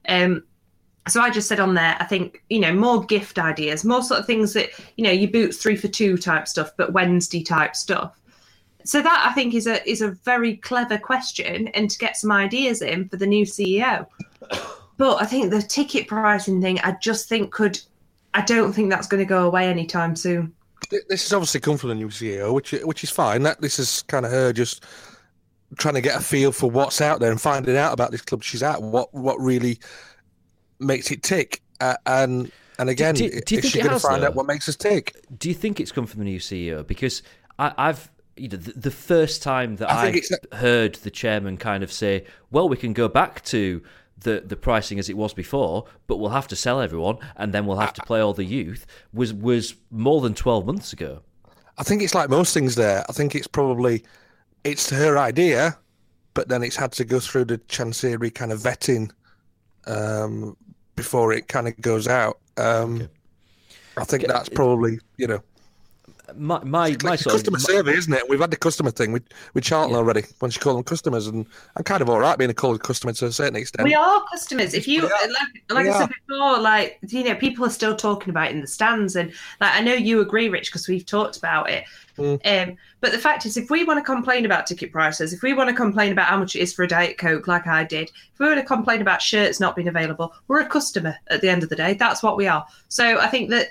Um, 0.07 0.43
so 1.07 1.21
I 1.21 1.29
just 1.29 1.47
said 1.47 1.59
on 1.59 1.73
there, 1.73 1.95
I 1.99 2.05
think, 2.05 2.43
you 2.49 2.59
know, 2.59 2.73
more 2.73 3.03
gift 3.03 3.39
ideas, 3.39 3.83
more 3.83 4.03
sort 4.03 4.19
of 4.19 4.25
things 4.25 4.53
that, 4.53 4.69
you 4.97 5.03
know, 5.03 5.11
your 5.11 5.31
boots 5.31 5.57
three 5.57 5.75
for 5.75 5.87
two 5.87 6.17
type 6.17 6.47
stuff, 6.47 6.71
but 6.77 6.93
Wednesday 6.93 7.43
type 7.43 7.75
stuff. 7.75 8.19
So 8.87 9.01
that 9.01 9.25
I 9.29 9.33
think 9.33 9.53
is 9.53 9.67
a 9.67 9.87
is 9.87 10.01
a 10.01 10.11
very 10.11 10.55
clever 10.55 10.97
question 10.97 11.67
and 11.69 11.89
to 11.89 11.97
get 11.97 12.15
some 12.15 12.31
ideas 12.31 12.81
in 12.81 13.09
for 13.09 13.17
the 13.17 13.27
new 13.27 13.45
CEO. 13.45 14.07
But 14.95 15.21
I 15.21 15.25
think 15.25 15.51
the 15.51 15.61
ticket 15.61 16.07
pricing 16.07 16.61
thing, 16.61 16.79
I 16.79 16.95
just 17.01 17.27
think 17.27 17.51
could 17.51 17.79
I 18.33 18.41
don't 18.41 18.71
think 18.71 18.89
that's 18.89 19.07
going 19.07 19.19
to 19.19 19.25
go 19.25 19.45
away 19.45 19.67
anytime 19.67 20.15
soon. 20.15 20.53
This 20.89 21.23
has 21.23 21.33
obviously 21.33 21.59
come 21.59 21.77
from 21.77 21.89
the 21.89 21.95
new 21.95 22.07
CEO, 22.07 22.53
which 22.53 22.71
which 22.71 23.03
is 23.03 23.09
fine. 23.09 23.43
That 23.43 23.59
this 23.59 23.77
is 23.77 24.03
kind 24.03 24.25
of 24.25 24.31
her 24.31 24.53
just 24.53 24.85
trying 25.77 25.95
to 25.95 26.01
get 26.01 26.17
a 26.17 26.23
feel 26.23 26.53
for 26.53 26.71
what's 26.71 27.01
out 27.01 27.19
there 27.19 27.29
and 27.29 27.41
finding 27.41 27.75
out 27.75 27.91
about 27.91 28.11
this 28.11 28.21
club 28.21 28.41
she's 28.41 28.63
at. 28.63 28.81
What 28.81 29.13
what 29.13 29.37
really 29.37 29.79
makes 30.79 31.11
it 31.11 31.23
tick, 31.23 31.61
uh, 31.81 31.97
and 32.05 32.49
and 32.79 32.89
again, 32.89 33.15
do- 33.15 33.29
do 33.29 33.55
you 33.55 33.59
is 33.59 33.63
think 33.63 33.73
she 33.73 33.81
going 33.81 33.93
to 33.93 33.99
find 33.99 34.23
though? 34.23 34.27
out 34.27 34.35
what 34.35 34.45
makes 34.45 34.69
us 34.69 34.77
tick? 34.77 35.13
Do 35.37 35.49
you 35.49 35.55
think 35.55 35.81
it's 35.81 35.91
come 35.91 36.05
from 36.05 36.19
the 36.19 36.25
new 36.25 36.39
CEO? 36.39 36.87
Because 36.87 37.21
I, 37.59 37.73
I've 37.77 38.09
you 38.37 38.47
know 38.47 38.57
the, 38.57 38.71
the 38.73 38.91
first 38.91 39.41
time 39.41 39.77
that 39.77 39.91
I 39.91 40.21
I, 40.51 40.55
heard 40.57 40.95
the 40.95 41.11
chairman 41.11 41.57
kind 41.57 41.83
of 41.83 41.91
say, 41.91 42.25
"Well, 42.51 42.69
we 42.69 42.77
can 42.77 42.93
go 42.93 43.07
back 43.07 43.43
to." 43.45 43.81
The, 44.19 44.41
the 44.43 44.55
pricing 44.55 44.97
as 44.97 45.09
it 45.09 45.15
was 45.15 45.35
before, 45.35 45.85
but 46.07 46.17
we'll 46.17 46.31
have 46.31 46.47
to 46.47 46.55
sell 46.55 46.81
everyone, 46.81 47.19
and 47.35 47.53
then 47.53 47.67
we'll 47.67 47.77
have 47.77 47.93
to 47.93 48.01
play 48.01 48.19
all 48.19 48.33
the 48.33 48.45
youth. 48.45 48.87
Was 49.13 49.31
was 49.31 49.75
more 49.91 50.21
than 50.21 50.33
twelve 50.33 50.65
months 50.65 50.91
ago. 50.91 51.21
I 51.77 51.83
think 51.83 52.01
it's 52.01 52.15
like 52.15 52.27
most 52.27 52.51
things 52.51 52.73
there. 52.73 53.05
I 53.07 53.13
think 53.13 53.35
it's 53.35 53.45
probably 53.45 54.03
it's 54.63 54.89
her 54.89 55.19
idea, 55.19 55.77
but 56.33 56.47
then 56.47 56.63
it's 56.63 56.75
had 56.75 56.91
to 56.93 57.05
go 57.05 57.19
through 57.19 57.45
the 57.45 57.59
Chansiri 57.59 58.33
kind 58.33 58.51
of 58.51 58.59
vetting 58.59 59.11
um, 59.85 60.57
before 60.95 61.31
it 61.31 61.47
kind 61.47 61.67
of 61.67 61.79
goes 61.79 62.07
out. 62.07 62.39
Um, 62.57 63.07
I 63.97 64.03
think 64.03 64.27
that's 64.27 64.49
probably 64.49 64.99
you 65.17 65.27
know 65.27 65.43
My 66.35 66.61
my, 66.63 66.89
it's 66.89 67.03
my 67.03 67.11
like 67.11 67.19
sort 67.19 67.35
customer 67.35 67.55
of, 67.55 67.61
survey, 67.61 67.93
isn't 67.93 68.13
it? 68.13 68.27
We've 68.27 68.39
had 68.39 68.51
the 68.51 68.57
customer 68.57 68.91
thing 68.91 69.13
with 69.13 69.23
with 69.53 69.63
Charlton 69.63 69.95
already. 69.95 70.23
Once 70.41 70.55
you 70.55 70.61
call 70.61 70.75
them 70.75 70.83
customers, 70.83 71.27
and 71.27 71.45
I'm 71.75 71.83
kind 71.83 72.01
of 72.01 72.09
all 72.09 72.19
right 72.19 72.37
being 72.37 72.49
a 72.49 72.53
called 72.53 72.83
customer 72.83 73.13
to 73.13 73.27
a 73.27 73.31
certain 73.31 73.55
extent. 73.55 73.85
We 73.85 73.95
are 73.95 74.23
customers. 74.29 74.73
If 74.73 74.87
you 74.87 75.03
like, 75.03 75.11
like 75.69 75.85
We 75.85 75.89
I 75.89 75.93
said 75.93 76.09
are. 76.09 76.13
before, 76.27 76.59
like 76.59 76.99
you 77.07 77.23
know, 77.23 77.35
people 77.35 77.65
are 77.65 77.69
still 77.69 77.95
talking 77.95 78.29
about 78.29 78.49
it 78.49 78.55
in 78.55 78.61
the 78.61 78.67
stands, 78.67 79.15
and 79.15 79.31
like 79.61 79.73
I 79.73 79.79
know 79.79 79.93
you 79.93 80.19
agree, 80.19 80.49
Rich, 80.49 80.69
because 80.69 80.87
we've 80.87 81.05
talked 81.05 81.37
about 81.37 81.69
it. 81.69 81.85
Mm. 82.17 82.69
Um, 82.69 82.77
but 82.99 83.11
the 83.11 83.19
fact 83.19 83.45
is, 83.45 83.55
if 83.57 83.69
we 83.69 83.83
want 83.83 83.99
to 83.99 84.03
complain 84.03 84.45
about 84.45 84.67
ticket 84.67 84.91
prices, 84.91 85.31
if 85.31 85.43
we 85.43 85.53
want 85.53 85.69
to 85.69 85.75
complain 85.75 86.11
about 86.11 86.27
how 86.27 86.37
much 86.37 86.55
it 86.55 86.59
is 86.59 86.73
for 86.73 86.83
a 86.83 86.87
diet 86.87 87.17
coke, 87.17 87.47
like 87.47 87.67
I 87.67 87.83
did, 87.83 88.11
if 88.33 88.39
we 88.39 88.47
want 88.47 88.59
to 88.59 88.65
complain 88.65 89.01
about 89.01 89.21
shirts 89.21 89.59
not 89.59 89.75
being 89.75 89.87
available, 89.87 90.33
we're 90.47 90.61
a 90.61 90.65
customer 90.67 91.15
at 91.27 91.41
the 91.41 91.49
end 91.49 91.63
of 91.63 91.69
the 91.69 91.75
day. 91.75 91.93
That's 91.93 92.21
what 92.21 92.35
we 92.35 92.47
are. 92.47 92.65
So 92.89 93.19
I 93.19 93.27
think 93.27 93.49
that. 93.51 93.69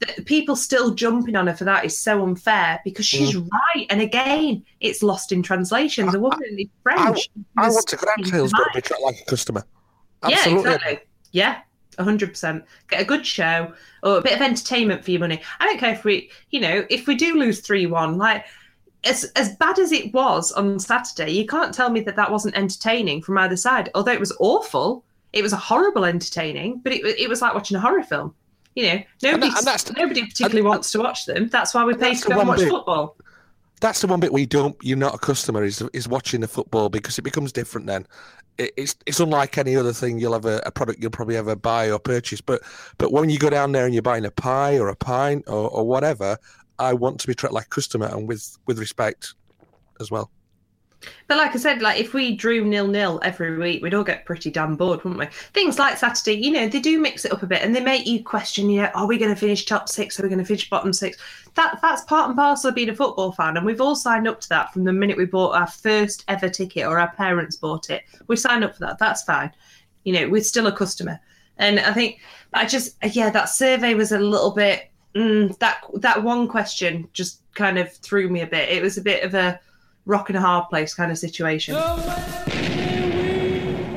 That 0.00 0.24
People 0.26 0.54
still 0.54 0.94
jumping 0.94 1.34
on 1.36 1.46
her 1.48 1.54
for 1.54 1.64
that 1.64 1.84
is 1.84 1.98
so 1.98 2.22
unfair 2.22 2.80
because 2.84 3.04
she's 3.04 3.34
Mm. 3.34 3.48
right. 3.50 3.86
And 3.90 4.00
again, 4.00 4.64
it's 4.80 5.02
lost 5.02 5.32
in 5.32 5.42
translation. 5.42 6.06
The 6.10 6.20
woman 6.20 6.40
is 6.58 6.66
I, 6.86 6.94
French. 7.04 7.28
I 7.56 7.68
want 7.68 7.86
to 7.88 7.96
go 7.96 8.06
down 8.06 8.16
to 8.18 8.22
fucking 8.22 8.32
Hillsborough 8.32 8.60
right. 8.60 8.74
and 8.74 8.82
be 8.82 8.86
treated 8.86 9.02
like 9.04 9.20
a 9.20 9.24
customer. 9.24 9.64
Yeah, 10.28 10.36
Absolutely. 10.36 10.74
exactly. 10.74 10.98
Yeah, 11.32 11.58
hundred 11.98 12.30
percent. 12.30 12.64
Get 12.88 13.00
a 13.00 13.04
good 13.04 13.26
show 13.26 13.72
or 14.02 14.18
a 14.18 14.22
bit 14.22 14.34
of 14.34 14.40
entertainment 14.42 15.04
for 15.04 15.10
your 15.10 15.20
money. 15.20 15.40
I 15.60 15.66
don't 15.66 15.78
care 15.78 15.92
if 15.92 16.04
we, 16.04 16.30
you 16.50 16.60
know, 16.60 16.84
if 16.90 17.06
we 17.08 17.14
do 17.16 17.34
lose 17.38 17.60
three 17.60 17.86
one, 17.86 18.18
like 18.18 18.44
as 19.04 19.24
as 19.36 19.56
bad 19.56 19.78
as 19.78 19.90
it 19.92 20.12
was 20.14 20.52
on 20.52 20.78
Saturday, 20.78 21.32
you 21.32 21.46
can't 21.46 21.74
tell 21.74 21.90
me 21.90 22.00
that 22.00 22.16
that 22.16 22.30
wasn't 22.30 22.56
entertaining 22.56 23.22
from 23.22 23.38
either 23.38 23.56
side. 23.56 23.90
Although 23.94 24.12
it 24.12 24.20
was 24.20 24.36
awful, 24.40 25.04
it 25.32 25.42
was 25.42 25.52
a 25.52 25.56
horrible 25.56 26.04
entertaining, 26.04 26.78
but 26.84 26.92
it 26.92 27.04
it 27.04 27.28
was 27.28 27.42
like 27.42 27.54
watching 27.54 27.76
a 27.76 27.80
horror 27.80 28.02
film. 28.02 28.34
You 28.78 28.84
know, 28.84 29.02
nobody 29.24 29.46
and 29.48 29.66
that's- 29.66 29.90
nobody 29.96 30.24
particularly 30.24 30.62
wants 30.62 30.92
to 30.92 31.00
watch 31.00 31.26
them. 31.26 31.48
That's 31.48 31.74
why 31.74 31.84
we 31.84 31.94
pay 31.94 32.14
to 32.14 32.28
go 32.28 32.38
and 32.38 32.48
watch 32.48 32.58
bit- 32.60 32.68
football. 32.68 33.16
That's 33.80 34.00
the 34.00 34.06
one 34.06 34.20
bit 34.20 34.32
we 34.32 34.46
don't. 34.46 34.76
You're 34.82 34.96
not 34.96 35.16
a 35.16 35.18
customer. 35.18 35.64
Is 35.64 35.82
is 35.92 36.06
watching 36.06 36.42
the 36.42 36.48
football 36.48 36.88
because 36.88 37.18
it 37.18 37.22
becomes 37.22 37.50
different. 37.52 37.88
Then 37.88 38.06
it, 38.56 38.72
it's 38.76 38.94
it's 39.06 39.18
unlike 39.18 39.58
any 39.58 39.76
other 39.76 39.92
thing 39.92 40.20
you'll 40.20 40.36
ever 40.36 40.60
a 40.64 40.70
product 40.70 41.00
you'll 41.00 41.10
probably 41.10 41.36
ever 41.36 41.56
buy 41.56 41.90
or 41.90 41.98
purchase. 41.98 42.40
But 42.40 42.62
but 42.98 43.10
when 43.12 43.30
you 43.30 43.38
go 43.38 43.50
down 43.50 43.72
there 43.72 43.84
and 43.84 43.92
you're 43.94 44.02
buying 44.02 44.24
a 44.24 44.30
pie 44.30 44.78
or 44.78 44.88
a 44.88 44.96
pint 44.96 45.44
or, 45.48 45.68
or 45.70 45.84
whatever, 45.84 46.38
I 46.78 46.92
want 46.92 47.18
to 47.20 47.26
be 47.26 47.34
treated 47.34 47.54
like 47.54 47.66
a 47.66 47.68
customer 47.68 48.06
and 48.06 48.28
with 48.28 48.56
with 48.66 48.78
respect 48.78 49.34
as 50.00 50.08
well. 50.10 50.30
But 51.26 51.38
like 51.38 51.54
I 51.54 51.58
said, 51.58 51.80
like 51.80 52.00
if 52.00 52.12
we 52.12 52.34
drew 52.34 52.64
nil 52.64 52.88
nil 52.88 53.20
every 53.22 53.56
week, 53.56 53.82
we'd 53.82 53.94
all 53.94 54.04
get 54.04 54.24
pretty 54.24 54.50
damn 54.50 54.76
bored, 54.76 55.04
wouldn't 55.04 55.20
we? 55.20 55.26
Things 55.52 55.78
like 55.78 55.96
Saturday, 55.96 56.40
you 56.40 56.50
know, 56.50 56.68
they 56.68 56.80
do 56.80 56.98
mix 56.98 57.24
it 57.24 57.32
up 57.32 57.42
a 57.42 57.46
bit, 57.46 57.62
and 57.62 57.74
they 57.74 57.80
make 57.80 58.06
you 58.06 58.22
question, 58.22 58.68
you 58.70 58.82
know, 58.82 58.90
are 58.94 59.06
we 59.06 59.18
going 59.18 59.32
to 59.32 59.36
finish 59.36 59.64
top 59.64 59.88
six? 59.88 60.18
Are 60.18 60.22
we 60.22 60.28
going 60.28 60.40
to 60.40 60.44
finish 60.44 60.68
bottom 60.68 60.92
six? 60.92 61.18
That 61.54 61.78
that's 61.80 62.02
part 62.04 62.28
and 62.28 62.36
parcel 62.36 62.70
of 62.70 62.74
being 62.74 62.88
a 62.88 62.94
football 62.94 63.32
fan, 63.32 63.56
and 63.56 63.64
we've 63.64 63.80
all 63.80 63.94
signed 63.94 64.26
up 64.26 64.40
to 64.40 64.48
that 64.50 64.72
from 64.72 64.84
the 64.84 64.92
minute 64.92 65.16
we 65.16 65.26
bought 65.26 65.54
our 65.54 65.66
first 65.66 66.24
ever 66.28 66.48
ticket, 66.48 66.86
or 66.86 66.98
our 66.98 67.12
parents 67.12 67.56
bought 67.56 67.90
it. 67.90 68.02
We 68.26 68.36
signed 68.36 68.64
up 68.64 68.74
for 68.74 68.80
that. 68.80 68.98
That's 68.98 69.22
fine. 69.22 69.52
You 70.04 70.14
know, 70.14 70.28
we're 70.28 70.42
still 70.42 70.66
a 70.66 70.72
customer, 70.72 71.20
and 71.58 71.78
I 71.78 71.92
think 71.92 72.20
I 72.54 72.66
just 72.66 72.96
yeah, 73.12 73.30
that 73.30 73.50
survey 73.50 73.94
was 73.94 74.12
a 74.12 74.18
little 74.18 74.50
bit. 74.50 74.90
Mm, 75.14 75.58
that 75.58 75.84
that 75.94 76.22
one 76.22 76.48
question 76.48 77.08
just 77.12 77.42
kind 77.54 77.78
of 77.78 77.92
threw 77.92 78.28
me 78.28 78.40
a 78.40 78.46
bit. 78.46 78.68
It 78.68 78.82
was 78.82 78.98
a 78.98 79.02
bit 79.02 79.24
of 79.24 79.34
a 79.34 79.60
rock 80.08 80.30
and 80.30 80.38
a 80.38 80.40
hard 80.40 80.68
place 80.70 80.94
kind 80.94 81.12
of 81.12 81.18
situation. 81.18 81.74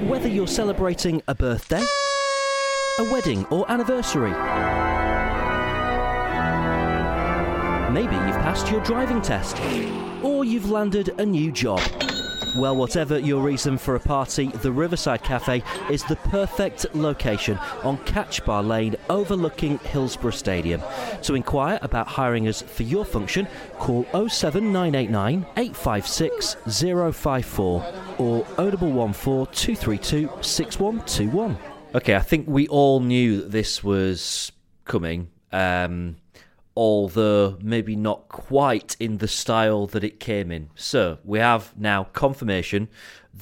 Whether 0.07 0.27
you're 0.27 0.45
celebrating 0.45 1.23
a 1.29 1.33
birthday, 1.33 1.83
a 2.99 3.03
wedding, 3.05 3.45
or 3.45 3.69
anniversary, 3.71 4.31
maybe 7.93 8.15
you've 8.15 8.41
passed 8.43 8.69
your 8.69 8.81
driving 8.81 9.21
test, 9.21 9.57
or 10.21 10.43
you've 10.43 10.69
landed 10.69 11.15
a 11.17 11.25
new 11.25 11.49
job. 11.49 11.79
Well, 12.55 12.75
whatever 12.75 13.17
your 13.17 13.41
reason 13.41 13.77
for 13.77 13.95
a 13.95 13.99
party, 13.99 14.47
the 14.47 14.73
Riverside 14.73 15.23
Cafe 15.23 15.63
is 15.89 16.03
the 16.03 16.17
perfect 16.17 16.93
location 16.93 17.57
on 17.83 17.97
Catch 17.99 18.43
Bar 18.43 18.61
Lane 18.61 18.97
overlooking 19.09 19.77
Hillsborough 19.79 20.31
Stadium. 20.31 20.81
To 21.23 21.35
inquire 21.35 21.79
about 21.81 22.07
hiring 22.07 22.49
us 22.49 22.61
for 22.61 22.83
your 22.83 23.05
function, 23.05 23.47
call 23.79 24.03
07989 24.27 25.45
856 25.55 26.57
054 26.65 27.85
or 28.17 28.43
0114 28.57 29.53
232 29.53 30.29
6121. 30.41 31.57
Okay, 31.95 32.15
I 32.15 32.21
think 32.21 32.47
we 32.49 32.67
all 32.67 32.99
knew 32.99 33.37
that 33.41 33.51
this 33.51 33.81
was 33.81 34.51
coming, 34.83 35.29
um, 35.53 36.17
although 36.75 37.57
maybe 37.61 37.95
not 37.95 38.29
quite 38.29 38.95
in 38.99 39.17
the 39.17 39.27
style 39.27 39.87
that 39.87 40.03
it 40.03 40.19
came 40.19 40.51
in. 40.51 40.69
So 40.75 41.17
we 41.23 41.39
have 41.39 41.77
now 41.77 42.05
confirmation 42.05 42.87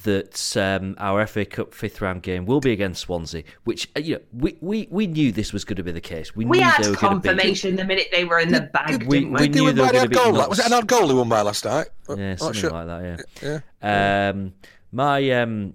that 0.04 0.56
um, 0.56 0.94
our 0.98 1.26
FA 1.26 1.44
Cup 1.44 1.74
fifth 1.74 2.00
round 2.00 2.22
game 2.22 2.46
will 2.46 2.60
be 2.60 2.72
against 2.72 3.02
Swansea, 3.02 3.42
which 3.64 3.88
uh, 3.96 4.00
you 4.00 4.14
know 4.16 4.20
we, 4.32 4.56
we, 4.60 4.88
we 4.90 5.06
knew 5.06 5.30
this 5.32 5.52
was 5.52 5.64
going 5.64 5.76
to 5.76 5.82
be 5.82 5.92
the 5.92 6.00
case. 6.00 6.34
We, 6.34 6.44
We 6.44 6.58
knew 6.58 6.64
had 6.64 6.82
they 6.84 6.90
were 6.90 6.96
going 6.96 7.14
to 7.14 7.20
be. 7.20 7.28
confirmation 7.28 7.76
the 7.76 7.84
minute 7.84 8.08
they 8.12 8.24
were 8.24 8.38
in 8.38 8.50
the 8.52 8.62
bag. 8.62 9.06
we- 9.06 9.20
didn't 9.20 9.32
we 9.34 9.48
knew 9.48 9.64
win 9.64 9.74
they 9.76 9.82
were 9.82 9.92
gonna 9.92 10.08
be 10.08 10.14
goal? 10.14 10.32
nuts. 10.32 10.48
Was 10.48 10.58
it 10.60 10.66
an 10.66 10.72
odd 10.72 10.86
goal 10.86 11.06
they 11.08 11.14
won 11.14 11.28
by 11.28 11.42
last 11.42 11.64
night? 11.64 11.88
Yeah, 12.08 12.32
Oh, 12.32 12.36
something 12.36 12.60
shit. 12.60 12.72
like 12.72 12.86
that. 12.86 13.26
Yeah. 13.42 13.58
Yeah. 13.82 14.28
Um, 14.30 14.54
my 14.92 15.30
um, 15.32 15.74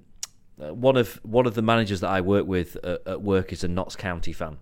one 0.57 0.95
of 0.97 1.19
one 1.23 1.45
of 1.45 1.53
the 1.53 1.61
managers 1.61 1.99
that 2.01 2.09
I 2.09 2.21
work 2.21 2.47
with 2.47 2.75
at, 2.83 3.01
at 3.05 3.21
work 3.21 3.51
is 3.53 3.63
a 3.63 3.67
Notts 3.67 3.95
County 3.97 4.31
fan, 4.33 4.57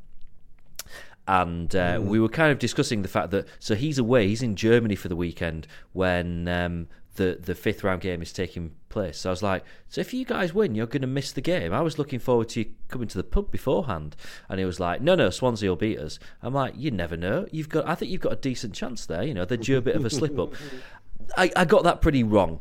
and 1.27 1.73
uh, 1.75 1.99
we 2.01 2.19
were 2.19 2.29
kind 2.29 2.51
of 2.51 2.59
discussing 2.59 3.01
the 3.01 3.07
fact 3.07 3.31
that 3.31 3.47
so 3.59 3.75
he's 3.75 3.97
away, 3.97 4.27
he's 4.27 4.41
in 4.41 4.55
Germany 4.55 4.95
for 4.95 5.07
the 5.07 5.15
weekend 5.15 5.67
when 5.93 6.47
um, 6.47 6.88
the 7.15 7.39
the 7.41 7.55
fifth 7.55 7.83
round 7.83 8.01
game 8.01 8.21
is 8.21 8.33
taking 8.33 8.71
place. 8.89 9.19
So 9.19 9.29
I 9.29 9.31
was 9.31 9.43
like, 9.43 9.63
so 9.88 10.01
if 10.01 10.13
you 10.13 10.25
guys 10.25 10.53
win, 10.53 10.75
you're 10.75 10.88
going 10.88 11.01
to 11.01 11.07
miss 11.07 11.31
the 11.31 11.41
game. 11.41 11.73
I 11.73 11.81
was 11.81 11.97
looking 11.97 12.19
forward 12.19 12.49
to 12.49 12.62
you 12.62 12.71
coming 12.89 13.07
to 13.07 13.17
the 13.17 13.23
pub 13.23 13.51
beforehand, 13.51 14.15
and 14.49 14.59
he 14.59 14.65
was 14.65 14.79
like, 14.79 15.01
no, 15.01 15.15
no, 15.15 15.29
Swansea 15.29 15.69
will 15.69 15.75
beat 15.75 15.99
us. 15.99 16.19
I'm 16.41 16.53
like, 16.53 16.73
you 16.77 16.91
never 16.91 17.15
know. 17.15 17.45
You've 17.51 17.69
got, 17.69 17.88
I 17.88 17.95
think 17.95 18.12
you've 18.12 18.21
got 18.21 18.33
a 18.33 18.38
decent 18.38 18.73
chance 18.73 19.05
there. 19.05 19.23
You 19.23 19.33
know, 19.33 19.45
they're 19.45 19.57
due 19.57 19.77
a 19.77 19.81
bit 19.81 19.95
of 19.95 20.05
a 20.05 20.09
slip 20.09 20.38
up. 20.38 20.53
I, 21.38 21.51
I 21.55 21.65
got 21.65 21.83
that 21.83 22.01
pretty 22.01 22.23
wrong. 22.23 22.59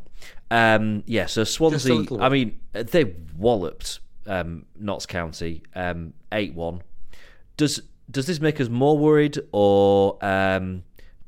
Um, 0.49 1.03
yeah, 1.05 1.25
so 1.25 1.43
Swansea. 1.43 2.05
I 2.19 2.29
mean, 2.29 2.59
they 2.71 3.15
walloped 3.37 3.99
um, 4.25 4.65
Notts 4.79 5.05
County 5.05 5.63
um, 5.75 6.13
eight 6.31 6.53
one. 6.53 6.81
Does 7.57 7.81
does 8.13 8.27
this 8.27 8.39
make 8.39 8.61
us 8.61 8.69
more 8.69 8.97
worried, 8.97 9.37
or 9.51 10.17
um, 10.21 10.83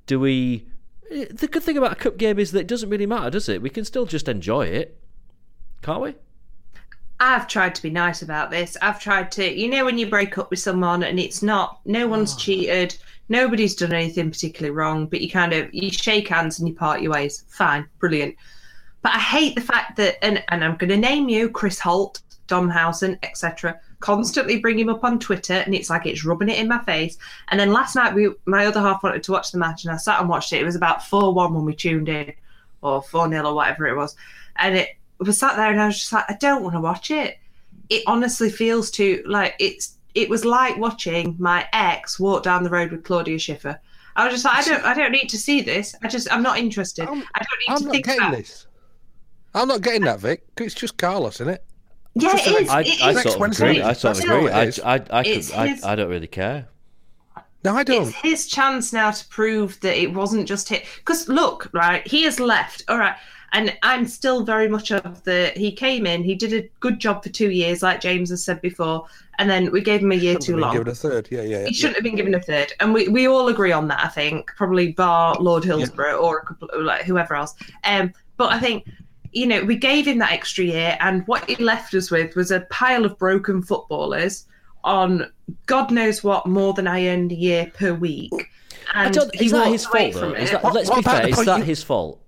do 0.05 0.19
we? 0.19 0.67
The 1.09 1.47
good 1.51 1.61
thing 1.61 1.77
about 1.77 1.91
a 1.91 1.95
cup 1.95 2.17
game 2.17 2.39
is 2.39 2.51
that 2.53 2.61
it 2.61 2.67
doesn't 2.67 2.89
really 2.89 3.05
matter, 3.05 3.29
does 3.29 3.49
it? 3.49 3.61
We 3.61 3.69
can 3.69 3.85
still 3.85 4.05
just 4.05 4.27
enjoy 4.27 4.67
it, 4.67 4.97
can't 5.81 6.01
we? 6.01 6.15
I've 7.19 7.47
tried 7.47 7.75
to 7.75 7.81
be 7.81 7.89
nice 7.89 8.21
about 8.21 8.51
this. 8.51 8.75
I've 8.81 8.99
tried 8.99 9.31
to, 9.33 9.49
you 9.49 9.69
know, 9.69 9.85
when 9.85 9.97
you 9.97 10.07
break 10.07 10.37
up 10.37 10.49
with 10.49 10.59
someone 10.59 11.03
and 11.03 11.19
it's 11.19 11.41
not, 11.41 11.79
no 11.85 12.07
one's 12.07 12.35
cheated, 12.35 12.97
nobody's 13.29 13.75
done 13.75 13.93
anything 13.93 14.31
particularly 14.31 14.75
wrong, 14.75 15.07
but 15.07 15.21
you 15.21 15.29
kind 15.29 15.53
of 15.53 15.73
you 15.73 15.89
shake 15.91 16.27
hands 16.27 16.59
and 16.59 16.67
you 16.67 16.75
part 16.75 17.01
your 17.01 17.13
ways. 17.13 17.45
Fine, 17.47 17.87
brilliant. 17.99 18.35
But 19.01 19.13
I 19.13 19.19
hate 19.19 19.55
the 19.55 19.61
fact 19.61 19.95
that, 19.97 20.23
and, 20.23 20.43
and 20.49 20.63
I'm 20.63 20.75
going 20.75 20.89
to 20.89 20.97
name 20.97 21.29
you 21.29 21.49
Chris 21.49 21.79
Holt, 21.79 22.21
Dom 22.47 22.69
Housen, 22.69 23.17
etc. 23.23 23.79
Constantly 24.05 24.59
bring 24.59 24.77
him 24.77 24.87
up 24.89 25.03
on 25.03 25.17
Twitter, 25.17 25.53
and 25.53 25.73
it's 25.73 25.89
like 25.89 26.05
it's 26.05 26.23
rubbing 26.23 26.47
it 26.49 26.59
in 26.59 26.67
my 26.67 26.77
face. 26.83 27.17
And 27.47 27.59
then 27.59 27.73
last 27.73 27.95
night, 27.95 28.13
we 28.13 28.29
my 28.45 28.67
other 28.67 28.79
half 28.79 29.01
wanted 29.01 29.23
to 29.23 29.31
watch 29.31 29.51
the 29.51 29.57
match, 29.57 29.83
and 29.83 29.91
I 29.91 29.97
sat 29.97 30.19
and 30.19 30.29
watched 30.29 30.53
it. 30.53 30.61
It 30.61 30.63
was 30.63 30.75
about 30.75 31.03
four 31.07 31.33
one 31.33 31.55
when 31.55 31.65
we 31.65 31.73
tuned 31.73 32.07
in, 32.07 32.31
or 32.83 33.01
four 33.01 33.27
0 33.27 33.43
or 33.45 33.55
whatever 33.55 33.87
it 33.87 33.95
was, 33.95 34.15
and 34.57 34.75
it 34.75 34.89
was 35.17 35.39
sat 35.39 35.55
there, 35.55 35.71
and 35.71 35.81
I 35.81 35.87
was 35.87 35.97
just 35.97 36.13
like, 36.13 36.25
I 36.29 36.37
don't 36.39 36.61
want 36.61 36.75
to 36.75 36.81
watch 36.81 37.09
it. 37.09 37.39
It 37.89 38.03
honestly 38.05 38.51
feels 38.51 38.91
too 38.91 39.23
like 39.25 39.55
it's. 39.59 39.97
It 40.13 40.29
was 40.29 40.45
like 40.45 40.77
watching 40.77 41.35
my 41.39 41.67
ex 41.73 42.19
walk 42.19 42.43
down 42.43 42.63
the 42.63 42.69
road 42.69 42.91
with 42.91 43.03
Claudia 43.03 43.39
Schiffer. 43.39 43.79
I 44.15 44.25
was 44.25 44.33
just 44.33 44.45
like, 44.45 44.55
I 44.55 44.61
don't, 44.69 44.85
I 44.85 44.93
don't 44.93 45.11
need 45.11 45.29
to 45.29 45.37
see 45.37 45.61
this. 45.61 45.95
I 46.03 46.07
just, 46.07 46.31
I'm 46.31 46.43
not 46.43 46.57
interested. 46.59 47.05
I'm- 47.07 47.23
I 47.33 47.39
don't 47.39 47.59
need 47.59 47.69
I'm 47.73 47.77
to 47.79 47.83
not 47.85 47.91
think 47.91 48.07
about. 48.07 48.31
this. 48.37 48.67
I'm 49.55 49.67
not 49.67 49.81
getting 49.81 50.03
that, 50.03 50.19
Vic. 50.19 50.43
It's 50.57 50.75
just 50.75 50.97
Carlos, 50.97 51.41
isn't 51.41 51.49
it? 51.55 51.65
Yeah, 52.15 52.31
Just 52.31 52.47
it. 52.47 52.69
I, 52.69 52.81
it 52.81 53.03
I 53.03 53.09
is. 53.11 53.21
Sort 53.23 53.35
of 53.35 53.51
agree. 53.51 53.81
I 53.81 53.93
sort 53.93 54.17
of 54.17 54.23
agree. 54.23 54.49
I. 54.49 54.63
I, 54.63 54.93
I, 55.09 55.23
could, 55.23 55.35
his- 55.35 55.83
I 55.83 55.95
don't 55.95 56.09
really 56.09 56.27
care. 56.27 56.67
No, 57.65 57.75
I 57.75 57.83
don't. 57.83 58.07
It's 58.07 58.15
his 58.17 58.47
chance 58.47 58.93
now 58.93 59.11
to 59.11 59.27
prove 59.27 59.79
that 59.81 59.99
it 59.99 60.13
wasn't 60.13 60.47
just 60.47 60.69
hit. 60.69 60.85
Because 60.97 61.27
look, 61.27 61.69
right, 61.73 62.05
he 62.07 62.23
has 62.23 62.39
left. 62.39 62.83
All 62.87 62.99
right. 62.99 63.15
And 63.53 63.75
I'm 63.83 64.05
still 64.05 64.43
very 64.43 64.67
much 64.67 64.91
of 64.91 65.23
the. 65.23 65.51
He 65.55 65.71
came 65.71 66.05
in, 66.05 66.23
he 66.23 66.35
did 66.35 66.53
a 66.53 66.69
good 66.79 66.99
job 66.99 67.23
for 67.23 67.29
two 67.29 67.51
years, 67.51 67.81
like 67.81 68.01
James 68.01 68.29
has 68.29 68.43
said 68.43 68.61
before, 68.61 69.07
and 69.39 69.49
then 69.49 69.71
we 69.71 69.81
gave 69.81 70.01
him 70.01 70.11
a 70.11 70.15
year 70.15 70.33
Shouldn't 70.33 70.43
too 70.43 70.51
have 70.51 70.57
been 70.57 70.61
long. 70.61 70.73
Given 70.73 70.87
a 70.89 70.95
third. 70.95 71.27
Yeah, 71.31 71.41
yeah. 71.41 71.59
yeah. 71.59 71.67
He 71.67 71.73
shouldn't 71.73 71.95
have 71.95 72.03
been 72.03 72.15
given 72.15 72.35
a 72.35 72.41
third, 72.41 72.73
and 72.79 72.93
we, 72.93 73.07
we 73.07 73.27
all 73.27 73.47
agree 73.47 73.71
on 73.71 73.87
that. 73.87 74.03
I 74.03 74.09
think 74.09 74.51
probably 74.55 74.91
bar 74.91 75.35
Lord 75.39 75.63
Hillsborough 75.63 76.17
or 76.17 76.39
a 76.39 76.45
couple 76.45 76.69
like 76.83 77.03
whoever 77.03 77.33
else. 77.35 77.55
Um, 77.83 78.13
but 78.37 78.51
I 78.51 78.59
think 78.59 78.87
you 79.35 79.45
know, 79.45 79.63
we 79.63 79.75
gave 79.75 80.07
him 80.07 80.17
that 80.19 80.31
extra 80.31 80.63
year, 80.63 80.97
and 81.01 81.27
what 81.27 81.47
he 81.49 81.55
left 81.57 81.93
us 81.93 82.09
with 82.09 82.35
was 82.35 82.51
a 82.51 82.61
pile 82.71 83.03
of 83.05 83.17
broken 83.19 83.61
footballers 83.61 84.45
on 84.83 85.29
God 85.65 85.91
knows 85.91 86.23
what 86.23 86.45
more 86.47 86.73
than 86.73 86.87
I 86.87 87.07
earned 87.07 87.31
a 87.31 87.35
year 87.35 87.69
per 87.73 87.93
week. 87.93 88.31
I 88.93 89.05
And 89.05 89.13
don't, 89.15 89.35
is 89.41 89.51
that 89.51 89.67
his 89.67 89.85
fault 89.85 90.13
though? 90.13 90.31
Is 90.33 90.51
that, 90.51 90.63
What- 90.63 90.73
let's 90.73 90.89
what 90.89 90.97
be 90.97 91.01
fair, 91.03 91.27
is 91.27 91.45
that 91.45 91.57
you- 91.59 91.63
his 91.65 91.83
fault? 91.83 92.21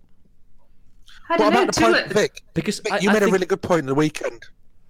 I 1.29 1.33
What 1.33 1.37
don't 1.39 1.53
know. 1.53 1.61
about 1.63 1.75
the 1.75 1.81
point, 1.81 1.95
at- 1.95 2.13
Vic? 2.13 2.41
Because 2.53 2.79
Vic, 2.79 2.91
I, 2.93 2.99
you 2.99 3.09
I 3.09 3.13
made 3.13 3.19
think, 3.19 3.29
a 3.29 3.33
really 3.33 3.45
good 3.45 3.61
point 3.61 3.79
in 3.81 3.85
the 3.85 3.95
weekend 3.95 4.43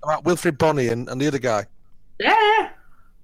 about 0.03 0.23
Wilfried 0.23 0.57
Bony 0.57 0.87
and, 0.87 1.09
and 1.09 1.19
the 1.21 1.27
other 1.27 1.39
guy. 1.39 1.65
Yeah, 2.19 2.69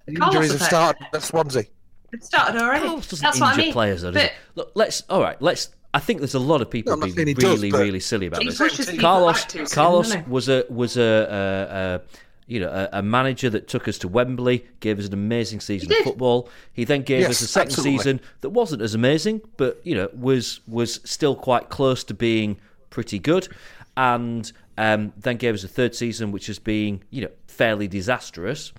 The 0.07 0.13
injuries 0.23 0.51
have 0.51 0.61
started 0.61 1.05
at 1.13 1.23
Swansea. 1.23 1.65
it 2.11 2.23
started 2.23 2.61
already. 2.61 2.85
Carlos 2.85 3.07
doesn't 3.07 3.23
That's 3.23 3.37
injure 3.37 3.45
what 3.45 3.53
I 3.53 3.57
mean. 3.57 3.73
players, 3.73 4.01
though, 4.03 4.11
But- 4.11 4.33
Look, 4.55 4.71
let's 4.75 5.01
all 5.09 5.21
right. 5.21 5.39
Let's. 5.41 5.69
I 5.93 5.99
think 5.99 6.19
there's 6.19 6.33
a 6.33 6.39
lot 6.39 6.61
of 6.61 6.69
people 6.69 6.91
No, 6.91 6.93
I'm 6.95 6.99
not 7.01 7.09
saying 7.11 7.25
being 7.25 7.27
he 7.27 7.33
does, 7.35 7.61
really, 7.61 7.71
really 7.71 7.99
silly 7.99 8.25
about 8.27 8.43
this. 8.43 8.57
pushes 8.57 8.89
Carlos, 8.99 9.41
back 9.41 9.51
soon, 9.51 9.65
Carlos 9.67 10.07
doesn't 10.09 10.27
was 10.27 10.49
a 10.49 10.65
was 10.69 10.97
a, 10.97 11.01
a, 11.01 11.75
a 11.77 12.01
you 12.47 12.59
know 12.59 12.69
a, 12.69 12.99
a 12.99 13.01
manager 13.03 13.49
that 13.51 13.67
took 13.67 13.87
us 13.87 13.97
to 13.99 14.07
Wembley, 14.07 14.65
gave 14.79 14.97
us 14.99 15.05
an 15.07 15.13
amazing 15.13 15.59
season 15.59 15.91
of 15.91 15.97
football. 15.99 16.49
He 16.73 16.83
then 16.83 17.03
gave 17.03 17.21
Yes, 17.21 17.29
us 17.31 17.41
a 17.41 17.47
second 17.47 17.67
absolutely. 17.73 17.97
season 17.99 18.21
that 18.41 18.49
wasn't 18.49 18.81
as 18.81 18.95
amazing, 18.95 19.41
but 19.57 19.79
you 19.83 19.95
know 19.95 20.09
was 20.13 20.61
was 20.67 20.99
still 21.03 21.35
quite 21.35 21.69
close 21.69 22.03
to 22.05 22.13
being 22.13 22.57
pretty 22.89 23.19
good, 23.19 23.47
and 23.95 24.51
um, 24.77 25.13
then 25.17 25.37
gave 25.37 25.53
us 25.53 25.63
a 25.63 25.67
third 25.67 25.93
season 25.95 26.31
which 26.31 26.47
has 26.47 26.57
been 26.59 27.03
you 27.11 27.21
know 27.21 27.29
fairly 27.47 27.87
disastrous. 27.87 28.73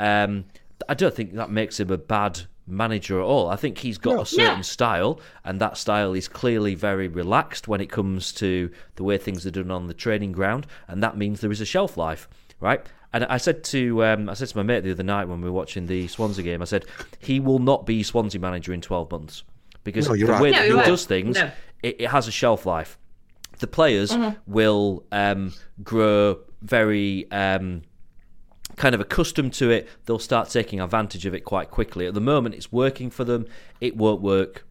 Um, 0.00 0.46
I 0.88 0.94
don't 0.94 1.14
think 1.14 1.34
that 1.34 1.50
makes 1.50 1.78
him 1.78 1.90
a 1.90 1.98
bad 1.98 2.42
manager 2.66 3.20
at 3.20 3.24
all. 3.24 3.48
I 3.48 3.56
think 3.56 3.78
he's 3.78 3.98
got 3.98 4.20
a 4.22 4.26
certain 4.26 4.58
No. 4.58 4.62
style, 4.62 5.20
and 5.44 5.60
that 5.60 5.76
style 5.76 6.14
is 6.14 6.28
clearly 6.28 6.74
very 6.74 7.08
relaxed 7.08 7.68
when 7.68 7.80
it 7.80 7.90
comes 7.90 8.32
to 8.34 8.70
the 8.96 9.04
way 9.04 9.18
things 9.18 9.46
are 9.46 9.50
done 9.50 9.70
on 9.70 9.86
the 9.86 9.94
training 9.94 10.32
ground, 10.32 10.66
and 10.88 11.02
that 11.02 11.16
means 11.16 11.40
there 11.40 11.52
is 11.52 11.60
a 11.60 11.66
shelf 11.66 11.96
life, 11.96 12.28
right? 12.60 12.84
And 13.12 13.24
I 13.26 13.36
said 13.36 13.62
to 13.64 14.04
um, 14.04 14.28
I 14.28 14.34
said 14.34 14.48
to 14.48 14.56
my 14.56 14.62
mate 14.64 14.80
the 14.82 14.90
other 14.90 15.02
night 15.04 15.28
when 15.28 15.40
we 15.40 15.48
were 15.48 15.54
watching 15.56 15.86
the 15.86 16.08
Swansea 16.08 16.42
game, 16.44 16.62
I 16.62 16.64
said 16.64 16.84
he 17.20 17.38
will 17.38 17.60
not 17.60 17.86
be 17.86 18.02
Swansea 18.02 18.40
manager 18.40 18.72
in 18.72 18.80
twelve 18.80 19.10
months 19.12 19.44
because 19.84 20.08
No, 20.08 20.16
the 20.16 20.24
right. 20.24 20.42
way 20.42 20.50
No, 20.50 20.56
that 20.58 20.64
he 20.64 20.70
he 20.70 20.74
won't. 20.74 20.86
does 20.86 21.04
things, 21.06 21.36
No. 21.36 21.50
it, 21.82 22.00
it 22.00 22.08
has 22.10 22.26
a 22.26 22.32
shelf 22.32 22.66
life. 22.66 22.98
The 23.60 23.68
players 23.68 24.10
Mm-hmm. 24.10 24.52
will 24.52 25.04
um, 25.12 25.52
grow 25.84 26.38
very. 26.62 27.30
Um, 27.30 27.82
kind 28.76 28.94
of 28.94 29.00
accustomed 29.00 29.52
to 29.54 29.70
it, 29.70 29.88
they'll 30.06 30.18
start 30.18 30.48
taking 30.50 30.80
advantage 30.80 31.26
of 31.26 31.34
it 31.34 31.40
quite 31.40 31.70
quickly. 31.70 32.06
At 32.06 32.14
the 32.14 32.20
moment, 32.20 32.54
it's 32.54 32.72
working 32.72 33.10
for 33.10 33.24
them. 33.24 33.46
It 33.80 33.96
won't 33.96 34.20
work, 34.20 34.66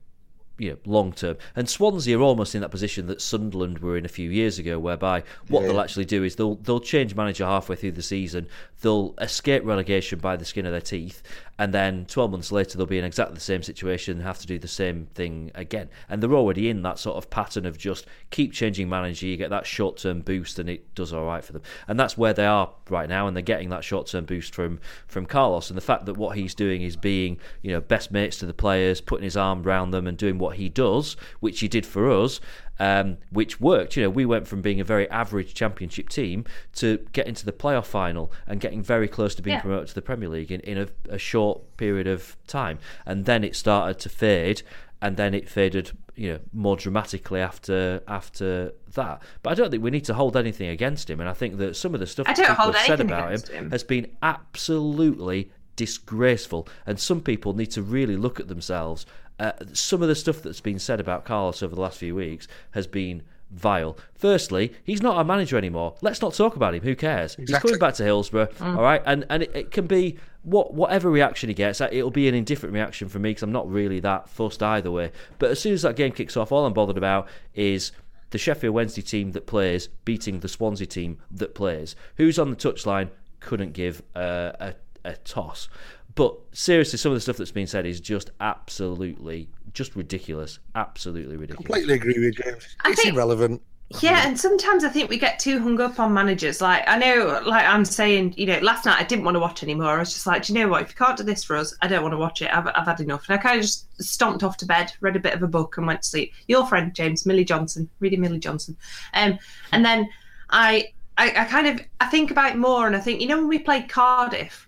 you 0.58 0.72
know, 0.72 0.78
long 0.86 1.14
term. 1.14 1.38
And 1.56 1.70
Swansea 1.70 2.18
are 2.18 2.22
almost 2.22 2.56
in 2.56 2.62
that 2.62 2.70
position 2.70 3.08
that 3.08 3.22
Sunderland 3.22 3.80
were 3.80 3.98
in 3.98 4.06
a 4.06 4.10
few 4.10 4.30
years 4.30 4.60
ago, 4.60 4.78
whereby 4.80 5.24
what 5.48 5.62
they'll 5.62 5.80
actually 5.80 6.06
do 6.06 6.24
is 6.24 6.36
they'll 6.36 6.56
they'll 6.56 6.80
change 6.80 7.16
manager 7.16 7.46
halfway 7.46 7.76
through 7.76 7.94
the 7.94 8.02
season. 8.02 8.48
They'll 8.82 9.14
escape 9.20 9.64
relegation 9.66 10.20
by 10.20 10.36
the 10.36 10.46
skin 10.46 10.66
of 10.66 10.72
their 10.72 10.82
teeth, 10.82 11.24
and 11.64 11.74
then 11.74 12.06
12 12.08 12.30
months 12.30 12.52
later 12.52 12.78
they'll 12.78 12.86
be 12.86 12.98
in 12.98 13.06
exactly 13.06 13.34
the 13.34 13.40
same 13.40 13.64
situation 13.64 14.18
and 14.18 14.24
have 14.24 14.38
to 14.38 14.46
do 14.46 14.60
the 14.60 14.68
same 14.68 15.06
thing 15.16 15.50
again. 15.56 15.88
And 16.10 16.22
they're 16.22 16.34
already 16.34 16.68
in 16.68 16.82
that 16.82 17.00
sort 17.00 17.16
of 17.16 17.30
pattern 17.30 17.66
of 17.66 17.78
just 17.78 18.06
keep 18.32 18.52
changing 18.52 18.90
manager, 18.90 19.28
you 19.28 19.38
get 19.38 19.50
that 19.52 19.66
short 19.66 19.96
term 19.96 20.20
boost, 20.20 20.60
and 20.60 20.70
it 20.70 20.94
does 20.94 21.14
all 21.14 21.24
right 21.24 21.42
for 21.42 21.54
them. 21.54 21.62
And 21.88 21.98
that's 21.98 22.18
where 22.18 22.34
they 22.34 22.46
are 22.46 22.70
right 22.90 23.08
now, 23.08 23.28
and 23.28 23.38
they're 23.38 23.42
getting 23.42 23.70
that 23.70 23.86
short 23.86 24.08
term 24.08 24.26
boost 24.26 24.54
from 24.54 24.82
from 25.08 25.26
Carlos. 25.26 25.70
And 25.70 25.78
the 25.78 25.82
fact 25.82 26.06
that 26.08 26.18
what 26.18 26.36
he's 26.36 26.54
doing 26.54 26.82
is 26.82 26.98
being, 26.98 27.40
you 27.62 27.72
know, 27.72 27.80
best 27.80 28.12
mates 28.12 28.40
to 28.40 28.46
the 28.46 28.54
players, 28.54 29.00
putting 29.00 29.24
his 29.24 29.38
arm 29.38 29.66
around 29.66 29.92
them, 29.92 30.06
and 30.06 30.18
doing 30.18 30.40
what 30.40 30.58
he 30.58 30.68
does, 30.68 31.16
which 31.40 31.62
he 31.62 31.70
did 31.70 31.86
for 31.86 32.12
us. 32.12 32.42
Um, 32.80 33.18
which 33.30 33.62
worked. 33.62 33.96
You 33.96 34.04
know, 34.04 34.10
we 34.10 34.26
went 34.26 34.48
from 34.48 34.62
being 34.62 34.82
a 34.82 34.84
very 34.84 35.08
average 35.12 35.54
championship 35.54 36.10
team 36.10 36.44
to 36.74 36.98
getting 37.14 37.36
to 37.36 37.46
the 37.46 37.52
playoff 37.52 37.86
final 37.86 38.32
and 38.48 38.60
getting 38.60 38.82
very 38.82 39.08
close 39.08 39.36
to 39.36 39.44
being 39.44 39.58
Yeah. 39.58 39.62
promoted 39.62 39.90
to 39.90 39.96
the 39.96 40.02
Premier 40.02 40.28
League 40.28 40.52
in, 40.52 40.60
in 40.62 40.78
a, 40.80 40.88
a 41.08 41.20
short 41.20 41.78
period 41.78 42.08
of 42.08 42.36
time. 42.48 42.80
And 43.06 43.26
then 43.26 43.44
it 43.44 43.56
started 43.56 44.00
to 44.00 44.10
fade, 44.10 44.64
and 45.04 45.18
then 45.18 45.36
it 45.36 45.48
faded, 45.48 45.92
you 46.16 46.32
know, 46.32 46.40
more 46.52 46.76
dramatically 46.76 47.42
after 47.42 48.02
after 48.08 48.74
that. 48.96 49.22
But 49.44 49.52
I 49.52 49.54
don't 49.54 49.70
think 49.70 49.84
we 49.84 49.92
need 49.92 50.06
to 50.06 50.16
hold 50.16 50.36
anything 50.36 50.70
against 50.70 51.10
him. 51.10 51.20
And 51.20 51.30
I 51.30 51.34
think 51.34 51.58
that 51.60 51.76
some 51.76 51.94
of 51.94 52.00
the 52.00 52.08
stuff 52.08 52.26
people 52.26 52.44
have 52.46 52.76
said 52.78 53.02
about 53.02 53.32
him, 53.50 53.56
him. 53.66 53.72
has 53.72 53.84
been 53.84 54.08
absolutely 54.24 55.52
disgraceful. 55.76 56.68
And 56.86 57.00
some 57.00 57.22
people 57.22 57.54
need 57.54 57.72
to 57.72 57.82
really 57.82 58.16
look 58.16 58.40
at 58.40 58.48
themselves. 58.48 59.06
Uh, 59.44 59.52
some 59.74 60.02
of 60.02 60.08
the 60.08 60.16
stuff 60.16 60.42
that's 60.42 60.62
been 60.62 60.80
said 60.80 61.02
about 61.02 61.26
Carlos 61.26 61.62
over 61.62 61.76
the 61.76 61.82
last 61.82 61.98
few 61.98 62.16
weeks 62.16 62.48
has 62.72 62.88
been 62.88 63.22
vile. 63.52 63.98
Firstly, 64.16 64.74
he's 64.86 65.02
not 65.02 65.18
our 65.18 65.26
manager 65.26 65.58
anymore. 65.58 65.96
Let's 66.02 66.22
not 66.22 66.34
talk 66.34 66.56
about 66.56 66.74
him. 66.74 66.82
Who 66.84 66.96
cares? 66.96 67.36
He's 67.36 67.52
coming 67.52 67.78
back 67.78 67.94
to 67.96 68.04
Hillsborough, 68.06 68.48
all 68.62 68.82
right? 68.82 69.02
And 69.06 69.26
and 69.30 69.44
it, 69.44 69.52
it 69.54 69.72
can 69.72 69.86
be 69.86 70.18
what 70.44 70.74
whatever 70.74 71.12
reaction 71.12 71.50
he 71.50 71.54
gets. 71.54 71.82
It'll 71.82 72.10
be 72.10 72.30
an 72.30 72.36
indifferent 72.36 72.74
reaction 72.74 73.10
from 73.10 73.24
me 73.24 73.32
because 73.32 73.44
I'm 73.44 73.52
not 73.52 73.70
really 73.70 74.00
that 74.00 74.30
fussed 74.30 74.64
either 74.64 74.92
way. 74.92 75.12
But 75.40 75.52
as 75.52 75.60
soon 75.60 75.74
as 75.74 75.82
that 75.82 75.98
game 75.98 76.14
kicks 76.14 76.38
off, 76.38 76.54
all 76.54 76.66
I'm 76.66 76.74
bothered 76.74 76.98
about 76.98 77.28
is 77.54 77.92
the 78.30 78.38
Sheffield 78.38 78.74
Wednesday 78.74 79.02
team 79.02 79.34
that 79.34 79.46
plays 79.46 79.90
beating 80.06 80.40
the 80.40 80.48
Swansea 80.48 80.88
team 80.88 81.18
that 81.32 81.54
plays. 81.54 81.98
Who's 82.16 82.40
on 82.40 82.50
the 82.50 82.56
touchline? 82.56 83.10
Couldn't 83.42 83.74
give 83.74 84.02
uh, 84.16 84.54
a 84.60 84.74
a 85.06 85.16
toss. 85.18 85.68
But 86.16 86.38
seriously, 86.52 86.98
some 87.00 87.12
of 87.12 87.16
the 87.16 87.22
stuff 87.22 87.38
that's 87.38 87.52
been 87.52 87.68
said 87.68 87.86
is 87.86 88.00
just 88.00 88.32
absolutely, 88.40 89.50
just 89.74 89.96
ridiculous. 89.96 90.60
Absolutely 90.76 91.38
ridiculous. 91.38 91.66
Completely 91.66 91.94
agree 91.96 92.14
with 92.14 92.24
you, 92.24 92.32
James. 92.44 92.76
I 92.84 92.92
It's 92.92 93.02
think- 93.02 93.16
irrelevant. 93.16 93.62
Yeah, 94.02 94.26
and 94.28 94.40
sometimes 94.40 94.84
I 94.84 94.90
think 94.90 95.12
we 95.12 95.20
get 95.20 95.38
too 95.38 95.60
hung 95.60 95.80
up 95.80 96.00
on 96.00 96.14
managers. 96.16 96.62
Like 96.62 96.84
I 96.88 96.98
know, 96.98 97.44
like 97.46 97.64
I'm 97.64 97.86
saying, 97.86 98.34
you 98.38 98.48
know, 98.48 98.58
last 98.60 98.86
night 98.86 99.00
I 99.00 99.04
didn't 99.04 99.24
want 99.24 99.36
to 99.36 99.40
watch 99.40 99.62
anymore. 99.62 99.90
I 99.90 100.00
was 100.00 100.12
just 100.14 100.26
like, 100.26 100.44
do 100.46 100.54
you 100.54 100.60
know 100.60 100.68
what? 100.68 100.82
If 100.82 100.90
you 100.90 100.96
can't 100.96 101.16
do 101.16 101.24
this 101.24 101.44
for 101.44 101.56
us, 101.56 101.76
I 101.80 101.88
don't 101.88 102.02
want 102.02 102.14
to 102.14 102.18
watch 102.18 102.42
it. 102.42 102.50
I've, 102.52 102.66
I've 102.74 102.88
had 102.88 103.02
enough. 103.02 103.30
And 103.30 103.38
I 103.38 103.42
kind 103.42 103.58
of 103.60 103.62
just 103.62 103.86
stomped 104.02 104.42
off 104.42 104.58
to 104.58 104.66
bed, 104.66 104.92
read 105.02 105.16
a 105.16 105.20
bit 105.20 105.34
of 105.36 105.44
a 105.44 105.48
book, 105.48 105.78
and 105.78 105.86
went 105.86 106.02
to 106.02 106.08
sleep. 106.10 106.34
Your 106.48 106.66
friend 106.66 106.92
James 106.96 107.28
Milly 107.28 107.46
Johnson, 107.46 107.88
reading 108.00 108.22
Milly 108.22 108.40
Johnson, 108.40 108.76
um, 109.14 109.38
and 109.74 109.86
then 109.86 110.10
I, 110.50 110.92
I, 111.20 111.28
I 111.42 111.46
kind 111.46 111.68
of 111.68 111.86
I 112.02 112.08
think 112.08 112.32
about 112.32 112.54
it 112.54 112.58
more, 112.58 112.88
and 112.88 112.96
I 112.96 113.00
think 113.00 113.22
you 113.22 113.28
know 113.28 113.38
when 113.38 113.48
we 113.50 113.60
played 113.60 113.90
Cardiff, 113.90 114.68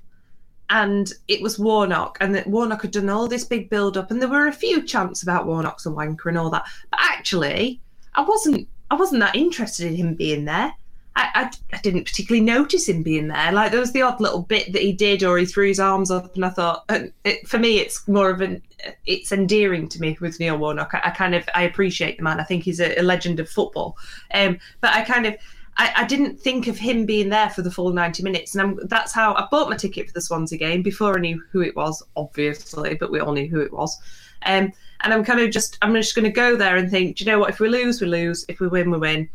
and 0.70 1.12
it 1.28 1.42
was 1.42 1.60
Warnock, 1.60 2.18
and 2.22 2.34
that 2.36 2.48
Warnock 2.48 2.82
had 2.82 2.92
done 2.92 3.10
all 3.10 3.28
this 3.28 3.44
big 3.44 3.70
build 3.70 3.98
up, 3.98 4.12
and 4.12 4.22
there 4.22 4.30
were 4.30 4.48
a 4.48 4.54
few 4.54 4.82
chants 4.84 5.24
about 5.24 5.46
Warnock's 5.46 5.86
a 5.86 5.90
wanker 5.90 6.28
and 6.28 6.38
all 6.38 6.50
that, 6.50 6.66
but 6.92 7.00
actually, 7.02 7.80
I 8.16 8.22
wasn't 8.22 8.68
I 8.92 8.96
wasn't 8.96 9.22
that 9.22 9.36
interested 9.36 9.88
in 9.88 9.96
him 9.96 10.14
being 10.14 10.46
there. 10.46 10.74
I, 11.18 11.30
I, 11.34 11.52
I 11.72 11.80
didn't 11.82 12.04
particularly 12.04 12.44
notice 12.46 12.90
him 12.90 13.02
being 13.02 13.30
there. 13.30 13.52
Like 13.54 13.72
there 13.72 13.80
was 13.80 13.94
the 13.94 14.02
odd 14.02 14.20
little 14.20 14.42
bit 14.42 14.74
that 14.74 14.82
he 14.82 14.92
did, 14.92 15.24
or 15.24 15.38
he 15.38 15.46
threw 15.46 15.68
his 15.68 15.80
arms 15.80 16.12
up, 16.12 16.36
and 16.36 16.44
I 16.44 16.50
thought, 16.50 16.84
and 16.90 17.12
it, 17.24 17.48
for 17.48 17.58
me, 17.58 17.80
it's 17.80 18.06
more 18.08 18.30
of 18.30 18.42
an, 18.42 18.62
it's 19.06 19.32
endearing 19.32 19.88
to 19.90 20.02
me 20.02 20.18
with 20.20 20.40
Neil 20.40 20.58
Warnock. 20.58 20.94
I, 20.94 21.02
I 21.06 21.10
kind 21.12 21.34
of, 21.34 21.48
I 21.56 21.64
appreciate 21.64 22.18
the 22.18 22.24
man. 22.24 22.42
I 22.42 22.44
think 22.44 22.64
he's 22.64 22.82
a, 22.82 23.00
a 23.00 23.02
legend 23.02 23.40
of 23.40 23.50
football. 23.50 23.98
Um, 24.34 24.60
but 24.82 24.92
I 24.92 25.04
kind 25.04 25.26
of, 25.26 25.36
I, 25.78 25.92
I 25.98 26.06
didn't 26.06 26.40
think 26.40 26.68
of 26.68 26.78
him 26.78 27.06
being 27.06 27.30
there 27.30 27.50
for 27.50 27.62
the 27.62 27.72
full 27.72 27.92
ninety 27.92 28.24
minutes, 28.24 28.56
and 28.56 28.62
I'm, 28.62 28.88
that's 28.88 29.12
how 29.12 29.34
I 29.34 29.48
bought 29.52 29.70
my 29.70 29.76
ticket 29.76 30.08
for 30.08 30.14
the 30.14 30.22
Swansea 30.22 30.58
game 30.58 30.82
before 30.82 31.18
I 31.18 31.22
knew 31.22 31.44
who 31.52 31.62
it 31.62 31.76
was, 31.76 32.02
obviously, 32.16 32.96
but 32.96 33.12
we 33.12 33.20
all 33.20 33.34
knew 33.34 33.48
who 33.48 33.60
it 33.60 33.74
was. 33.74 33.98
Um, 34.46 34.72
and 35.02 35.14
I'm 35.14 35.24
kind 35.24 35.40
of 35.40 35.52
just, 35.52 35.78
I'm 35.82 35.94
just 35.94 36.16
going 36.16 36.26
to 36.26 36.32
go 36.32 36.56
there 36.56 36.78
and 36.78 36.90
think, 36.90 37.18
do 37.18 37.24
you 37.24 37.32
know 37.32 37.40
what? 37.40 37.50
If 37.50 37.60
we 37.60 37.68
lose, 37.68 38.00
we 38.00 38.08
lose. 38.08 38.46
If 38.48 38.60
we 38.60 38.68
win, 38.68 38.90
we 38.90 38.98
win. 38.98 39.30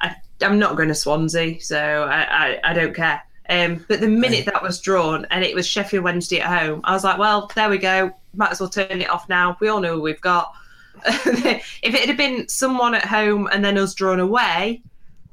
I, 0.00 0.14
I'm 0.42 0.58
not 0.58 0.76
going 0.76 0.88
to 0.88 0.94
Swansea, 0.94 1.60
so 1.60 2.04
I, 2.04 2.22
I, 2.22 2.60
I 2.64 2.72
don't 2.72 2.94
care. 2.94 3.22
Um, 3.48 3.84
but 3.88 4.00
the 4.00 4.08
minute 4.08 4.46
that 4.46 4.62
was 4.62 4.80
drawn 4.80 5.26
and 5.30 5.44
it 5.44 5.54
was 5.54 5.66
Sheffield 5.66 6.04
Wednesday 6.04 6.40
at 6.40 6.60
home, 6.60 6.80
I 6.84 6.92
was 6.92 7.04
like, 7.04 7.18
well, 7.18 7.50
there 7.54 7.70
we 7.70 7.78
go. 7.78 8.12
Might 8.34 8.50
as 8.50 8.60
well 8.60 8.68
turn 8.68 9.00
it 9.00 9.10
off 9.10 9.28
now. 9.28 9.56
We 9.60 9.68
all 9.68 9.80
know 9.80 9.96
who 9.96 10.02
we've 10.02 10.20
got. 10.20 10.52
if 11.04 11.94
it 11.94 12.06
had 12.06 12.16
been 12.16 12.48
someone 12.48 12.94
at 12.94 13.04
home 13.04 13.48
and 13.52 13.64
then 13.64 13.78
us 13.78 13.94
drawn 13.94 14.20
away, 14.20 14.82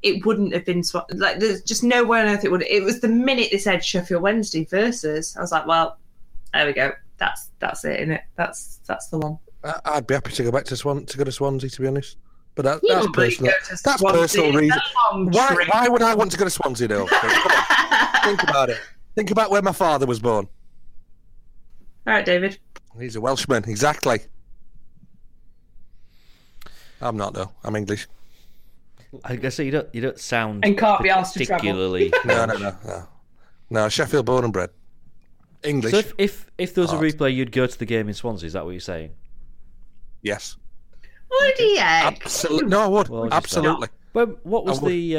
it 0.03 0.25
wouldn't 0.25 0.53
have 0.53 0.65
been 0.65 0.83
Swan- 0.83 1.05
like 1.13 1.39
there's 1.39 1.61
just 1.61 1.83
no 1.83 2.03
way 2.03 2.21
on 2.21 2.27
earth 2.27 2.45
it 2.45 2.51
would. 2.51 2.63
It 2.63 2.83
was 2.83 2.99
the 2.99 3.07
minute 3.07 3.49
they 3.51 3.57
said 3.57 3.83
Sheffield 3.83 4.21
Wednesday 4.21 4.65
versus. 4.65 5.35
I 5.35 5.41
was 5.41 5.51
like, 5.51 5.65
well, 5.65 5.97
there 6.53 6.65
we 6.65 6.73
go. 6.73 6.91
That's 7.17 7.49
that's 7.59 7.85
it, 7.85 8.01
isn't 8.01 8.11
it? 8.11 8.21
That's 8.35 8.79
that's 8.85 9.07
the 9.07 9.19
one. 9.19 9.39
I'd 9.85 10.05
be 10.05 10.13
happy 10.13 10.33
to 10.33 10.43
go 10.43 10.51
back 10.51 10.65
to 10.65 10.75
Swan 10.75 11.05
to 11.05 11.17
go 11.17 11.23
to 11.23 11.31
Swansea, 11.31 11.69
to 11.69 11.81
be 11.81 11.87
honest. 11.87 12.17
But 12.55 12.65
that, 12.65 12.81
that's 12.87 13.07
personal. 13.13 13.51
That's 13.67 14.01
personal 14.03 14.53
reason. 14.53 14.79
Why, 15.11 15.47
trip. 15.55 15.67
why 15.73 15.87
would 15.87 16.03
I 16.03 16.13
want 16.13 16.31
to 16.33 16.37
go 16.37 16.43
to 16.43 16.51
Swansea, 16.51 16.87
though? 16.87 17.07
Think 18.23 18.43
about 18.43 18.69
it. 18.69 18.79
Think 19.15 19.31
about 19.31 19.49
where 19.49 19.61
my 19.63 19.71
father 19.71 20.05
was 20.05 20.19
born. 20.19 20.47
All 22.05 22.13
right, 22.13 22.25
David. 22.25 22.59
He's 22.99 23.15
a 23.15 23.21
Welshman, 23.21 23.63
exactly. 23.67 24.19
I'm 27.01 27.17
not 27.17 27.33
though. 27.33 27.51
I'm 27.63 27.75
English. 27.75 28.07
I 29.23 29.35
guess 29.35 29.59
you 29.59 29.71
don't 29.71 29.93
you 29.93 30.01
don't 30.01 30.19
sound 30.19 30.65
And 30.65 30.77
can't 30.77 31.01
be 31.03 31.09
asked 31.09 31.33
to 31.35 31.45
travel. 31.45 31.59
particularly. 31.59 32.11
No, 32.25 32.45
no, 32.45 32.57
no, 32.57 32.75
no. 32.85 33.07
No, 33.69 33.89
Sheffield 33.89 34.25
born 34.25 34.43
and 34.43 34.53
bred. 34.53 34.69
English. 35.63 35.91
So 35.91 35.99
if, 35.99 36.13
if 36.17 36.45
if 36.57 36.73
there 36.75 36.81
was 36.83 36.91
a 36.93 36.97
replay, 36.97 37.33
you'd 37.33 37.51
go 37.51 37.65
to 37.67 37.79
the 37.79 37.85
game 37.85 38.07
in 38.09 38.13
Swansea. 38.13 38.47
Is 38.47 38.53
that 38.53 38.65
what 38.65 38.71
you're 38.71 38.79
saying? 38.79 39.11
yes. 40.21 40.57
Would 41.31 41.57
he? 41.57 41.79
eh? 41.79 41.81
Absolutely. 42.05 42.67
No, 42.69 42.81
I 42.81 42.87
would. 42.87 43.07
What 43.09 43.21
would 43.23 43.25
you 43.25 43.31
say? 43.31 43.37
Absolutely. 43.37 43.87
Well, 44.13 44.37
what 44.43 44.65
was 44.65 44.79
the 44.81 45.17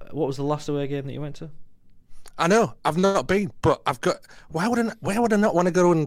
uh, 0.00 0.04
what 0.14 0.26
was 0.28 0.36
the 0.36 0.44
last 0.44 0.68
away 0.68 0.86
game 0.86 1.06
that 1.06 1.12
you 1.12 1.20
went 1.20 1.34
to? 1.36 1.50
I 2.38 2.46
know 2.46 2.74
I've 2.84 2.96
not 2.96 3.26
been, 3.26 3.50
but 3.62 3.82
I've 3.84 4.00
got. 4.00 4.18
Why 4.50 4.68
would 4.68 4.78
I? 4.78 4.82
not- 4.82 4.96
Why 5.00 5.18
would 5.18 5.32
I 5.32 5.36
not 5.36 5.54
want 5.56 5.66
to 5.66 5.72
go 5.72 5.90
and? 5.90 6.06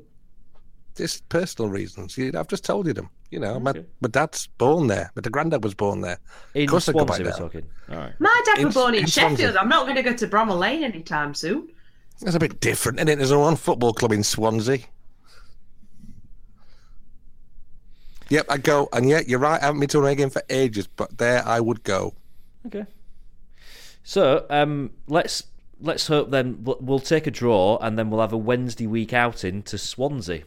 Just 0.95 1.27
personal 1.29 1.69
reasons. 1.71 2.17
You- 2.17 2.31
I've 2.37 2.47
just 2.47 2.63
told 2.65 2.87
you 2.87 2.93
them. 2.93 3.09
You 3.29 3.39
know, 3.39 3.59
my, 3.61 3.71
my 4.01 4.09
dad's 4.09 4.47
born 4.57 4.87
there, 4.87 5.09
but 5.15 5.23
the 5.23 5.29
granddad 5.29 5.63
was 5.63 5.73
born 5.73 6.01
there. 6.01 6.17
In 6.53 6.63
of 6.63 6.69
course, 6.69 6.89
I'd 6.89 6.93
go 6.95 7.05
back 7.05 7.15
Swansea, 7.15 7.25
we're 7.25 7.31
there. 7.31 7.39
talking. 7.39 7.69
All 7.89 7.95
right. 7.97 8.13
My 8.19 8.41
dad 8.45 8.57
In- 8.59 8.65
was 8.65 8.73
born 8.75 8.93
in, 8.93 9.01
in 9.01 9.07
Swansea. 9.07 9.37
Sheffield. 9.47 9.55
I'm 9.57 9.69
not 9.69 9.83
going 9.85 9.95
to 9.95 10.03
go 10.03 10.13
to 10.13 10.27
Bramall 10.27 10.59
Lane 10.59 10.83
anytime 10.83 11.33
soon. 11.33 11.69
That's 12.19 12.35
a 12.35 12.39
bit 12.39 12.59
different, 12.59 12.99
isn't 12.99 13.07
it? 13.07 13.15
There's 13.15 13.31
only 13.31 13.45
one 13.45 13.55
football 13.55 13.93
club 13.93 14.11
in 14.11 14.21
Swansea. 14.23 14.79
Yep, 18.29 18.45
I 18.49 18.57
go, 18.57 18.87
and 18.93 19.09
yeah, 19.09 19.21
you're 19.27 19.39
right. 19.39 19.61
I 19.61 19.65
haven't 19.65 19.79
been 19.81 19.89
to 19.89 19.97
an 19.99 20.03
away 20.05 20.15
game 20.15 20.29
for 20.29 20.41
ages, 20.49 20.87
but 20.87 21.17
there 21.17 21.45
I 21.45 21.59
would 21.59 21.83
go. 21.83 22.13
Okay. 22.67 22.85
So 24.03 24.45
um, 24.49 24.91
let's 25.07 25.43
let's 25.81 26.07
hope 26.07 26.29
then 26.31 26.63
we'll, 26.63 26.77
we'll 26.79 26.99
take 26.99 27.27
a 27.27 27.31
draw 27.31 27.77
and 27.79 27.97
then 27.97 28.09
we'll 28.09 28.21
have 28.21 28.33
a 28.33 28.37
Wednesday 28.37 28.87
week 28.87 29.13
outing 29.13 29.63
to 29.63 29.77
Swansea. 29.77 30.43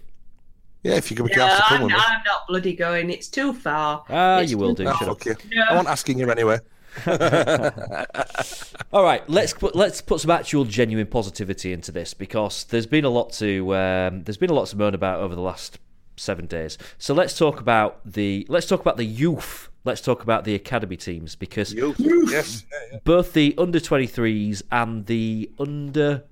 Yeah, 0.85 0.95
if 0.95 1.11
you 1.11 1.17
could 1.17 1.27
be 1.27 1.35
No, 1.37 1.45
asked 1.45 1.57
to 1.57 1.63
come 1.65 1.77
I'm, 1.79 1.83
with 1.85 1.93
me. 1.93 1.99
I'm 1.99 2.23
not 2.27 2.47
bloody 2.47 2.77
going. 2.77 3.11
It's 3.11 3.29
too 3.29 3.53
far. 3.55 4.05
Ah, 4.09 4.39
It's 4.41 4.51
you 4.53 4.59
will 4.59 4.75
too 4.75 4.85
do. 4.85 4.91
Oh, 4.91 4.93
Shut 4.99 5.09
up. 5.09 5.23
fuck 5.23 5.45
you. 5.51 5.63
I 5.69 5.73
wasn't 5.73 5.89
asking 5.89 6.19
you 6.19 6.31
anyway. 6.31 6.59
All 8.93 9.03
right, 9.03 9.29
let's 9.29 9.53
put 9.53 9.75
let's 9.75 10.01
put 10.01 10.21
some 10.21 10.31
actual 10.31 10.65
genuine 10.65 11.07
positivity 11.07 11.73
into 11.73 11.91
this 11.91 12.15
because 12.15 12.65
there's 12.65 12.87
been 12.87 13.05
a 13.05 13.09
lot 13.09 13.33
to 13.35 13.75
um, 13.75 14.23
there's 14.25 14.37
been 14.37 14.51
a 14.51 14.55
lot 14.55 14.67
to 14.69 14.77
moan 14.77 14.95
about 14.95 15.21
over 15.21 15.35
the 15.35 15.41
last 15.41 15.79
seven 16.17 16.47
days. 16.47 16.79
So 16.99 17.13
let's 17.15 17.37
talk 17.37 17.61
about 17.61 18.01
the 18.05 18.47
let's 18.49 18.67
talk 18.67 18.81
about 18.81 18.97
the 18.97 19.05
youth. 19.07 19.69
Let's 19.85 20.01
talk 20.01 20.23
about 20.23 20.45
the 20.45 20.55
academy 20.55 20.97
teams 20.97 21.35
because 21.35 21.75
You, 21.75 21.95
yes, 22.31 22.65
both 23.05 23.33
the 23.35 23.55
under 23.59 23.81
23s 23.81 24.63
and 24.73 25.05
the 25.07 25.51
under 25.59 26.25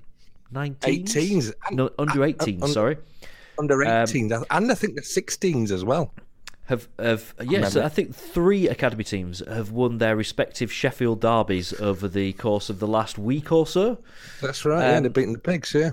19s, 0.55 0.79
18s. 0.79 1.53
no 1.73 1.91
under 1.99 2.21
18s, 2.21 2.63
un- 2.63 2.69
sorry, 2.69 2.97
under 3.59 3.83
Um, 3.85 4.07
and 4.51 4.71
I 4.71 4.75
think 4.75 4.95
the 4.97 5.03
16s 5.03 5.71
as 5.71 5.85
well. 5.85 6.13
have 6.67 6.89
have 6.99 7.35
yes, 7.41 7.51
Remember. 7.75 7.83
I 7.85 7.89
think 7.89 8.15
three 8.15 8.69
academy 8.69 9.05
teams 9.05 9.43
have 9.49 9.71
won 9.73 9.99
their 9.99 10.17
respective 10.17 10.73
Sheffield 10.73 11.21
derbies 11.21 11.73
over 11.81 12.09
the 12.09 12.33
course 12.35 12.71
of 12.71 12.79
the 12.79 12.87
last 12.87 13.19
week 13.19 13.51
or 13.53 13.67
so. 13.67 13.99
That's 14.41 14.65
right. 14.65 14.81
yeah, 14.81 14.97
Um, 14.97 15.03
they're 15.03 15.11
beating 15.11 15.33
the 15.33 15.39
pigs. 15.39 15.75
Yeah. 15.75 15.91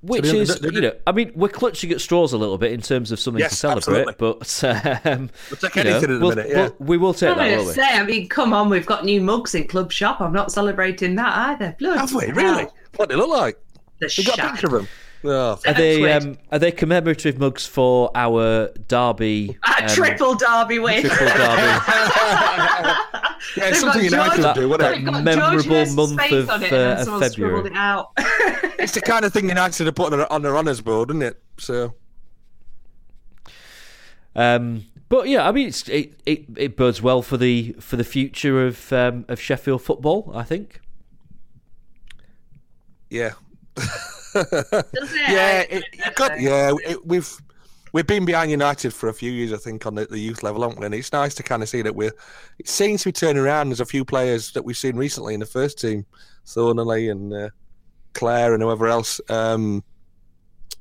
Which 0.00 0.22
the- 0.24 0.38
is, 0.40 0.58
the- 0.58 0.68
the- 0.68 0.74
you 0.74 0.80
know, 0.80 0.92
I 1.06 1.12
mean, 1.12 1.30
we're 1.36 1.48
clutching 1.48 1.92
at 1.92 2.00
straws 2.00 2.32
a 2.32 2.36
little 2.38 2.58
bit 2.58 2.72
in 2.72 2.80
terms 2.80 3.12
of 3.12 3.20
something 3.20 3.40
to 3.44 3.54
celebrate, 3.54 4.08
absolutely. 4.08 4.14
but 4.18 5.06
um, 5.06 5.30
We'll 5.48 5.56
take 5.58 5.76
you 5.76 5.84
know, 5.84 5.90
anything 5.90 6.10
at 6.10 6.14
the 6.14 6.18
we'll- 6.26 6.28
minute, 6.36 6.48
yeah. 6.50 6.56
we'll- 6.56 6.76
we 6.80 6.96
will 6.96 7.14
take 7.14 7.30
I'm 7.30 7.38
that, 7.38 7.44
going 7.44 7.56
won't 7.66 7.74
to 7.76 7.80
we? 7.80 7.86
say, 7.86 7.96
I 7.98 8.04
mean, 8.04 8.28
come 8.28 8.52
on, 8.52 8.68
we've 8.68 8.86
got 8.86 9.04
new 9.04 9.20
mugs 9.20 9.54
in 9.54 9.68
Club 9.68 9.92
Shop. 9.92 10.20
I'm 10.20 10.32
not 10.32 10.50
celebrating 10.50 11.14
that 11.16 11.36
either. 11.50 11.76
Bloody 11.78 11.98
Have 12.00 12.12
we 12.14 12.26
hell. 12.26 12.34
really? 12.34 12.66
What 12.96 13.10
do 13.10 13.14
they 13.14 13.20
look 13.20 13.30
like? 13.30 13.58
The 14.00 14.12
You 14.16 14.24
got 14.24 14.38
a 14.40 14.50
picture 14.50 14.66
of 14.66 14.72
them? 14.72 14.88
Oh, 15.24 15.58
Are 15.66 15.74
they 15.74 16.12
um, 16.12 16.36
are 16.50 16.58
they 16.58 16.72
commemorative 16.72 17.38
mugs 17.38 17.64
for 17.64 18.10
our 18.14 18.70
derby? 18.88 19.56
A 19.78 19.82
um, 19.84 19.88
triple 19.88 20.34
derby 20.34 20.78
win. 20.80 21.02
triple 21.02 21.26
derby. 21.26 21.36
yeah, 21.38 22.96
it's 23.56 23.80
something 23.80 24.02
got 24.02 24.10
United 24.10 24.42
George- 24.42 24.54
do, 24.56 24.68
wouldn't 24.68 25.04
that- 25.04 25.14
it? 25.18 25.24
They've 25.24 25.36
got 25.36 25.62
memorable 25.64 25.94
month 25.94 26.20
face 26.20 26.48
of, 26.48 26.62
it 26.64 26.72
uh, 26.72 27.04
of 27.08 27.20
February. 27.20 27.66
it 27.70 27.72
out. 27.76 28.10
It's 28.82 28.92
the 28.94 29.00
kind 29.00 29.24
of 29.24 29.32
thing 29.32 29.48
United 29.48 29.86
are 29.86 29.92
putting 29.92 30.14
on 30.14 30.18
their- 30.18 30.32
on 30.32 30.42
their 30.42 30.56
honours 30.56 30.80
board, 30.80 31.10
isn't 31.10 31.22
it? 31.22 31.40
So 31.56 31.94
Um, 34.34 34.86
but 35.08 35.28
yeah, 35.28 35.46
I 35.46 35.52
mean, 35.52 35.68
it's, 35.68 35.88
it, 35.88 36.18
it 36.26 36.46
it 36.56 36.76
bodes 36.76 37.00
well 37.00 37.22
for 37.22 37.36
the 37.36 37.76
for 37.78 37.94
the 37.96 38.02
future 38.04 38.66
of 38.66 38.92
um, 38.92 39.24
of 39.28 39.38
Sheffield 39.40 39.82
football. 39.82 40.32
I 40.34 40.42
think. 40.42 40.80
yeah, 43.08 43.34
It? 44.34 44.86
yeah, 45.28 45.60
it, 45.60 46.14
got 46.14 46.40
yeah. 46.40 46.72
It, 46.84 47.06
we've 47.06 47.30
we've 47.92 48.06
been 48.06 48.24
behind 48.24 48.50
United 48.50 48.92
for 48.92 49.08
a 49.08 49.14
few 49.14 49.30
years, 49.30 49.52
I 49.52 49.56
think, 49.56 49.86
on 49.86 49.94
the, 49.94 50.06
the 50.06 50.18
youth 50.18 50.42
level, 50.42 50.62
haven't 50.62 50.80
we? 50.80 50.86
And 50.86 50.94
it's 50.94 51.12
nice 51.12 51.34
to 51.36 51.42
kind 51.42 51.62
of 51.62 51.68
see 51.68 51.82
that 51.82 51.94
we're. 51.94 52.12
It 52.58 52.68
seems 52.68 53.02
to 53.02 53.08
be 53.08 53.12
turning 53.12 53.42
around. 53.42 53.68
There's 53.68 53.80
a 53.80 53.86
few 53.86 54.04
players 54.04 54.52
that 54.52 54.64
we've 54.64 54.76
seen 54.76 54.96
recently 54.96 55.34
in 55.34 55.40
the 55.40 55.46
first 55.46 55.80
team, 55.80 56.06
Thorniley 56.46 57.10
and 57.10 57.32
uh, 57.32 57.50
Clare 58.14 58.54
and 58.54 58.62
whoever 58.62 58.86
else. 58.88 59.20
Um, 59.28 59.84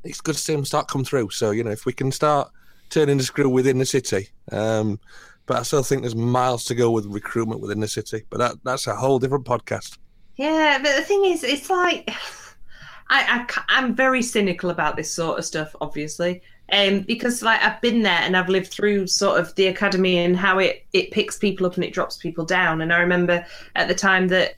it's 0.04 0.22
good 0.22 0.36
to 0.36 0.42
see 0.42 0.54
them 0.54 0.66
start 0.66 0.88
come 0.88 1.04
through. 1.04 1.30
So 1.30 1.52
you 1.52 1.64
know, 1.64 1.72
if 1.72 1.86
we 1.86 1.94
can 1.94 2.12
start 2.12 2.52
turning 2.92 3.18
the 3.18 3.24
screw 3.24 3.50
within 3.50 3.80
the 3.80 3.86
city. 3.86 4.30
Um, 4.52 5.00
but 5.48 5.58
I 5.58 5.64
still 5.64 5.82
think 5.82 6.02
there's 6.02 6.16
miles 6.16 6.66
to 6.66 6.76
go 6.76 6.92
with 6.92 7.06
recruitment 7.08 7.62
within 7.62 7.80
the 7.80 7.88
city. 7.88 8.24
But 8.30 8.38
that 8.38 8.56
that's 8.64 8.86
a 8.86 8.96
whole 8.96 9.18
different 9.18 9.46
podcast. 9.46 9.98
Yeah, 10.36 10.80
but 10.82 10.96
the 10.96 11.02
thing 11.02 11.26
is, 11.26 11.44
it's 11.44 11.70
like 11.70 12.14
I, 13.12 13.46
I 13.68 13.80
am 13.80 13.94
very 13.94 14.22
cynical 14.22 14.70
about 14.70 14.96
this 14.96 15.14
sort 15.14 15.38
of 15.38 15.46
stuff, 15.46 15.76
obviously, 15.82 16.42
um, 16.72 17.02
because 17.02 17.42
like 17.42 17.62
I've 17.62 17.82
been 17.82 18.04
there 18.04 18.20
and 18.22 18.38
I've 18.38 18.48
lived 18.48 18.72
through 18.72 19.08
sort 19.08 19.40
of 19.40 19.54
the 19.56 19.68
academy 19.68 20.18
and 20.18 20.38
how 20.38 20.60
it 20.60 20.86
it 20.94 21.12
picks 21.12 21.38
people 21.38 21.66
up 21.66 21.76
and 21.76 21.84
it 21.84 21.94
drops 21.94 22.16
people 22.16 22.46
down. 22.46 22.82
And 22.82 22.94
I 22.94 23.00
remember 23.00 23.46
at 23.76 23.90
the 23.90 23.96
time 23.96 24.30
that 24.30 24.56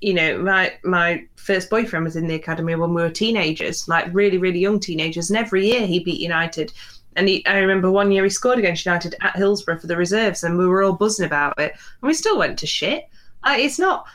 you 0.00 0.14
know 0.14 0.38
my 0.38 0.72
my 0.84 1.24
first 1.34 1.68
boyfriend 1.68 2.04
was 2.04 2.14
in 2.14 2.28
the 2.28 2.36
academy 2.36 2.76
when 2.76 2.94
we 2.94 3.02
were 3.02 3.10
teenagers, 3.10 3.88
like 3.88 4.06
really 4.12 4.38
really 4.38 4.60
young 4.60 4.78
teenagers, 4.78 5.28
and 5.28 5.36
every 5.36 5.66
year 5.66 5.84
he 5.84 5.98
beat 5.98 6.20
United. 6.20 6.72
And 7.16 7.28
he, 7.28 7.44
I 7.46 7.58
remember 7.58 7.90
one 7.90 8.12
year 8.12 8.24
he 8.24 8.30
scored 8.30 8.58
against 8.58 8.84
United 8.84 9.16
at 9.22 9.36
Hillsborough 9.36 9.78
for 9.80 9.86
the 9.88 9.96
reserves, 9.96 10.44
and 10.44 10.56
we 10.56 10.68
were 10.68 10.84
all 10.84 10.92
buzzing 10.92 11.26
about 11.26 11.58
it. 11.58 11.72
And 11.72 12.08
we 12.08 12.14
still 12.14 12.38
went 12.38 12.58
to 12.60 12.66
shit. 12.66 13.08
It's 13.44 13.78
not 13.78 14.06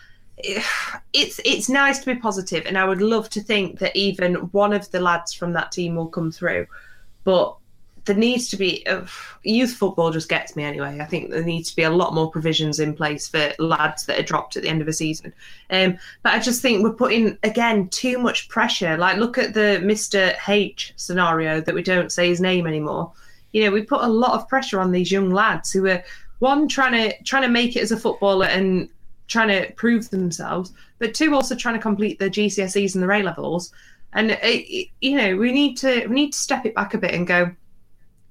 it's 1.13 1.39
it's 1.43 1.69
nice 1.69 1.99
to 1.99 2.13
be 2.13 2.19
positive 2.19 2.65
and 2.65 2.77
i 2.77 2.85
would 2.85 3.01
love 3.01 3.29
to 3.29 3.41
think 3.41 3.79
that 3.79 3.95
even 3.95 4.35
one 4.51 4.73
of 4.73 4.89
the 4.91 4.99
lads 4.99 5.33
from 5.33 5.53
that 5.53 5.71
team 5.71 5.95
will 5.95 6.07
come 6.07 6.31
through 6.31 6.65
but 7.23 7.55
there 8.05 8.15
needs 8.15 8.49
to 8.49 8.57
be 8.57 8.85
uh, 8.87 9.05
youth 9.43 9.73
football 9.73 10.11
just 10.11 10.29
gets 10.29 10.55
me 10.55 10.63
anyway. 10.63 10.99
I 10.99 11.05
think 11.05 11.29
there 11.29 11.43
needs 11.43 11.69
to 11.69 11.75
be 11.75 11.83
a 11.83 11.89
lot 11.89 12.13
more 12.13 12.31
provisions 12.31 12.79
in 12.79 12.95
place 12.95 13.27
for 13.27 13.53
lads 13.59 14.05
that 14.05 14.19
are 14.19 14.23
dropped 14.23 14.57
at 14.57 14.63
the 14.63 14.69
end 14.69 14.81
of 14.81 14.87
a 14.87 14.93
season. 14.93 15.33
Um, 15.69 15.97
but 16.23 16.33
i 16.33 16.39
just 16.39 16.61
think 16.61 16.83
we're 16.83 16.93
putting 16.93 17.37
again 17.43 17.89
too 17.89 18.17
much 18.17 18.49
pressure. 18.49 18.97
Like 18.97 19.17
look 19.17 19.37
at 19.37 19.53
the 19.53 19.79
mr 19.83 20.35
h 20.47 20.93
scenario 20.95 21.61
that 21.61 21.75
we 21.75 21.83
don't 21.83 22.11
say 22.11 22.27
his 22.27 22.41
name 22.41 22.65
anymore. 22.65 23.11
You 23.51 23.65
know 23.65 23.71
we 23.71 23.83
put 23.83 24.01
a 24.01 24.07
lot 24.07 24.33
of 24.33 24.47
pressure 24.47 24.79
on 24.79 24.91
these 24.91 25.11
young 25.11 25.29
lads 25.29 25.71
who 25.71 25.87
are 25.87 26.03
one 26.39 26.67
trying 26.67 26.93
to 26.93 27.23
trying 27.23 27.43
to 27.43 27.49
make 27.49 27.75
it 27.75 27.83
as 27.83 27.91
a 27.91 27.97
footballer 27.97 28.47
and 28.47 28.89
trying 29.31 29.47
to 29.47 29.71
prove 29.73 30.09
themselves, 30.09 30.73
but 30.99 31.13
two 31.13 31.33
also 31.33 31.55
trying 31.55 31.75
to 31.75 31.81
complete 31.81 32.19
the 32.19 32.29
GCSEs 32.29 32.93
and 32.95 33.03
the 33.03 33.09
A 33.11 33.23
levels. 33.23 33.71
And 34.13 34.31
it, 34.31 34.39
it- 34.43 34.89
you 34.99 35.15
know, 35.17 35.35
we 35.37 35.51
need 35.51 35.77
to 35.77 36.05
we 36.07 36.15
need 36.15 36.33
to 36.33 36.39
step 36.39 36.65
it 36.65 36.75
back 36.75 36.93
a 36.93 36.97
bit 36.97 37.13
and 37.13 37.25
go, 37.25 37.51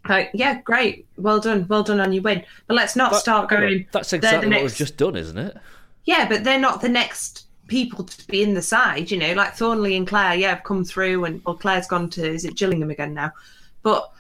like, 0.09 0.31
yeah, 0.35 0.61
great, 0.63 1.07
well 1.17 1.41
done, 1.41 1.67
well 1.69 1.83
done 1.83 2.01
on 2.01 2.13
your 2.13 2.23
win. 2.23 2.45
But 2.67 2.75
let's 2.75 2.97
not 2.97 3.13
That- 3.13 3.21
start 3.21 3.49
going. 3.49 3.87
That's 3.93 4.13
exactly 4.13 4.49
the 4.49 4.55
what 4.57 4.63
we've 4.65 4.75
just 4.75 4.97
done, 4.97 5.17
isn't 5.17 5.39
it? 5.39 5.57
Yeah, 6.05 6.29
but 6.29 6.45
they're 6.45 6.59
not 6.59 6.81
the 6.81 6.89
next 6.89 7.47
people 7.67 8.05
to 8.05 8.27
be 8.27 8.43
in 8.43 8.55
the 8.55 8.63
side. 8.63 9.11
You 9.11 9.19
know, 9.19 9.33
like 9.35 9.55
Thorniley 9.55 9.97
and 9.97 10.07
Clare, 10.07 10.35
yeah, 10.35 10.51
have 10.51 10.65
come 10.65 10.85
through, 10.85 11.25
and 11.25 11.43
well, 11.45 11.55
Clare's 11.57 11.87
gone 11.87 12.11
to 12.11 12.27
is 12.27 12.45
it 12.45 12.57
Gillingham 12.57 12.91
again 12.91 13.15
now? 13.15 13.33
But 13.83 14.11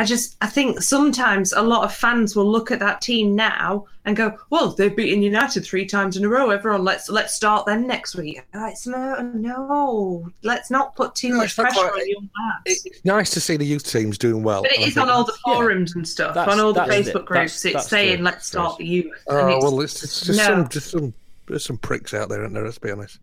I 0.00 0.04
just 0.04 0.36
I 0.40 0.46
think 0.46 0.80
sometimes 0.80 1.52
a 1.52 1.60
lot 1.60 1.82
of 1.84 1.92
fans 1.92 2.36
will 2.36 2.48
look 2.50 2.70
at 2.70 2.78
that 2.78 3.00
team 3.00 3.34
now 3.34 3.84
and 4.04 4.16
go, 4.16 4.38
"Well, 4.48 4.70
they've 4.70 4.94
beaten 4.94 5.22
United 5.22 5.64
three 5.64 5.84
times 5.86 6.16
in 6.16 6.24
a 6.24 6.28
row. 6.28 6.50
Everyone, 6.50 6.84
let's 6.84 7.08
let's 7.08 7.34
start 7.34 7.66
them 7.66 7.84
next 7.86 8.14
week." 8.14 8.40
Like, 8.54 8.72
it's 8.74 8.86
no, 8.86 9.20
no, 9.34 10.30
let's 10.44 10.70
not 10.70 10.94
put 10.94 11.16
too 11.16 11.30
No, 11.30 11.38
much 11.38 11.56
pressure 11.56 11.80
quite- 11.80 11.90
on 12.00 12.08
young 12.08 12.30
lads. 12.38 12.84
It's 12.86 13.04
nice 13.04 13.30
to 13.30 13.40
see 13.40 13.56
the 13.56 13.66
youth 13.66 13.90
teams 13.90 14.16
doing 14.18 14.44
well. 14.44 14.62
But 14.62 14.70
it 14.70 14.76
and 14.76 14.84
I 14.84 14.88
is 14.88 14.94
think- 14.94 15.06
on 15.08 15.12
all 15.12 15.24
the 15.24 15.36
forums 15.44 15.94
and 15.96 16.06
stuff, 16.06 16.36
on 16.36 16.60
all 16.60 16.72
the 16.72 16.84
that's 16.84 16.90
it. 16.90 17.00
Facebook 17.14 17.26
That's- 17.26 17.26
groups. 17.26 17.64
It's 17.64 17.74
that's 17.74 17.88
saying, 17.88 18.18
the- 18.18 18.22
"Let's 18.22 18.46
start 18.46 18.78
the 18.78 18.86
youth." 18.86 19.12
and 19.26 19.36
Oh 19.38 19.48
it's- 19.48 19.62
well, 19.64 19.80
it's, 19.80 20.02
it's 20.04 20.20
just 20.26 20.38
no. 20.38 20.44
some 20.44 20.68
just 20.68 20.90
some 20.92 21.12
there's 21.48 21.64
some 21.64 21.78
pricks 21.78 22.14
out 22.14 22.28
there, 22.28 22.42
aren't 22.42 22.54
there? 22.54 22.64
Let's 22.64 22.78
be 22.78 22.92
honest. 22.92 23.18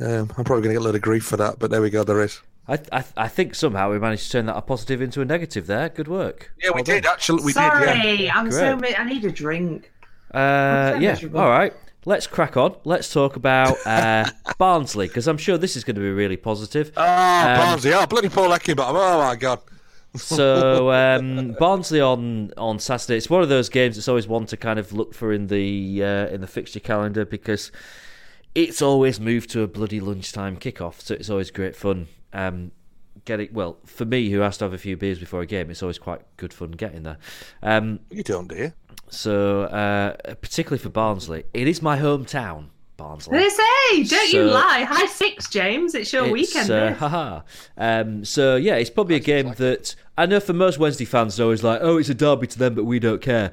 Um, 0.00 0.32
I'm 0.36 0.44
probably 0.44 0.62
going 0.62 0.70
to 0.70 0.72
get 0.72 0.78
a 0.82 0.84
load 0.84 0.94
of 0.96 1.02
grief 1.02 1.24
for 1.24 1.36
that, 1.36 1.60
but 1.60 1.70
there 1.70 1.80
we 1.80 1.90
go. 1.90 2.02
There 2.02 2.22
is. 2.22 2.40
I, 2.68 2.78
I 2.92 3.04
I 3.16 3.28
think 3.28 3.54
somehow 3.54 3.90
we 3.90 3.98
managed 3.98 4.24
to 4.26 4.30
turn 4.32 4.46
that 4.46 4.56
a 4.56 4.62
positive 4.62 5.02
into 5.02 5.20
a 5.20 5.24
negative 5.24 5.66
there. 5.66 5.88
Good 5.88 6.08
work. 6.08 6.52
Yeah, 6.62 6.70
we 6.70 6.74
Well 6.76 6.84
did 6.84 7.04
done. 7.04 7.12
actually. 7.14 7.42
We 7.44 7.52
Sorry, 7.52 7.86
did. 8.00 8.20
Yeah. 8.20 8.32
I'm 8.38 8.50
so. 8.52 8.76
Great. 8.76 8.90
mi- 8.92 8.96
I 8.96 9.04
need 9.04 9.24
a 9.24 9.32
drink. 9.32 9.90
Uh, 10.32 10.92
so 10.92 10.98
yeah. 10.98 11.10
miserable. 11.12 11.40
All 11.40 11.48
right. 11.50 11.74
Let's 12.04 12.26
crack 12.26 12.56
on. 12.56 12.74
Let's 12.84 13.12
talk 13.12 13.36
about 13.36 13.76
uh, 13.86 14.24
Barnsley 14.58 15.06
because 15.06 15.28
I'm 15.28 15.38
sure 15.38 15.56
this 15.58 15.76
is 15.76 15.84
going 15.84 15.94
to 15.96 16.00
be 16.00 16.10
really 16.10 16.36
positive. 16.36 16.90
Oh, 16.96 17.02
Um, 17.02 17.56
Barnsley! 17.58 17.92
Oh, 17.94 18.06
bloody 18.06 18.28
Paul 18.28 18.48
Heckingbottom! 18.50 18.94
Oh 18.94 19.18
my 19.18 19.36
God! 19.36 19.60
So 20.16 20.90
um, 20.92 21.56
Barnsley 21.58 22.00
on 22.00 22.52
on 22.58 22.78
Saturday. 22.78 23.16
It's 23.16 23.30
one 23.30 23.42
of 23.42 23.48
those 23.48 23.68
games. 23.70 23.96
It's 23.96 24.08
always 24.08 24.28
one 24.28 24.44
to 24.46 24.56
kind 24.58 24.78
of 24.78 24.92
look 24.92 25.14
for 25.14 25.32
in 25.32 25.46
the 25.46 26.02
uh, 26.04 26.26
in 26.26 26.42
the 26.42 26.46
fixture 26.46 26.80
calendar 26.80 27.24
because 27.24 27.72
it's 28.54 28.82
always 28.82 29.18
moved 29.18 29.48
to 29.50 29.62
a 29.62 29.66
bloody 29.66 30.00
lunchtime 30.00 30.58
kickoff. 30.58 31.00
So 31.00 31.14
it's 31.14 31.30
always 31.30 31.50
great 31.50 31.74
fun. 31.74 32.08
Um, 32.32 32.72
getting 33.24 33.48
well 33.52 33.76
for 33.84 34.04
me 34.04 34.30
who 34.30 34.40
has 34.40 34.58
to 34.58 34.64
have 34.64 34.72
a 34.72 34.78
few 34.78 34.96
beers 34.96 35.18
before 35.18 35.42
a 35.42 35.46
game. 35.46 35.70
It's 35.70 35.82
always 35.82 35.98
quite 35.98 36.22
good 36.38 36.52
fun 36.52 36.72
getting 36.72 37.02
there. 37.04 37.18
Um, 37.62 38.00
You 38.10 38.22
don't, 38.22 38.48
do 38.48 38.56
you? 38.56 38.72
so 39.10 39.62
uh, 39.64 40.14
particularly 40.40 40.82
for 40.82 40.88
Barnsley, 40.88 41.44
it 41.54 41.68
is 41.68 41.82
my 41.82 41.98
hometown. 41.98 42.68
Barnsley. 42.98 43.38
They 43.38 43.48
say, 43.48 44.04
don't 44.04 44.32
you 44.32 44.44
lie. 44.44 44.84
High 44.88 45.06
six, 45.06 45.48
James. 45.48 45.94
It's 45.94 46.12
your 46.12 46.24
It's, 46.24 46.32
weekend. 46.32 46.70
uh, 46.70 46.92
haha. 46.94 47.40
Um, 47.76 48.24
so 48.24 48.56
yeah, 48.56 48.74
it's 48.76 48.90
probably 48.90 49.16
a 49.16 49.20
game 49.20 49.54
that 49.54 49.94
I 50.16 50.26
know 50.26 50.40
for 50.40 50.52
most 50.52 50.78
Wednesday 50.78 51.06
fans, 51.06 51.36
they're 51.36 51.44
always 51.44 51.64
like, 51.64 51.80
"Oh, 51.82 51.96
it's 51.96 52.10
a 52.10 52.14
derby 52.14 52.46
to 52.48 52.58
them, 52.58 52.74
but 52.74 52.84
we 52.84 52.98
don't 52.98 53.20
care." 53.22 53.52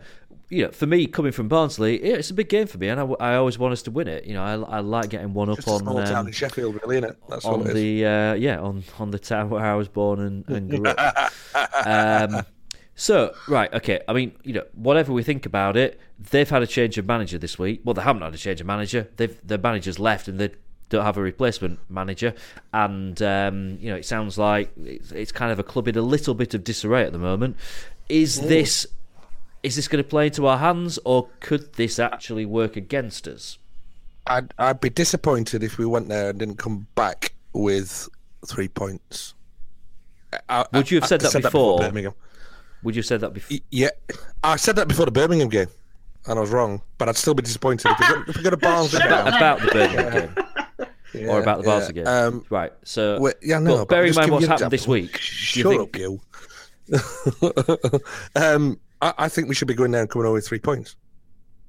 You 0.49 0.65
know, 0.65 0.71
for 0.71 0.87
me, 0.87 1.05
coming 1.05 1.31
from 1.31 1.47
Barnsley, 1.47 2.03
yeah, 2.03 2.15
it's 2.15 2.31
a 2.31 2.33
big 2.33 2.49
game 2.49 2.65
for 2.65 2.79
me, 2.79 2.89
and 2.89 2.99
I, 2.99 3.03
I 3.19 3.35
always 3.35 3.59
want 3.59 3.73
us 3.73 3.83
to 3.83 3.91
win 3.91 4.07
it. 4.07 4.25
You 4.25 4.33
know, 4.33 4.43
I, 4.43 4.77
I 4.77 4.79
like 4.79 5.11
getting 5.11 5.33
one 5.33 5.49
up 5.49 5.57
Just 5.57 5.67
a 5.67 5.71
on 5.71 6.07
um, 6.11 6.27
in 6.27 6.33
Sheffield, 6.33 6.79
really, 6.81 6.97
isn't 6.97 7.11
it? 7.11 7.17
That's 7.29 7.45
on 7.45 7.61
it 7.61 7.67
is. 7.67 7.73
the 7.73 8.05
uh, 8.05 8.33
yeah 8.33 8.59
on 8.59 8.83
on 8.97 9.11
the 9.11 9.19
town 9.19 9.51
where 9.51 9.63
I 9.63 9.75
was 9.75 9.87
born 9.87 10.19
and, 10.19 10.49
and 10.49 10.69
grew 10.69 10.85
up. 10.85 11.31
um, 11.85 12.45
so 12.95 13.33
right, 13.47 13.71
okay. 13.75 14.01
I 14.07 14.13
mean, 14.13 14.33
you 14.43 14.53
know, 14.53 14.65
whatever 14.73 15.13
we 15.13 15.21
think 15.21 15.45
about 15.45 15.77
it, 15.77 15.99
they've 16.17 16.49
had 16.49 16.63
a 16.63 16.67
change 16.67 16.97
of 16.97 17.05
manager 17.05 17.37
this 17.37 17.59
week. 17.59 17.81
Well, 17.85 17.93
they 17.93 18.01
haven't 18.01 18.23
had 18.23 18.33
a 18.33 18.37
change 18.37 18.59
of 18.59 18.65
manager. 18.65 19.07
They've 19.17 19.39
their 19.47 19.59
manager's 19.59 19.99
left, 19.99 20.27
and 20.27 20.39
they 20.39 20.49
don't 20.89 21.05
have 21.05 21.17
a 21.17 21.21
replacement 21.21 21.79
manager. 21.89 22.33
And 22.73 23.21
um, 23.21 23.77
you 23.79 23.89
know, 23.91 23.95
it 23.97 24.05
sounds 24.05 24.39
like 24.39 24.71
it's, 24.83 25.11
it's 25.11 25.31
kind 25.31 25.51
of 25.51 25.59
a 25.59 25.63
club 25.63 25.87
in 25.87 25.95
a 25.95 26.01
little 26.01 26.33
bit 26.33 26.55
of 26.55 26.63
disarray 26.63 27.03
at 27.03 27.13
the 27.13 27.19
moment. 27.19 27.55
Is 28.09 28.41
this 28.41 28.87
is 29.63 29.75
this 29.75 29.87
going 29.87 30.03
to 30.03 30.09
play 30.09 30.27
into 30.27 30.47
our 30.47 30.57
hands, 30.57 30.99
or 31.05 31.29
could 31.39 31.73
this 31.73 31.99
actually 31.99 32.45
work 32.45 32.75
against 32.75 33.27
us? 33.27 33.57
I'd, 34.27 34.53
I'd 34.57 34.79
be 34.79 34.89
disappointed 34.89 35.63
if 35.63 35.77
we 35.77 35.85
went 35.85 36.07
there 36.07 36.29
and 36.29 36.39
didn't 36.39 36.57
come 36.57 36.87
back 36.95 37.33
with 37.53 38.07
three 38.47 38.67
points. 38.67 39.33
I, 40.47 40.65
Would 40.73 40.91
you 40.91 40.97
have 40.97 41.05
I- 41.05 41.07
said 41.07 41.25
I 41.25 41.29
that 41.29 41.41
before? 41.43 41.79
Birmingham. 41.79 42.13
Would 42.83 42.95
you 42.95 42.99
have 42.99 43.07
said 43.07 43.21
that 43.21 43.33
before? 43.33 43.57
Yeah, 43.71 43.89
I 44.43 44.55
said 44.55 44.75
that 44.77 44.87
before 44.87 45.05
the 45.05 45.11
Birmingham 45.11 45.49
game, 45.49 45.67
and 46.27 46.37
I 46.37 46.41
was 46.41 46.51
wrong. 46.51 46.81
But 46.97 47.09
I'd 47.09 47.17
still 47.17 47.33
be 47.33 47.43
disappointed 47.43 47.91
if 47.91 47.99
we 47.99 48.07
got, 48.07 48.29
if 48.29 48.37
we 48.37 48.43
go 48.43 48.49
to 48.51 48.57
Barnsley 48.57 49.01
about, 49.05 49.27
about 49.27 49.59
the 49.59 49.67
Birmingham 49.67 50.11
game. 50.11 50.35
Yeah, 51.13 51.27
or 51.29 51.41
about 51.41 51.63
the 51.63 51.67
yeah. 51.67 51.79
Barca 51.79 51.93
game. 51.93 52.07
Um, 52.07 52.45
right. 52.49 52.71
So, 52.83 53.19
well, 53.19 53.33
yeah, 53.41 53.59
no, 53.59 53.71
but 53.71 53.77
but 53.79 53.89
bearing 53.89 54.09
in 54.09 54.15
mind 54.15 54.31
what's 54.31 54.41
you 54.43 54.47
an 54.47 54.51
happened 54.51 54.71
this 54.71 54.81
example. 54.81 54.93
week, 54.93 55.11
do 55.13 55.19
Shut 55.19 55.65
you 55.65 55.69
think, 55.69 55.81
up, 55.81 55.95
you. 55.97 56.21
um, 58.41 58.79
I, 59.01 59.13
I 59.17 59.29
think 59.29 59.47
we 59.47 59.55
should 59.55 59.67
be 59.67 59.73
going 59.73 59.95
and 59.95 60.09
coming 60.09 60.27
away 60.27 60.41
three 60.41 60.59
points. 60.59 60.95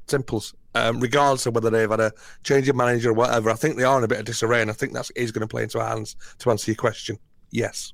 Simples. 0.07 0.55
Um, 0.75 1.01
regardless 1.01 1.47
of 1.47 1.55
whether 1.55 1.71
they've 1.71 1.91
had 1.91 2.01
a 2.01 2.13
change 2.45 2.69
of 2.69 2.77
manager 2.77 3.11
or 3.11 3.15
whatever, 3.15 3.51
I 3.51 3.55
think 3.55 3.77
they 3.77 3.85
are 3.85 3.99
in 3.99 4.05
a 4.05 4.09
bit 4.09 4.21
of 4.21 4.25
disarray, 4.25 4.63
and 4.63 4.71
I 4.71 4.75
think 4.75 4.93
that 4.93 5.11
is 5.17 5.33
going 5.33 5.41
to 5.41 5.49
play 5.49 5.65
into 5.65 5.81
our 5.81 5.89
hands 5.89 6.17
to 6.39 6.51
answer 6.51 6.71
your 6.71 6.77
question. 6.77 7.19
Yes. 7.51 7.93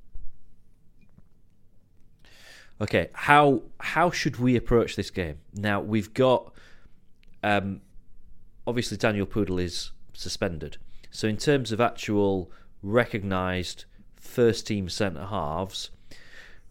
Okay, 2.79 3.09
how 3.15 3.63
how 3.81 4.11
should 4.11 4.37
we 4.37 4.55
approach 4.57 4.97
this 4.97 5.11
game? 5.11 5.39
Now 5.55 5.81
we've 5.81 6.13
got, 6.13 6.53
um, 7.43 7.81
obviously 8.67 8.99
Daniel 8.99 9.27
Pudil 9.27 9.63
is 9.63 9.93
suspended, 10.13 10.77
so 11.11 11.27
in 11.27 11.39
terms 11.39 11.73
of 11.73 11.81
actual 11.81 12.51
recognised 12.83 13.87
first 14.17 14.67
team 14.67 14.91
centre 14.91 15.25
halves, 15.25 15.91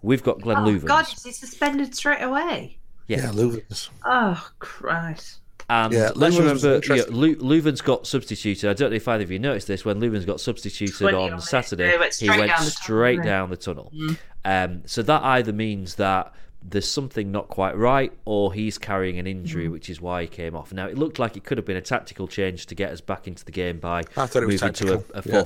we've 0.01 0.23
got 0.23 0.41
Glenn 0.41 0.57
oh, 0.57 0.61
Loovens. 0.65 0.85
God, 0.85 1.05
is 1.11 1.23
he 1.23 1.31
suspended 1.31 1.95
straight 1.95 2.21
away? 2.21 2.77
Yeah. 3.07 3.17
Yeah, 3.17 3.29
Loovens. 3.31 3.89
Oh, 4.03 4.49
Christ. 4.59 5.39
And 5.69 5.93
Yeah, 5.93 6.11
let's 6.15 6.35
Loovens 6.35 6.39
remember, 6.39 6.75
interesting. 6.75 7.13
yeah, 7.13 7.19
Lu- 7.19 7.35
Loovens 7.37 7.83
got 7.83 8.05
substituted. 8.05 8.69
I 8.69 8.73
don't 8.73 8.91
know 8.91 8.97
if 8.97 9.07
either 9.07 9.23
of 9.23 9.31
you 9.31 9.39
noticed 9.39 9.67
this. 9.67 9.83
When 9.83 9.99
Loovens 9.99 10.25
got 10.25 10.39
substituted 10.39 11.13
on 11.13 11.33
on. 11.33 11.41
Saturday, 11.41 11.91
He 11.91 11.97
went 11.97 12.13
he 12.13 12.25
straight 12.27 12.39
went 12.39 12.51
down 12.51 12.65
the 12.65 12.71
tunnel, 12.71 12.71
straight 12.71 13.11
didn't 13.17 13.25
down 13.25 13.49
the 13.49 13.57
tunnel. 13.57 13.91
Mm. 13.95 14.17
Um, 14.45 14.81
so 14.85 15.01
that 15.01 15.23
either 15.23 15.53
means 15.53 15.95
that 15.95 16.33
there's 16.67 16.87
something 16.89 17.31
not 17.31 17.47
quite 17.47 17.75
right, 17.77 18.11
or 18.25 18.53
he's 18.53 18.77
carrying 18.79 19.19
an 19.19 19.27
injury, 19.27 19.67
Mm. 19.67 19.71
which 19.71 19.89
is 19.89 20.01
why 20.01 20.23
he 20.23 20.27
came 20.27 20.55
off. 20.55 20.71
Now 20.73 20.87
it 20.87 20.97
looked 20.97 21.17
like 21.19 21.35
it 21.37 21.43
could 21.43 21.57
have 21.57 21.65
been 21.65 21.77
a 21.77 21.81
tactical 21.81 22.27
change 22.27 22.65
to 22.67 22.75
get 22.75 22.91
us 22.91 23.01
back 23.01 23.27
into 23.27 23.45
the 23.45 23.51
game 23.51 23.79
by 23.79 23.99
I 24.17 24.25
thought 24.27 24.43
it 24.43 24.47
was 24.47 24.61
moving 24.61 24.73
to 24.73 24.93
a, 24.93 24.97
tactical, 24.97 25.15
a 25.15 25.21
yeah. 25.25 25.43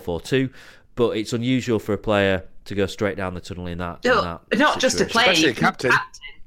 4-4-2. 0.99 1.07
But 1.09 1.17
it's 1.17 1.33
unusual 1.33 1.79
for 1.79 1.93
a 1.93 1.97
player 1.97 2.43
to 2.65 2.75
go 2.75 2.85
straight 2.85 3.17
down 3.17 3.33
the 3.33 3.41
tunnel 3.41 3.67
in 3.67 3.77
that. 3.79 4.05
in 4.05 4.11
that 4.11 4.41
not 4.59 4.79
just 4.79 5.01
a 5.01 5.05
player, 5.05 5.31
Especially 5.31 5.49
a 5.51 5.53
captain. 5.55 5.91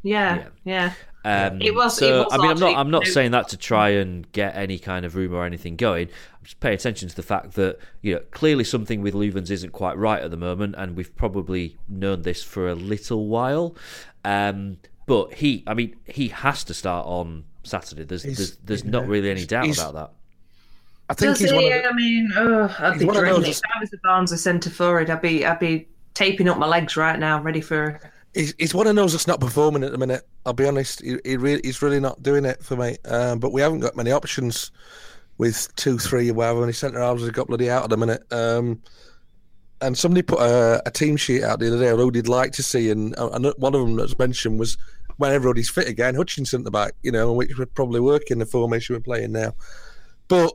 Yeah, 0.02 0.48
yeah. 0.64 0.92
Um, 1.24 1.62
It 1.62 1.74
was- 1.74 1.96
So 1.98 2.22
it 2.22 2.24
was 2.24 2.32
I 2.32 2.36
mean, 2.38 2.50
I'm 2.50 2.58
not. 2.58 2.76
I'm 2.76 2.90
not 2.90 3.04
no- 3.04 3.10
saying 3.10 3.30
that 3.30 3.48
to 3.50 3.56
try 3.56 3.90
and 3.90 4.30
get 4.32 4.56
any 4.56 4.78
kind 4.78 5.04
of 5.04 5.14
rumor 5.14 5.36
or 5.38 5.44
anything 5.46 5.76
going. 5.76 6.08
I'm 6.08 6.44
just 6.44 6.58
paying 6.58 6.74
attention 6.74 7.08
to 7.08 7.14
the 7.14 7.22
fact 7.22 7.52
that 7.54 7.78
you 8.00 8.14
know 8.14 8.20
clearly 8.32 8.64
something 8.64 9.02
with 9.02 9.14
Loovens 9.14 9.50
isn't 9.50 9.70
quite 9.70 9.96
right 9.96 10.20
at 10.20 10.30
the 10.32 10.36
moment, 10.36 10.74
and 10.76 10.96
we've 10.96 11.14
probably 11.14 11.76
known 11.88 12.22
this 12.22 12.42
for 12.42 12.68
a 12.68 12.74
little 12.74 13.28
while. 13.28 13.76
Um, 14.24 14.78
but 15.06 15.34
he, 15.34 15.62
I 15.66 15.74
mean, 15.74 15.94
he 16.06 16.28
has 16.28 16.64
to 16.64 16.74
start 16.74 17.06
on 17.06 17.44
Saturday. 17.62 18.02
There's 18.04 18.24
there's, 18.24 18.56
there's 18.64 18.84
not 18.84 19.06
really 19.06 19.30
any 19.30 19.44
doubt 19.46 19.78
about 19.78 19.94
that. 19.94 20.10
I 21.12 21.14
think 21.14 21.32
Does 21.32 21.40
he's 21.40 21.50
he? 21.50 21.56
one 21.56 21.64
of 21.66 21.70
the, 21.82 21.88
I 21.88 21.92
mean, 21.92 22.32
oh, 22.36 22.76
I'd 22.78 22.98
be 22.98 23.04
dreading 23.04 23.42
those- 23.42 23.58
If 23.58 23.60
I 23.76 23.80
was 23.80 23.90
the 23.90 23.98
Barnes 24.02 24.42
centre 24.42 24.70
forward, 24.70 25.10
I'd 25.10 25.20
be, 25.20 25.44
I'd 25.44 25.58
be 25.58 25.86
taping 26.14 26.48
up 26.48 26.56
my 26.56 26.66
legs 26.66 26.96
right 26.96 27.18
now, 27.18 27.42
ready 27.42 27.60
for. 27.60 28.00
he's, 28.34 28.54
he's 28.58 28.74
one 28.74 28.86
of 28.86 28.96
those 28.96 29.12
that's 29.12 29.26
not 29.26 29.38
performing 29.38 29.84
at 29.84 29.92
the 29.92 29.98
minute. 29.98 30.26
I'll 30.46 30.54
be 30.54 30.66
honest, 30.66 31.02
he, 31.02 31.18
he 31.22 31.36
really, 31.36 31.60
he's 31.62 31.82
really 31.82 32.00
not 32.00 32.22
doing 32.22 32.46
it 32.46 32.62
for 32.64 32.76
me. 32.76 32.96
Um, 33.04 33.40
but 33.40 33.52
we 33.52 33.60
haven't 33.60 33.80
got 33.80 33.94
many 33.94 34.10
options 34.10 34.70
with 35.36 35.68
two, 35.76 35.98
three, 35.98 36.30
whatever 36.30 36.60
many 36.60 36.72
centre 36.72 36.98
halves 37.00 37.22
we've 37.22 37.32
got 37.34 37.46
bloody 37.48 37.68
out 37.68 37.84
at 37.84 37.90
the 37.90 37.96
minute. 37.98 38.22
Um, 38.32 38.80
and 39.82 39.98
somebody 39.98 40.22
put 40.22 40.38
a, 40.40 40.82
a 40.86 40.90
team 40.90 41.18
sheet 41.18 41.42
out 41.42 41.58
the 41.58 41.66
other 41.66 41.78
day 41.78 41.88
of 41.88 41.98
who 41.98 42.10
they'd 42.10 42.26
like 42.28 42.52
to 42.52 42.62
see, 42.62 42.90
and, 42.90 43.14
uh, 43.18 43.28
and 43.30 43.52
one 43.58 43.74
of 43.74 43.80
them 43.82 43.96
that's 43.96 44.18
mentioned 44.18 44.58
was 44.58 44.78
when 45.18 45.30
everybody's 45.32 45.68
fit 45.68 45.88
again, 45.88 46.14
Hutchinson 46.14 46.60
at 46.60 46.64
the 46.64 46.70
back, 46.70 46.92
you 47.02 47.12
know, 47.12 47.32
which 47.34 47.58
would 47.58 47.74
probably 47.74 48.00
work 48.00 48.30
in 48.30 48.38
the 48.38 48.46
formation 48.46 48.94
we're 48.94 49.00
playing 49.00 49.32
now. 49.32 49.52
But 50.32 50.54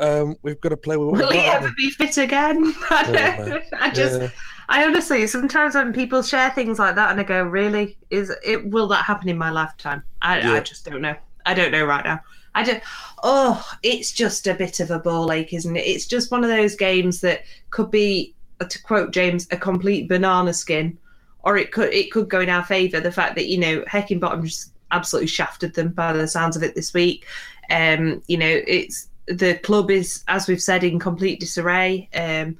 um, 0.00 0.36
we've 0.42 0.60
got 0.60 0.70
to 0.70 0.76
play 0.76 0.96
with 0.96 1.10
Will 1.10 1.30
he 1.30 1.38
ever 1.38 1.70
be 1.76 1.90
fit 1.90 2.18
again? 2.18 2.74
I, 2.90 3.10
Yeah. 3.12 3.58
I 3.78 3.90
just, 3.90 4.20
Yeah. 4.20 4.30
I 4.68 4.84
honestly, 4.84 5.28
sometimes 5.28 5.76
when 5.76 5.92
people 5.92 6.24
share 6.24 6.50
things 6.50 6.80
like 6.80 6.96
that, 6.96 7.12
and 7.12 7.20
I 7.20 7.22
go, 7.22 7.44
"Really, 7.44 7.96
is 8.10 8.32
it? 8.44 8.68
Will 8.68 8.88
that 8.88 9.04
happen 9.04 9.28
in 9.28 9.38
my 9.38 9.50
lifetime?" 9.50 10.02
I, 10.22 10.40
Yeah. 10.40 10.52
I 10.54 10.60
just 10.60 10.84
don't 10.84 11.02
know. 11.02 11.14
I 11.46 11.54
don't 11.54 11.70
know 11.70 11.84
right 11.84 12.04
now. 12.04 12.20
I 12.56 12.64
just, 12.64 12.80
oh, 13.22 13.64
it's 13.84 14.10
just 14.10 14.48
a 14.48 14.54
bit 14.54 14.80
of 14.80 14.90
a 14.90 14.98
ball 14.98 15.30
ache, 15.30 15.52
isn't 15.52 15.76
it? 15.76 15.86
It's 15.86 16.06
just 16.06 16.32
one 16.32 16.42
of 16.42 16.50
those 16.50 16.74
games 16.74 17.20
that 17.20 17.44
could 17.70 17.92
be, 17.92 18.34
to 18.68 18.82
quote 18.82 19.12
James, 19.12 19.46
a 19.52 19.56
complete 19.56 20.08
banana 20.08 20.52
skin, 20.52 20.98
or 21.44 21.56
it 21.56 21.70
could 21.70 21.94
it 21.94 22.10
could 22.10 22.28
go 22.28 22.40
in 22.40 22.48
our 22.48 22.64
favour. 22.64 22.98
The 22.98 23.12
fact 23.12 23.36
that 23.36 23.46
you 23.46 23.58
know 23.58 23.82
Heckingbottom 23.82 24.42
just 24.42 24.72
absolutely 24.90 25.28
shafted 25.28 25.74
them 25.74 25.90
by 25.90 26.12
the 26.12 26.26
sounds 26.26 26.56
of 26.56 26.64
it 26.64 26.74
this 26.74 26.92
week. 26.92 27.24
Um, 27.70 28.20
you 28.26 28.36
know, 28.36 28.60
it's 28.66 29.08
the 29.26 29.54
club 29.58 29.90
is, 29.90 30.24
as 30.28 30.48
we've 30.48 30.62
said, 30.62 30.84
in 30.84 30.98
complete 30.98 31.40
disarray, 31.40 32.08
um, 32.14 32.56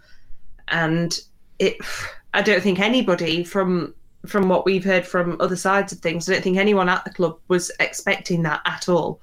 and 0.68 1.20
it. 1.58 1.76
I 2.34 2.40
don't 2.40 2.62
think 2.62 2.80
anybody 2.80 3.44
from 3.44 3.94
from 4.26 4.48
what 4.48 4.64
we've 4.64 4.84
heard 4.84 5.06
from 5.06 5.36
other 5.40 5.56
sides 5.56 5.92
of 5.92 5.98
things, 5.98 6.28
I 6.28 6.34
don't 6.34 6.42
think 6.42 6.56
anyone 6.56 6.88
at 6.88 7.04
the 7.04 7.10
club 7.10 7.38
was 7.48 7.70
expecting 7.80 8.42
that 8.42 8.60
at 8.64 8.88
all. 8.88 9.20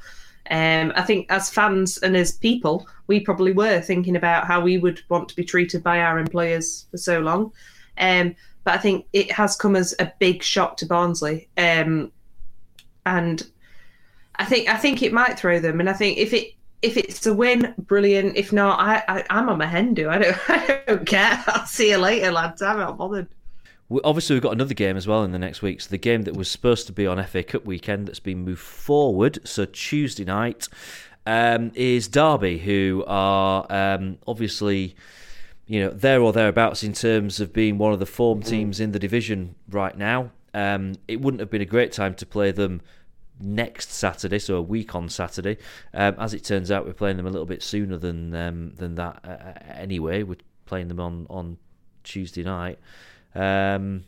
Um, 0.51 0.91
I 0.95 1.03
think 1.03 1.27
as 1.29 1.49
fans 1.49 1.97
and 1.99 2.17
as 2.17 2.31
people, 2.31 2.87
we 3.07 3.19
probably 3.19 3.53
were 3.53 3.81
thinking 3.81 4.15
about 4.15 4.45
how 4.45 4.59
we 4.59 4.77
would 4.77 5.01
want 5.09 5.29
to 5.29 5.35
be 5.35 5.43
treated 5.43 5.83
by 5.83 6.01
our 6.01 6.19
employers 6.19 6.85
for 6.91 6.97
so 6.97 7.19
long. 7.19 7.51
Um, 7.97 8.35
but 8.63 8.73
I 8.73 8.77
think 8.77 9.05
it 9.13 9.31
has 9.31 9.55
come 9.55 9.75
as 9.75 9.95
a 9.99 10.11
big 10.19 10.43
shock 10.43 10.77
to 10.77 10.85
Barnsley. 10.85 11.49
Um, 11.57 12.11
and 13.05 13.47
I 14.35 14.45
think 14.45 14.69
I 14.69 14.77
think 14.77 15.01
it 15.01 15.13
might 15.13 15.39
throw 15.39 15.59
them. 15.59 15.79
And 15.79 15.89
I 15.89 15.93
think 15.93 16.17
if 16.17 16.33
it 16.33 16.53
if 16.81 16.97
it's 16.97 17.25
a 17.25 17.33
win, 17.33 17.73
brilliant. 17.77 18.37
If 18.37 18.53
not, 18.53 18.79
I, 18.79 19.03
I 19.07 19.23
I'm 19.29 19.49
on 19.49 19.57
my 19.57 19.65
hen. 19.65 19.89
I 20.07 20.17
don't 20.17 20.37
I 20.49 20.81
don't 20.87 21.05
care. 21.05 21.43
I'll 21.47 21.65
see 21.65 21.89
you 21.91 21.97
later, 21.97 22.31
lads. 22.31 22.61
I'm 22.61 22.79
not 22.79 22.97
bothered. 22.97 23.27
We- 23.89 24.01
Obviously, 24.03 24.35
we've 24.35 24.43
got 24.43 24.53
another 24.53 24.73
game 24.73 24.97
as 24.97 25.07
well 25.07 25.23
in 25.23 25.31
the 25.31 25.39
next 25.39 25.61
week. 25.61 25.81
So 25.81 25.89
the 25.89 25.97
game 25.97 26.23
that 26.23 26.35
was 26.37 26.49
supposed 26.49 26.87
to 26.87 26.93
be 26.93 27.05
on 27.07 27.23
FA 27.25 27.43
Cup 27.43 27.65
weekend 27.65 28.07
that's 28.07 28.19
been 28.19 28.43
moved 28.45 28.61
forward. 28.61 29.39
So 29.47 29.65
Tuesday 29.65 30.25
night 30.25 30.67
um, 31.25 31.71
is 31.75 32.07
Derby, 32.07 32.59
who 32.59 33.03
are 33.07 33.65
um, 33.69 34.17
obviously, 34.27 34.95
you 35.67 35.79
know, 35.81 35.89
there 35.89 36.21
or 36.21 36.31
thereabouts 36.33 36.83
in 36.83 36.93
terms 36.93 37.39
of 37.39 37.51
being 37.51 37.77
one 37.77 37.91
of 37.93 37.99
the 37.99 38.05
form 38.05 38.41
teams 38.41 38.79
in 38.79 38.91
the 38.91 38.99
division 38.99 39.55
right 39.69 39.97
now. 39.97 40.31
Um, 40.53 40.95
it 41.07 41.21
wouldn't 41.21 41.41
have 41.41 41.49
been 41.51 41.61
a 41.61 41.65
great 41.65 41.91
time 41.91 42.13
to 42.15 42.25
play 42.25 42.51
them 42.51 42.81
next 43.39 43.91
Saturday, 43.91 44.39
so 44.39 44.55
a 44.55 44.61
week 44.61 44.95
on 44.95 45.09
Saturday. 45.09 45.57
Um, 45.93 46.15
as 46.19 46.33
it 46.33 46.43
turns 46.43 46.71
out, 46.71 46.85
we're 46.85 46.93
playing 46.93 47.17
them 47.17 47.25
a 47.27 47.29
little 47.29 47.45
bit 47.45 47.63
sooner 47.63 47.97
than 47.97 48.33
um, 48.35 48.73
than 48.75 48.95
that. 48.95 49.19
Uh, 49.23 49.73
anyway, 49.73 50.23
we're 50.23 50.37
playing 50.65 50.87
them 50.87 50.99
on 50.99 51.25
on 51.29 51.57
Tuesday 52.03 52.43
night. 52.43 52.79
Um, 53.35 54.03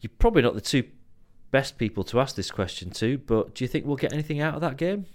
you're 0.00 0.10
probably 0.18 0.42
not 0.42 0.54
the 0.54 0.60
two 0.60 0.84
best 1.50 1.78
people 1.78 2.04
to 2.04 2.20
ask 2.20 2.36
this 2.36 2.50
question 2.50 2.90
to, 2.90 3.18
but 3.18 3.54
do 3.54 3.64
you 3.64 3.68
think 3.68 3.86
we'll 3.86 3.96
get 3.96 4.12
anything 4.12 4.40
out 4.40 4.54
of 4.54 4.60
that 4.60 4.76
game? 4.76 5.06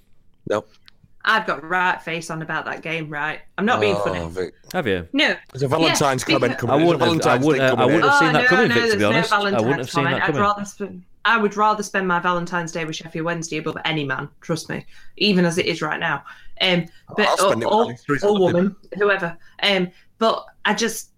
No. 0.50 0.66
I've 1.26 1.46
got 1.46 1.64
right 1.68 2.02
face 2.02 2.30
on 2.30 2.42
about 2.42 2.64
that 2.66 2.82
game, 2.82 3.10
right? 3.10 3.42
I'm 3.58 3.66
not 3.66 3.82
being 3.82 3.96
Oh, 3.96 4.04
funny. 4.06 4.26
Vic. 4.30 4.54
Have 4.72 4.88
you? 4.88 5.06
No. 5.12 5.36
There's 5.52 5.64
a 5.64 5.68
Valentine's 5.68 6.24
Yeah, 6.28 6.36
comment 6.36 6.58
coming. 6.58 6.74
I 6.82 6.86
wouldn't 6.86 7.02
have- 7.02 7.02
I 7.02 7.06
Valentine's 7.06 7.46
wouldn't- 7.46 7.80
I 7.80 7.86
wouldn't 7.86 8.04
have 8.06 8.20
seen 8.20 8.34
that 8.34 8.46
coming, 8.48 8.68
no, 8.70 8.74
Vic, 8.74 8.84
to 8.84 8.88
there's 8.88 8.96
be 8.96 9.00
no 9.02 9.10
honest. 9.10 9.34
I 9.34 9.38
wouldn't 9.40 9.54
have 9.56 9.64
Valentine's 9.66 9.92
seen 9.92 10.04
that 10.06 10.22
comment. 10.26 10.78
coming. 10.78 11.06
I'd 11.30 11.36
rather 11.36 11.38
spend, 11.38 11.38
I 11.38 11.38
would 11.42 11.58
rather 11.58 11.84
spend 11.84 12.08
my 12.08 12.20
Valentine's 12.20 12.72
Day 12.72 12.86
with 12.86 12.96
Sheffield 12.96 13.26
Wednesday 13.26 13.58
above 13.58 13.78
any 13.86 14.04
man. 14.04 14.30
Trust 14.42 14.70
me, 14.70 14.86
even 15.18 15.46
as 15.46 15.58
it 15.58 15.66
is 15.66 15.82
right 15.82 16.00
now. 16.00 16.24
Um, 16.62 16.86
but 17.16 17.28
it 17.28 17.64
or, 17.66 17.96
or 18.24 18.40
woman, 18.40 18.76
whoever. 18.98 19.38
Um, 19.64 19.90
but 20.18 20.46
I 20.66 20.74
just. 20.74 21.12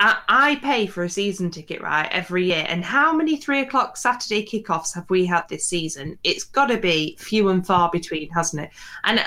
I, 0.00 0.18
I 0.28 0.56
pay 0.56 0.86
for 0.86 1.04
a 1.04 1.08
season 1.08 1.48
ticket, 1.48 1.80
right, 1.80 2.08
every 2.10 2.46
year. 2.46 2.66
And 2.68 2.84
how 2.84 3.12
many 3.12 3.36
three 3.36 3.60
o'clock 3.60 3.96
Saturday 3.96 4.44
kickoffs 4.44 4.92
have 4.96 5.08
we 5.08 5.24
had 5.24 5.48
this 5.48 5.64
season? 5.64 6.18
It's 6.24 6.42
got 6.42 6.66
to 6.66 6.76
be 6.76 7.16
few 7.20 7.50
and 7.50 7.64
far 7.64 7.88
between, 7.88 8.28
hasn't 8.30 8.64
it? 8.64 8.70
And 9.04 9.24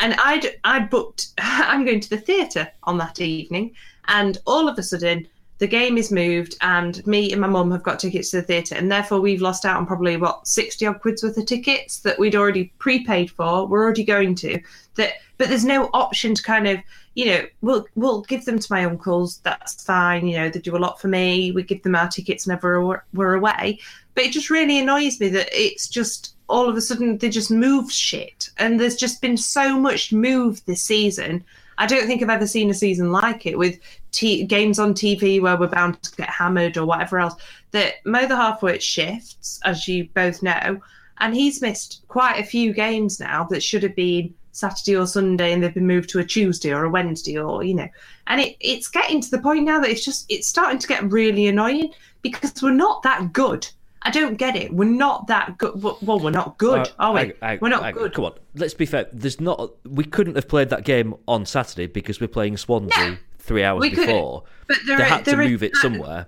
and 0.00 0.14
I'd 0.22 0.58
I 0.64 0.80
booked. 0.80 1.28
I'm 1.38 1.86
going 1.86 2.00
to 2.00 2.10
the 2.10 2.18
theatre 2.18 2.70
on 2.82 2.98
that 2.98 3.22
evening, 3.22 3.74
and 4.08 4.36
all 4.46 4.68
of 4.68 4.78
a 4.78 4.82
sudden 4.82 5.26
the 5.62 5.68
game 5.68 5.96
is 5.96 6.10
moved, 6.10 6.56
and 6.60 7.06
me 7.06 7.30
and 7.30 7.40
my 7.40 7.46
mum 7.46 7.70
have 7.70 7.84
got 7.84 8.00
tickets 8.00 8.32
to 8.32 8.38
the 8.38 8.42
theatre, 8.42 8.74
and 8.74 8.90
therefore 8.90 9.20
we've 9.20 9.40
lost 9.40 9.64
out 9.64 9.76
on 9.76 9.86
probably 9.86 10.16
what 10.16 10.44
sixty 10.44 10.84
odd 10.84 11.00
quid's 11.00 11.22
worth 11.22 11.36
of 11.36 11.46
tickets 11.46 12.00
that 12.00 12.18
we'd 12.18 12.34
already 12.34 12.72
prepaid 12.78 13.30
for. 13.30 13.68
We're 13.68 13.84
already 13.84 14.02
going 14.02 14.34
to 14.34 14.60
that, 14.96 15.12
but 15.38 15.48
there's 15.48 15.64
no 15.64 15.88
option 15.94 16.34
to 16.34 16.42
kind 16.42 16.66
of 16.66 16.80
you 17.14 17.26
know 17.26 17.46
we'll 17.60 17.86
we'll 17.94 18.22
give 18.22 18.44
them 18.44 18.58
to 18.58 18.72
my 18.72 18.84
uncles. 18.84 19.38
That's 19.44 19.84
fine. 19.84 20.26
You 20.26 20.38
know 20.38 20.48
they 20.50 20.58
do 20.58 20.76
a 20.76 20.78
lot 20.84 21.00
for 21.00 21.06
me. 21.06 21.52
We 21.52 21.62
give 21.62 21.84
them 21.84 21.94
our 21.94 22.08
tickets 22.08 22.44
whenever 22.44 22.84
we're- 22.84 23.00
we're 23.14 23.34
away. 23.34 23.78
But 24.16 24.24
it 24.24 24.32
just 24.32 24.50
really 24.50 24.80
annoys 24.80 25.20
me 25.20 25.28
that 25.28 25.48
it's 25.52 25.86
just 25.86 26.34
all 26.48 26.68
of 26.68 26.76
a 26.76 26.80
sudden 26.80 27.18
they 27.18 27.28
just 27.28 27.52
move 27.52 27.92
shit, 27.92 28.50
and 28.58 28.80
there's 28.80 28.96
just 28.96 29.22
been 29.22 29.36
so 29.36 29.78
much 29.78 30.12
move 30.12 30.60
this 30.66 30.82
season. 30.82 31.44
I 31.82 31.86
don't 31.86 32.06
think 32.06 32.22
I've 32.22 32.30
ever 32.30 32.46
seen 32.46 32.70
a 32.70 32.74
season 32.74 33.10
like 33.10 33.44
it 33.44 33.58
with 33.58 33.80
t- 34.12 34.44
games 34.44 34.78
on 34.78 34.94
TV 34.94 35.40
where 35.40 35.56
we're 35.56 35.66
bound 35.66 36.00
to 36.04 36.14
get 36.14 36.28
hammered 36.30 36.76
or 36.76 36.86
whatever 36.86 37.18
else. 37.18 37.34
That 37.72 37.94
Mo 38.04 38.20
the 38.20 38.36
Halfwit 38.36 38.80
shifts, 38.80 39.58
as 39.64 39.88
you 39.88 40.08
both 40.14 40.44
know, 40.44 40.80
and 41.18 41.34
he's 41.34 41.60
missed 41.60 42.04
quite 42.06 42.38
a 42.38 42.44
few 42.44 42.72
games 42.72 43.18
now 43.18 43.48
that 43.50 43.64
should 43.64 43.82
have 43.82 43.96
been 43.96 44.32
Saturday 44.52 44.94
or 44.94 45.08
Sunday 45.08 45.52
and 45.52 45.60
they've 45.60 45.74
been 45.74 45.88
moved 45.88 46.08
to 46.10 46.20
a 46.20 46.24
Tuesday 46.24 46.72
or 46.72 46.84
a 46.84 46.88
Wednesday 46.90 47.36
or 47.36 47.64
you 47.64 47.74
know. 47.74 47.88
And 48.28 48.40
it, 48.40 48.56
it's 48.60 48.86
getting 48.86 49.20
to 49.20 49.30
the 49.32 49.40
point 49.40 49.64
now 49.64 49.80
that 49.80 49.90
it's 49.90 50.04
just 50.04 50.24
it's 50.28 50.46
starting 50.46 50.78
to 50.78 50.86
get 50.86 51.10
really 51.10 51.48
annoying 51.48 51.92
because 52.22 52.62
we're 52.62 52.70
not 52.70 53.02
that 53.02 53.32
good. 53.32 53.68
I 54.04 54.10
don't 54.10 54.36
get 54.36 54.56
it. 54.56 54.72
We're 54.72 54.84
not 54.88 55.26
that 55.28 55.58
good. 55.58 55.82
Well, 55.82 56.18
we're 56.20 56.30
not 56.30 56.58
good, 56.58 56.80
Uh, 56.80 56.90
are 56.98 57.12
we? 57.14 57.18
hang- 57.20 57.32
hang- 57.42 57.58
we're 57.60 57.68
not 57.68 57.82
hang- 57.84 57.94
good. 57.94 58.14
Come 58.14 58.24
on, 58.26 58.32
let's 58.54 58.74
be 58.74 58.86
fair. 58.86 59.06
There's 59.12 59.40
not. 59.40 59.70
We 59.84 60.04
couldn't 60.04 60.34
have 60.36 60.48
played 60.48 60.68
that 60.70 60.84
game 60.84 61.14
on 61.28 61.46
Saturday 61.46 61.86
because 61.86 62.20
we're 62.20 62.28
playing 62.28 62.56
Swansea 62.56 63.18
three 63.38 63.64
hours 63.64 63.88
before. 63.90 64.44
But 64.66 64.78
there 64.86 64.96
they 64.98 65.02
are- 65.04 65.06
had 65.06 65.24
to 65.24 65.30
there 65.32 65.40
are- 65.40 65.48
move 65.48 65.62
it 65.62 65.76
somewhere. 65.76 66.26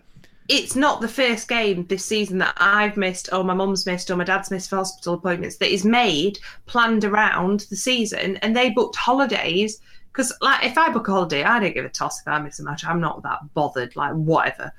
it's 0.49 0.77
not 0.77 1.01
the 1.01 1.09
first 1.09 1.49
game 1.49 1.87
this 1.87 2.05
season 2.05 2.37
that 2.39 2.55
I've 2.59 2.97
missed, 2.99 3.31
or 3.33 3.43
my 3.45 3.55
mum's 3.55 3.87
missed, 3.87 4.11
or 4.11 4.17
my 4.17 4.25
dad's 4.25 4.51
missed 4.51 4.69
for 4.69 4.77
hospital 4.77 5.15
appointments 5.15 5.57
that 5.57 5.73
is 5.73 5.85
made 5.87 6.39
planned 6.67 7.03
around 7.05 7.61
the 7.71 7.77
season, 7.77 8.37
and 8.39 8.55
they 8.57 8.69
booked 8.71 8.97
holidays. 8.97 9.81
Because, 10.13 10.33
like, 10.43 10.65
if 10.65 10.79
I 10.79 10.91
book 10.91 11.09
a 11.09 11.13
holiday, 11.13 11.43
I 11.43 11.59
don't 11.59 11.75
give 11.75 11.85
a 11.85 11.89
toss 11.89 12.21
if 12.21 12.29
I 12.29 12.39
miss 12.39 12.61
a 12.61 12.63
match. 12.63 12.85
I'm 12.87 13.01
not 13.01 13.23
that 13.25 13.39
bothered. 13.55 13.97
Like, 13.97 14.13
whatever. 14.13 14.71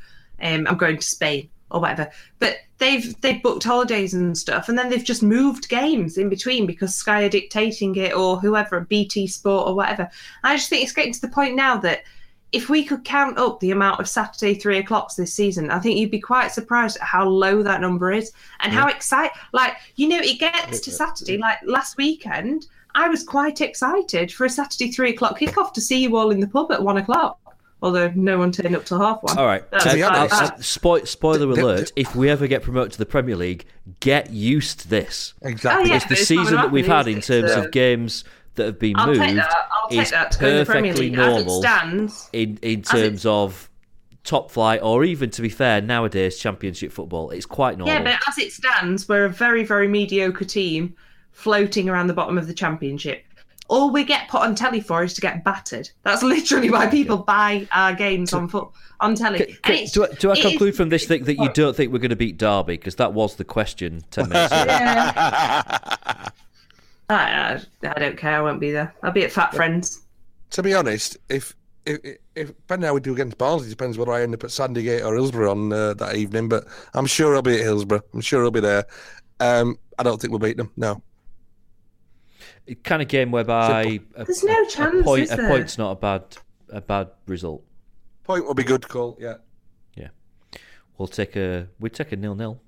Um, 0.41 0.65
I'm 0.69 0.77
going 0.77 0.97
to 0.97 1.05
Spain 1.05 1.49
or 1.71 1.81
whatever. 1.81 2.09
But 2.39 2.57
they've 2.77 3.19
they've 3.21 3.41
booked 3.41 3.63
holidays 3.63 4.13
and 4.13 4.37
stuff, 4.37 4.69
and 4.69 4.77
then 4.77 4.89
they've 4.89 5.03
just 5.03 5.23
moved 5.23 5.69
games 5.69 6.17
in 6.17 6.29
between 6.29 6.65
because 6.65 6.95
Sky 6.95 7.23
are 7.23 7.29
dictating 7.29 7.95
it, 7.95 8.15
or 8.15 8.39
whoever, 8.39 8.81
BT 8.81 9.27
Sport 9.27 9.67
or 9.67 9.75
whatever. 9.75 10.09
I 10.43 10.55
just 10.55 10.69
think 10.69 10.83
it's 10.83 10.93
getting 10.93 11.13
to 11.13 11.21
the 11.21 11.27
point 11.27 11.55
now 11.55 11.77
that 11.77 12.03
if 12.51 12.69
we 12.69 12.85
could 12.85 13.03
count 13.03 13.37
up 13.37 13.59
the 13.59 13.71
amount 13.71 13.99
of 13.99 14.07
Saturday 14.07 14.53
three 14.53 14.77
o'clocks 14.77 15.15
this 15.15 15.33
season, 15.33 15.71
I 15.71 15.79
think 15.79 15.99
you'd 15.99 16.11
be 16.11 16.21
quite 16.21 16.51
surprised 16.51 16.97
at 16.97 17.03
how 17.03 17.27
low 17.27 17.63
that 17.63 17.81
number 17.81 18.11
is 18.11 18.31
and 18.61 18.71
how 18.71 18.87
excited. 18.87 19.35
Like 19.51 19.75
you 19.95 20.07
know, 20.07 20.19
it 20.19 20.39
gets 20.39 20.79
to 20.81 20.91
Saturday. 20.91 21.37
Like 21.37 21.57
last 21.63 21.97
weekend, 21.97 22.67
I 22.93 23.09
was 23.09 23.23
quite 23.23 23.59
excited 23.59 24.31
for 24.31 24.45
a 24.45 24.49
Saturday 24.49 24.91
three 24.91 25.11
o'clock 25.11 25.39
kickoff 25.39 25.73
to 25.73 25.81
see 25.81 26.01
you 26.01 26.15
all 26.15 26.31
in 26.31 26.39
the 26.39 26.47
pub 26.47 26.71
at 26.71 26.81
one 26.81 26.97
o'clock. 26.97 27.39
Although 27.81 28.11
no 28.15 28.39
one 28.39 28.51
turned 28.51 28.75
up 28.75 28.85
to 28.85 28.97
half 28.97 29.21
one. 29.21 29.37
All 29.37 29.45
right. 29.45 29.69
That's 29.69 29.85
uh, 29.85 29.93
be 29.93 30.01
honest- 30.03 30.33
uh, 30.33 30.47
that. 30.47 30.63
spoil, 30.63 31.05
spoiler 31.05 31.45
The- 31.47 31.53
the- 31.55 31.61
alert: 31.63 31.91
If 31.95 32.15
we 32.15 32.29
ever 32.29 32.47
get 32.47 32.63
promoted 32.63 32.93
to 32.93 32.97
the 32.97 33.05
Premier 33.05 33.35
League, 33.35 33.65
get 33.99 34.31
used 34.31 34.79
to 34.81 34.87
this. 34.87 35.33
Exactly. 35.41 35.83
Oh, 35.83 35.87
yeah. 35.87 35.95
It's 35.97 36.05
the 36.05 36.09
but 36.09 36.19
it's 36.19 36.31
not 36.31 36.43
season 36.45 36.55
that 36.57 36.71
we've 36.71 36.87
had 36.87 37.07
in 37.07 37.21
terms 37.21 37.51
So- 37.51 37.63
of 37.65 37.71
games 37.71 38.23
that 38.55 38.65
have 38.67 38.79
been 38.79 38.95
I'll 38.95 39.07
moved 39.07 39.19
take 39.19 39.35
that. 39.35 39.53
I'll 39.71 39.89
take 39.89 39.99
is 39.99 40.11
that 40.11 40.31
to 40.31 40.39
go 40.39 40.47
in 40.47 40.65
perfectly 40.65 41.09
League. 41.09 41.19
As 41.19 41.25
it 41.27 41.29
normal 41.29 41.61
stands, 41.61 42.29
in 42.33 42.57
in 42.61 42.79
as 42.79 42.93
it- 42.93 43.01
terms 43.09 43.25
of 43.25 43.69
top 44.23 44.49
flight, 44.49 44.79
or 44.81 45.03
even 45.03 45.29
to 45.31 45.41
be 45.41 45.49
fair, 45.49 45.81
nowadays 45.81 46.37
Championship 46.37 46.91
football. 46.93 47.29
It's 47.29 47.45
quite 47.45 47.77
normal. 47.77 47.93
Yeah, 47.93 48.01
but 48.01 48.19
as 48.27 48.37
it 48.39 48.51
stands, 48.53 49.07
we're 49.07 49.25
a 49.25 49.29
very, 49.29 49.63
very 49.63 49.87
mediocre 49.89 50.45
team 50.45 50.95
floating 51.31 51.89
around 51.89 52.07
the 52.07 52.13
bottom 52.13 52.37
of 52.37 52.47
the 52.47 52.53
championship. 52.53 53.24
All 53.67 53.89
we 53.91 54.03
get 54.03 54.29
put 54.29 54.41
on 54.41 54.53
telly 54.55 54.79
for 54.79 55.03
is 55.03 55.13
to 55.15 55.21
get 55.21 55.43
battered. 55.43 55.89
That's 56.03 56.21
literally 56.21 56.69
why 56.69 56.87
people 56.87 57.17
buy 57.17 57.67
our 57.71 57.93
games 57.93 58.31
on 58.33 58.47
foot 58.47 58.67
on 58.99 59.15
telly. 59.15 59.39
C- 59.39 59.57
And 59.63 59.89
c- 59.89 59.93
do, 59.93 60.05
I- 60.05 60.13
do 60.19 60.29
I 60.29 60.33
it 60.33 60.37
is- 60.39 60.45
conclude 60.45 60.75
from 60.75 60.89
this 60.89 61.05
thing 61.05 61.23
that 61.23 61.35
you 61.39 61.49
don't 61.53 61.75
think 61.75 61.91
we're 61.91 61.99
going 61.99 62.09
to 62.11 62.15
beat 62.15 62.37
Derby? 62.37 62.77
Because 62.77 62.95
that 62.97 63.13
was 63.13 63.35
the 63.37 63.43
question 63.45 64.03
ten 64.11 64.29
minutes 64.29 64.51
ago. 64.53 64.65
Yeah. 64.67 65.61
I, 67.09 67.15
I, 67.15 67.61
I 67.83 67.99
don't 67.99 68.17
care. 68.17 68.37
I 68.37 68.41
won't 68.41 68.59
be 68.59 68.71
there. 68.71 68.93
I'll 69.03 69.11
be 69.11 69.23
at 69.23 69.31
Fat 69.31 69.53
Friends. 69.53 70.01
to 70.51 70.63
be 70.63 70.73
honest, 70.73 71.17
if 71.29 71.55
if, 71.85 71.99
if 72.35 72.47
depending 72.47 72.87
how 72.87 72.95
we 72.95 72.99
do 72.99 73.13
against 73.13 73.37
Barnsley, 73.37 73.67
it 73.67 73.69
depends 73.71 73.97
whether 73.97 74.11
I 74.11 74.23
end 74.23 74.33
up 74.33 74.43
at 74.43 74.49
Sandygate 74.49 75.05
or 75.05 75.13
Hillsborough 75.13 75.51
on 75.51 75.71
uh, 75.71 75.93
that 75.95 76.15
evening. 76.15 76.49
But 76.49 76.65
I'm 76.95 77.05
sure 77.05 77.35
I'll 77.35 77.43
be 77.43 77.55
at 77.59 77.61
Hillsborough. 77.61 78.01
I'm 78.13 78.21
sure 78.21 78.43
I'll 78.43 78.49
be 78.51 78.59
there. 78.59 78.85
Um, 79.39 79.77
I 79.99 80.03
don't 80.03 80.19
think 80.19 80.31
we'll 80.31 80.39
beat 80.39 80.57
them. 80.57 80.71
No. 80.77 81.01
Kind 82.83 83.01
of 83.01 83.07
game 83.07 83.31
whereby 83.31 83.99
a, 84.15 84.25
There's 84.25 84.43
no 84.43 84.63
a 84.63 84.67
chance, 84.67 85.03
point 85.03 85.23
is 85.23 85.31
a 85.31 85.37
point's 85.37 85.77
not 85.77 85.91
a 85.91 85.95
bad 85.95 86.23
a 86.69 86.81
bad 86.81 87.09
result. 87.27 87.63
Point 88.23 88.45
will 88.45 88.55
be 88.55 88.63
good, 88.63 88.87
Cole. 88.87 89.17
Yeah. 89.19 89.35
Yeah. 89.95 90.09
We'll 90.97 91.07
take 91.07 91.35
a 91.35 91.67
we 91.79 91.89
take 91.89 92.11
a 92.11 92.15
nil 92.15 92.35
nil. 92.35 92.59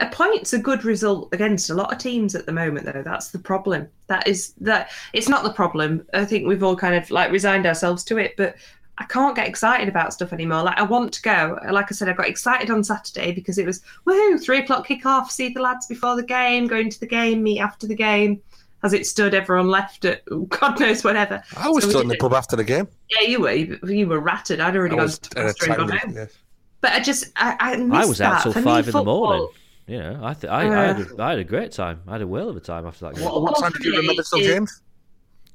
A 0.00 0.06
point's 0.06 0.52
a 0.52 0.58
good 0.58 0.84
result 0.84 1.28
against 1.32 1.70
a 1.70 1.74
lot 1.74 1.92
of 1.92 1.98
teams 1.98 2.36
at 2.36 2.46
the 2.46 2.52
moment, 2.52 2.86
though. 2.86 3.02
That's 3.02 3.30
the 3.30 3.38
problem. 3.38 3.88
That 4.06 4.28
is 4.28 4.52
that 4.60 4.90
it's 5.12 5.28
not 5.28 5.42
the 5.42 5.52
problem. 5.52 6.06
I 6.14 6.24
think 6.24 6.46
we've 6.46 6.62
all 6.62 6.76
kind 6.76 6.94
of 6.94 7.10
like 7.10 7.32
resigned 7.32 7.66
ourselves 7.66 8.04
to 8.04 8.18
it, 8.18 8.34
but 8.36 8.56
I 9.00 9.04
can't 9.04 9.36
get 9.36 9.46
excited 9.46 9.88
about 9.88 10.12
stuff 10.12 10.32
anymore. 10.32 10.62
Like 10.64 10.76
I 10.78 10.82
want 10.82 11.12
to 11.14 11.22
go. 11.22 11.58
Like 11.70 11.86
I 11.90 11.94
said, 11.94 12.08
I 12.08 12.12
got 12.12 12.26
excited 12.28 12.68
on 12.70 12.82
Saturday 12.82 13.32
because 13.32 13.56
it 13.56 13.64
was 13.64 13.80
woohoo, 14.06 14.42
three 14.42 14.58
o'clock 14.58 14.86
kickoff, 14.88 15.28
see 15.28 15.50
the 15.50 15.62
lads 15.62 15.86
before 15.86 16.16
the 16.16 16.22
game, 16.24 16.66
going 16.66 16.90
to 16.90 17.00
the 17.00 17.06
game, 17.06 17.42
meet 17.42 17.60
after 17.60 17.86
the 17.86 17.94
game. 17.94 18.42
As 18.82 18.92
it 18.92 19.06
stood, 19.06 19.34
everyone 19.34 19.68
left 19.68 20.04
at 20.04 20.22
God 20.48 20.78
knows 20.80 21.02
whatever. 21.04 21.42
I 21.56 21.68
was 21.68 21.84
So 21.84 21.90
still 21.90 22.02
in 22.02 22.08
the 22.08 22.16
pub 22.16 22.32
after 22.32 22.56
the 22.56 22.64
game. 22.64 22.88
Yeah, 23.10 23.28
you 23.28 23.40
were. 23.40 23.52
You, 23.52 23.78
you 23.84 24.06
were 24.06 24.20
ratted. 24.20 24.60
I'd 24.60 24.76
already 24.76 24.94
I 24.94 24.96
gone 24.98 25.04
was 25.04 25.18
to 25.20 25.38
uh, 25.38 25.48
at 25.48 25.62
a 25.62 25.64
and 25.70 25.76
gone 25.76 25.98
home. 25.98 26.12
yes. 26.14 26.32
But 26.80 26.92
I 26.92 27.00
just, 27.00 27.32
I, 27.34 27.56
I 27.58 27.76
missed 27.76 28.02
I 28.02 28.06
was 28.06 28.20
out 28.20 28.42
till 28.42 28.52
For 28.52 28.60
me, 28.60 28.64
five 28.64 28.86
in 28.86 28.92
the 28.92 29.04
morning. 29.04 29.48
You 29.88 29.98
know, 29.98 30.20
I 30.22 30.34
th- 30.34 30.50
I, 30.50 30.60
I, 30.60 30.86
had 30.86 31.00
a, 31.00 31.22
I 31.22 31.30
had 31.30 31.38
a 31.40 31.44
great 31.44 31.72
time. 31.72 32.02
I 32.06 32.12
had 32.12 32.22
a 32.22 32.26
whale 32.26 32.48
of 32.50 32.56
a 32.56 32.60
time 32.60 32.86
after 32.86 33.06
that 33.06 33.16
game. 33.16 33.24
What, 33.24 33.42
what 33.42 33.58
time 33.58 33.72
did 33.72 33.84
you 33.84 33.96
remember 33.96 34.22
till, 34.22 34.40
James? 34.40 34.82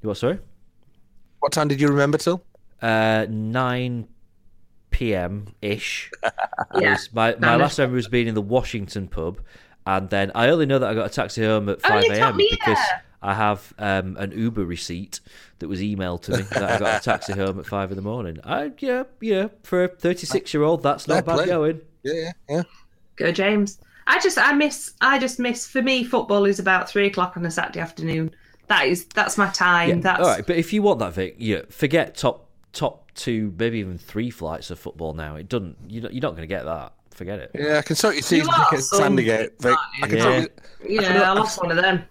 What 0.01 0.17
sorry? 0.17 0.39
What 1.39 1.51
time 1.53 1.67
did 1.69 1.79
you 1.79 1.87
remember 1.87 2.17
till? 2.17 2.43
Uh, 2.83 3.25
nine 3.29 4.07
p.m. 4.91 5.47
ish. 5.61 6.11
Yeah. 6.79 6.97
My 7.13 7.35
my 7.39 7.55
last 7.55 7.77
memory 7.77 7.95
was 7.95 8.07
being 8.07 8.27
in 8.27 8.35
the 8.35 8.41
Washington 8.41 9.07
pub, 9.07 9.39
and 9.85 10.09
then 10.09 10.31
I 10.35 10.49
only 10.49 10.65
know 10.65 10.79
that 10.79 10.89
I 10.89 10.93
got 10.93 11.05
a 11.07 11.13
taxi 11.13 11.43
home 11.43 11.69
at 11.69 11.79
Oh, 11.83 11.87
five 11.89 12.03
you 12.03 12.09
took 12.09 12.17
a.m. 12.19 12.37
me 12.37 12.47
because 12.51 12.77
there. 12.77 13.03
I 13.21 13.33
have 13.33 13.73
um, 13.77 14.17
an 14.17 14.31
Uber 14.31 14.65
receipt 14.65 15.19
that 15.59 15.67
was 15.67 15.79
emailed 15.81 16.21
to 16.23 16.31
me 16.37 16.41
that 16.51 16.63
I 16.63 16.79
got 16.79 17.01
a 17.01 17.03
taxi 17.03 17.33
home 17.33 17.59
at 17.59 17.65
five 17.65 17.91
in 17.91 17.95
the 17.95 18.01
morning. 18.01 18.39
I 18.43 18.71
yeah 18.79 19.03
yeah 19.21 19.47
for 19.63 19.83
a 19.83 19.87
thirty-six 19.87 20.53
year 20.53 20.63
old 20.63 20.83
that's 20.83 21.07
not 21.07 21.15
Fair 21.15 21.21
bad 21.23 21.35
play. 21.35 21.45
going. 21.45 21.81
Yeah, 22.03 22.13
yeah, 22.13 22.31
yeah. 22.49 22.63
Go 23.17 23.31
James. 23.31 23.79
I 24.07 24.19
just 24.19 24.37
I 24.37 24.53
miss 24.53 24.93
I 25.01 25.19
just 25.19 25.39
miss 25.39 25.67
for 25.67 25.81
me 25.81 26.03
football 26.03 26.45
is 26.45 26.59
about 26.59 26.89
three 26.89 27.07
o'clock 27.07 27.37
on 27.37 27.45
a 27.45 27.51
Saturday 27.51 27.79
afternoon. 27.79 28.33
That 28.67 28.87
is 28.87 29.05
that's 29.05 29.37
my 29.37 29.49
time. 29.49 29.89
Yeah, 29.89 29.95
that's 29.95 30.19
all 30.21 30.27
right. 30.27 30.45
But 30.45 30.55
if 30.57 30.73
you 30.73 30.81
want 30.81 30.99
that, 30.99 31.13
Vic, 31.13 31.35
yeah, 31.37 31.61
forget 31.69 32.15
top 32.17 32.42
top 32.73 33.11
two, 33.13 33.53
maybe 33.57 33.79
even 33.79 33.97
three 33.97 34.29
flights 34.29 34.69
of 34.71 34.79
football 34.79 35.13
now. 35.13 35.35
It 35.35 35.47
doesn't. 35.47 35.77
You're 35.87 36.03
not, 36.03 36.13
you're 36.13 36.21
not 36.21 36.31
going 36.31 36.41
to 36.41 36.47
get 36.47 36.65
that. 36.65 36.93
Forget 37.11 37.39
it. 37.39 37.51
Yeah, 37.53 37.77
I 37.77 37.81
can 37.83 37.95
sort 37.95 38.15
your 38.15 38.23
season 38.23 38.47
lost 38.47 38.69
tickets 38.71 38.91
Sandygate, 38.91 39.51
Vic. 39.61 39.77
I 40.01 40.07
can 40.07 40.17
Yeah. 40.17 40.23
sort 40.23 40.51
you, 40.89 41.01
yeah, 41.01 41.31
I 41.31 41.33
lost 41.33 41.61
one 41.61 41.69
of 41.71 41.77
them. 41.77 42.03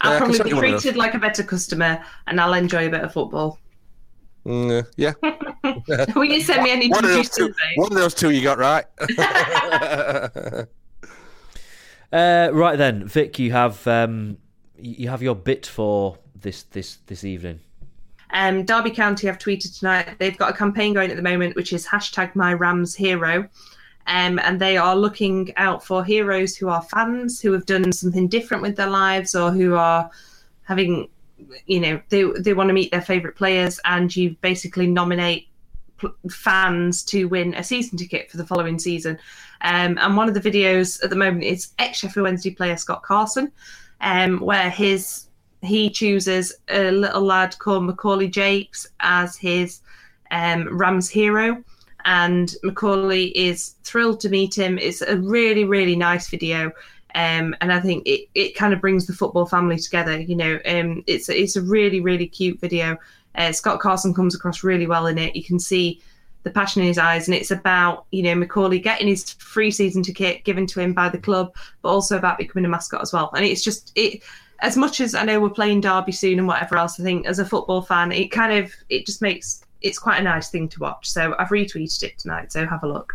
I'll 0.00 0.12
Yeah, 0.12 0.18
probably 0.18 0.38
be 0.38 0.48
you 0.48 0.56
one 0.56 0.64
of 0.64 0.70
those. 0.72 0.82
treated 0.82 0.96
like 0.96 1.14
a 1.14 1.18
better 1.18 1.42
customer 1.42 2.02
and 2.26 2.40
I'll 2.40 2.54
enjoy 2.54 2.86
a 2.86 2.90
bit 2.90 3.02
of 3.02 3.12
football. 3.12 3.58
Mm, 4.46 4.86
yeah. 4.96 5.12
Will 6.14 6.24
you 6.24 6.40
send 6.40 6.62
me 6.62 6.70
any 6.70 6.88
one, 6.88 7.04
of 7.04 7.10
those 7.10 7.28
two, 7.28 7.48
mate? 7.48 7.76
one 7.76 7.92
of 7.92 7.98
those 7.98 8.14
two 8.14 8.30
you 8.30 8.42
got 8.42 8.56
right. 8.58 8.86
Uh, 12.10 12.48
right 12.54 12.78
then, 12.78 13.06
Vic, 13.06 13.38
you 13.38 13.52
have 13.52 13.86
um, 13.86 14.38
you 14.78 15.10
have 15.10 15.22
your 15.22 15.34
bit 15.34 15.66
for 15.66 16.16
this 16.34 16.62
this 16.62 16.96
this 17.06 17.22
evening. 17.22 17.60
Um, 18.30 18.64
Derby 18.64 18.90
County 18.90 19.26
have 19.26 19.38
tweeted 19.38 19.78
tonight. 19.78 20.18
They've 20.18 20.36
got 20.36 20.50
a 20.50 20.56
campaign 20.56 20.94
going 20.94 21.10
at 21.10 21.16
the 21.16 21.22
moment, 21.22 21.56
which 21.56 21.72
is 21.72 21.86
hashtag 21.86 22.34
My 22.34 22.52
Rams 22.52 22.94
Hero. 22.94 23.48
Um, 24.06 24.38
and 24.38 24.58
they 24.58 24.78
are 24.78 24.96
looking 24.96 25.52
out 25.56 25.84
for 25.84 26.02
heroes 26.02 26.56
who 26.56 26.68
are 26.68 26.82
fans 26.82 27.40
who 27.40 27.52
have 27.52 27.66
done 27.66 27.92
something 27.92 28.26
different 28.26 28.62
with 28.62 28.76
their 28.76 28.88
lives 28.88 29.34
or 29.34 29.50
who 29.50 29.74
are 29.74 30.10
having, 30.62 31.08
you 31.66 31.80
know, 31.80 32.00
they 32.08 32.24
they 32.40 32.54
want 32.54 32.68
to 32.68 32.74
meet 32.74 32.90
their 32.90 33.02
favorite 33.02 33.36
players, 33.36 33.78
and 33.84 34.14
you 34.16 34.34
basically 34.40 34.86
nominate 34.86 35.48
fans 36.30 37.02
to 37.02 37.26
win 37.26 37.52
a 37.54 37.62
season 37.62 37.98
ticket 37.98 38.30
for 38.30 38.38
the 38.38 38.46
following 38.46 38.78
season. 38.78 39.18
Um, 39.60 39.98
and 39.98 40.16
one 40.16 40.28
of 40.28 40.34
the 40.34 40.50
videos 40.50 41.02
at 41.04 41.10
the 41.10 41.16
moment 41.16 41.44
is 41.44 41.72
ex 41.78 41.98
Sheffield 41.98 42.24
Wednesday 42.24 42.50
player 42.50 42.78
Scott 42.78 43.02
Carson, 43.02 43.52
um, 44.00 44.40
where 44.40 44.70
his 44.70 45.27
he 45.62 45.90
chooses 45.90 46.54
a 46.68 46.90
little 46.90 47.22
lad 47.22 47.58
called 47.58 47.84
Macaulay 47.84 48.28
Jakes 48.28 48.86
as 49.00 49.36
his 49.36 49.80
um, 50.30 50.76
Rams 50.76 51.08
hero. 51.08 51.62
And 52.04 52.54
Macaulay 52.62 53.26
is 53.36 53.74
thrilled 53.84 54.20
to 54.20 54.28
meet 54.28 54.56
him. 54.56 54.78
It's 54.78 55.02
a 55.02 55.16
really, 55.16 55.64
really 55.64 55.96
nice 55.96 56.28
video. 56.28 56.72
Um, 57.14 57.56
and 57.60 57.72
I 57.72 57.80
think 57.80 58.06
it, 58.06 58.28
it 58.34 58.54
kind 58.54 58.72
of 58.72 58.80
brings 58.80 59.06
the 59.06 59.12
football 59.12 59.46
family 59.46 59.78
together. 59.78 60.18
You 60.18 60.36
know, 60.36 60.60
um, 60.66 61.02
it's 61.06 61.28
it's 61.28 61.56
a 61.56 61.62
really 61.62 62.00
really 62.00 62.26
cute 62.26 62.60
video. 62.60 62.96
Uh, 63.34 63.52
Scott 63.52 63.80
Carson 63.80 64.14
comes 64.14 64.34
across 64.34 64.62
really 64.62 64.86
well 64.86 65.06
in 65.06 65.18
it. 65.18 65.34
You 65.34 65.42
can 65.42 65.58
see 65.58 66.00
the 66.44 66.50
passion 66.50 66.82
in 66.82 66.88
his 66.88 66.98
eyes, 66.98 67.26
and 67.26 67.34
it's 67.34 67.50
about 67.50 68.06
you 68.10 68.22
know 68.22 68.34
Macaulay 68.34 68.78
getting 68.78 69.08
his 69.08 69.32
free 69.32 69.70
season 69.70 70.02
ticket 70.02 70.44
given 70.44 70.66
to 70.66 70.80
him 70.80 70.92
by 70.92 71.08
the 71.08 71.18
club, 71.18 71.54
but 71.82 71.88
also 71.88 72.16
about 72.16 72.38
becoming 72.38 72.66
a 72.66 72.68
mascot 72.68 73.02
as 73.02 73.12
well. 73.12 73.30
And 73.34 73.44
it's 73.44 73.64
just 73.64 73.90
it. 73.94 74.22
As 74.60 74.76
much 74.76 75.00
as 75.00 75.14
I 75.14 75.24
know 75.24 75.40
we're 75.40 75.50
playing 75.50 75.82
Derby 75.82 76.12
soon 76.12 76.38
and 76.38 76.48
whatever 76.48 76.76
else, 76.76 76.98
I 76.98 77.04
think 77.04 77.26
as 77.26 77.38
a 77.38 77.44
football 77.44 77.82
fan, 77.82 78.10
it 78.12 78.28
kind 78.28 78.52
of 78.52 78.72
it 78.88 79.06
just 79.06 79.22
makes 79.22 79.64
it's 79.80 79.98
quite 79.98 80.18
a 80.18 80.22
nice 80.22 80.48
thing 80.50 80.68
to 80.70 80.80
watch. 80.80 81.08
So 81.08 81.34
I've 81.38 81.48
retweeted 81.48 82.02
it 82.02 82.18
tonight. 82.18 82.52
So 82.52 82.66
have 82.66 82.82
a 82.82 82.88
look. 82.88 83.14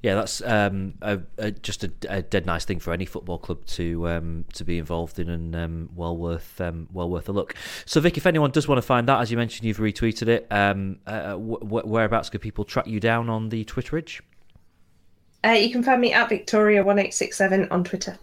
Yeah, 0.00 0.14
that's 0.14 0.40
um, 0.42 0.94
a, 1.02 1.18
a, 1.38 1.50
just 1.50 1.82
a, 1.82 1.90
a, 2.08 2.22
dead 2.22 2.46
nice 2.46 2.64
thing 2.64 2.78
for 2.78 2.92
any 2.92 3.04
football 3.04 3.36
club 3.36 3.66
to 3.66 4.08
um, 4.08 4.44
to 4.52 4.64
be 4.64 4.78
involved 4.78 5.18
in, 5.18 5.28
and 5.28 5.56
um, 5.56 5.90
well 5.96 6.16
worth 6.16 6.60
um, 6.60 6.88
well 6.92 7.10
worth 7.10 7.28
a 7.28 7.32
look. 7.32 7.54
So, 7.84 8.00
Vic, 8.00 8.16
if 8.16 8.24
anyone 8.24 8.52
does 8.52 8.68
want 8.68 8.78
to 8.78 8.82
find 8.82 9.08
that, 9.08 9.20
as 9.20 9.32
you 9.32 9.36
mentioned, 9.36 9.66
you've 9.66 9.78
retweeted 9.78 10.28
it. 10.28 10.46
Um, 10.52 11.00
uh, 11.04 11.34
wh- 11.34 11.84
whereabouts 11.84 12.30
could 12.30 12.40
people 12.40 12.64
track 12.64 12.86
you 12.86 13.00
down 13.00 13.28
on 13.28 13.48
the 13.48 13.64
Twitterage? 13.64 14.20
Uh, 15.44 15.50
you 15.50 15.70
can 15.70 15.82
find 15.82 16.00
me 16.00 16.12
at 16.12 16.28
Victoria 16.28 16.82
one 16.82 16.98
eight 16.98 17.14
six 17.14 17.36
seven 17.36 17.68
on 17.70 17.84
Twitter. 17.84 18.18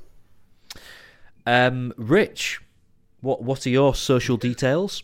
Um, 1.45 1.93
Rich, 1.97 2.61
what 3.21 3.43
what 3.43 3.65
are 3.65 3.69
your 3.69 3.95
social 3.95 4.37
details? 4.37 5.03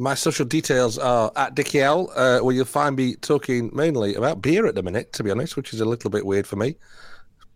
My 0.00 0.14
social 0.14 0.46
details 0.46 0.96
are 0.96 1.32
at 1.34 1.56
Dickie 1.56 1.80
L, 1.80 2.10
uh, 2.14 2.38
where 2.38 2.54
you'll 2.54 2.64
find 2.64 2.94
me 2.94 3.16
talking 3.16 3.70
mainly 3.74 4.14
about 4.14 4.40
beer 4.40 4.64
at 4.66 4.76
the 4.76 4.82
minute, 4.82 5.12
to 5.14 5.24
be 5.24 5.30
honest, 5.30 5.56
which 5.56 5.74
is 5.74 5.80
a 5.80 5.84
little 5.84 6.08
bit 6.08 6.24
weird 6.24 6.46
for 6.46 6.54
me 6.54 6.76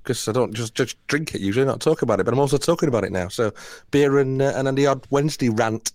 because 0.02 0.26
I 0.28 0.32
don't 0.32 0.52
just, 0.52 0.74
just 0.74 0.96
drink 1.06 1.34
it 1.34 1.40
usually, 1.40 1.64
not 1.64 1.80
talk 1.80 2.02
about 2.02 2.20
it, 2.20 2.24
but 2.24 2.34
I'm 2.34 2.40
also 2.40 2.58
talking 2.58 2.88
about 2.88 3.04
it 3.04 3.12
now. 3.12 3.28
So 3.28 3.52
beer 3.90 4.18
and 4.18 4.42
uh, 4.42 4.52
and 4.56 4.66
then 4.66 4.74
the 4.74 4.86
odd 4.88 5.06
Wednesday 5.10 5.48
rant. 5.48 5.92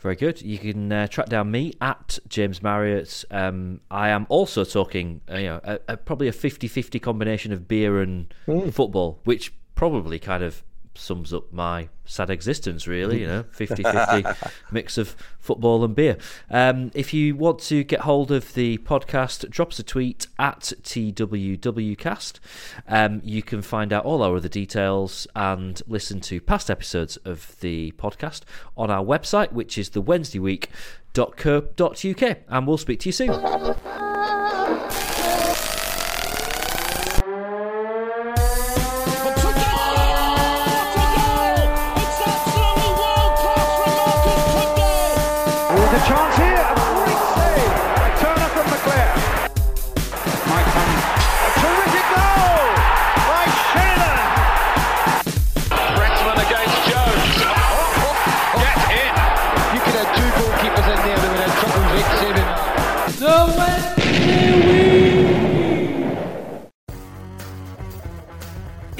Very 0.00 0.16
good. 0.16 0.40
You 0.40 0.58
can 0.58 0.90
uh, 0.90 1.06
track 1.08 1.28
down 1.28 1.50
me 1.50 1.74
at 1.80 2.18
James 2.26 2.62
Marriott. 2.62 3.24
Um, 3.30 3.82
I 3.90 4.08
am 4.08 4.26
also 4.30 4.64
talking, 4.64 5.20
uh, 5.30 5.36
you 5.36 5.46
know, 5.48 5.60
a, 5.62 5.78
a, 5.88 5.96
probably 5.98 6.26
a 6.26 6.32
50-50 6.32 7.00
combination 7.02 7.52
of 7.52 7.68
beer 7.68 8.00
and 8.00 8.32
mm. 8.46 8.72
football, 8.72 9.20
which 9.24 9.52
probably 9.74 10.18
kind 10.18 10.42
of 10.42 10.62
sums 10.94 11.32
up 11.32 11.52
my 11.52 11.88
sad 12.04 12.30
existence, 12.30 12.86
really. 12.86 13.20
You 13.20 13.26
know, 13.26 13.44
50 13.52 13.82
50 13.82 14.24
mix 14.70 14.98
of 14.98 15.16
football 15.38 15.84
and 15.84 15.94
beer. 15.94 16.16
Um, 16.50 16.90
if 16.94 17.14
you 17.14 17.36
want 17.36 17.60
to 17.60 17.84
get 17.84 18.00
hold 18.00 18.30
of 18.30 18.54
the 18.54 18.78
podcast, 18.78 19.48
drop 19.50 19.68
us 19.68 19.78
a 19.78 19.82
tweet 19.82 20.26
at 20.38 20.72
TWWcast. 20.82 22.40
Um, 22.88 23.20
you 23.24 23.42
can 23.42 23.62
find 23.62 23.92
out 23.92 24.04
all 24.04 24.22
our 24.22 24.36
other 24.36 24.48
details 24.48 25.26
and 25.34 25.80
listen 25.86 26.20
to 26.22 26.40
past 26.40 26.70
episodes 26.70 27.16
of 27.18 27.58
the 27.60 27.92
podcast 27.92 28.42
on 28.76 28.90
our 28.90 29.04
website, 29.04 29.52
which 29.52 29.78
is 29.78 29.90
the 29.90 30.00
Wednesday 30.00 30.38
Week. 30.38 30.70
Wednesdayweek.co.uk. 31.14 32.38
And 32.48 32.66
we'll 32.66 32.78
speak 32.78 33.00
to 33.00 33.08
you 33.08 33.12
soon. 33.12 33.30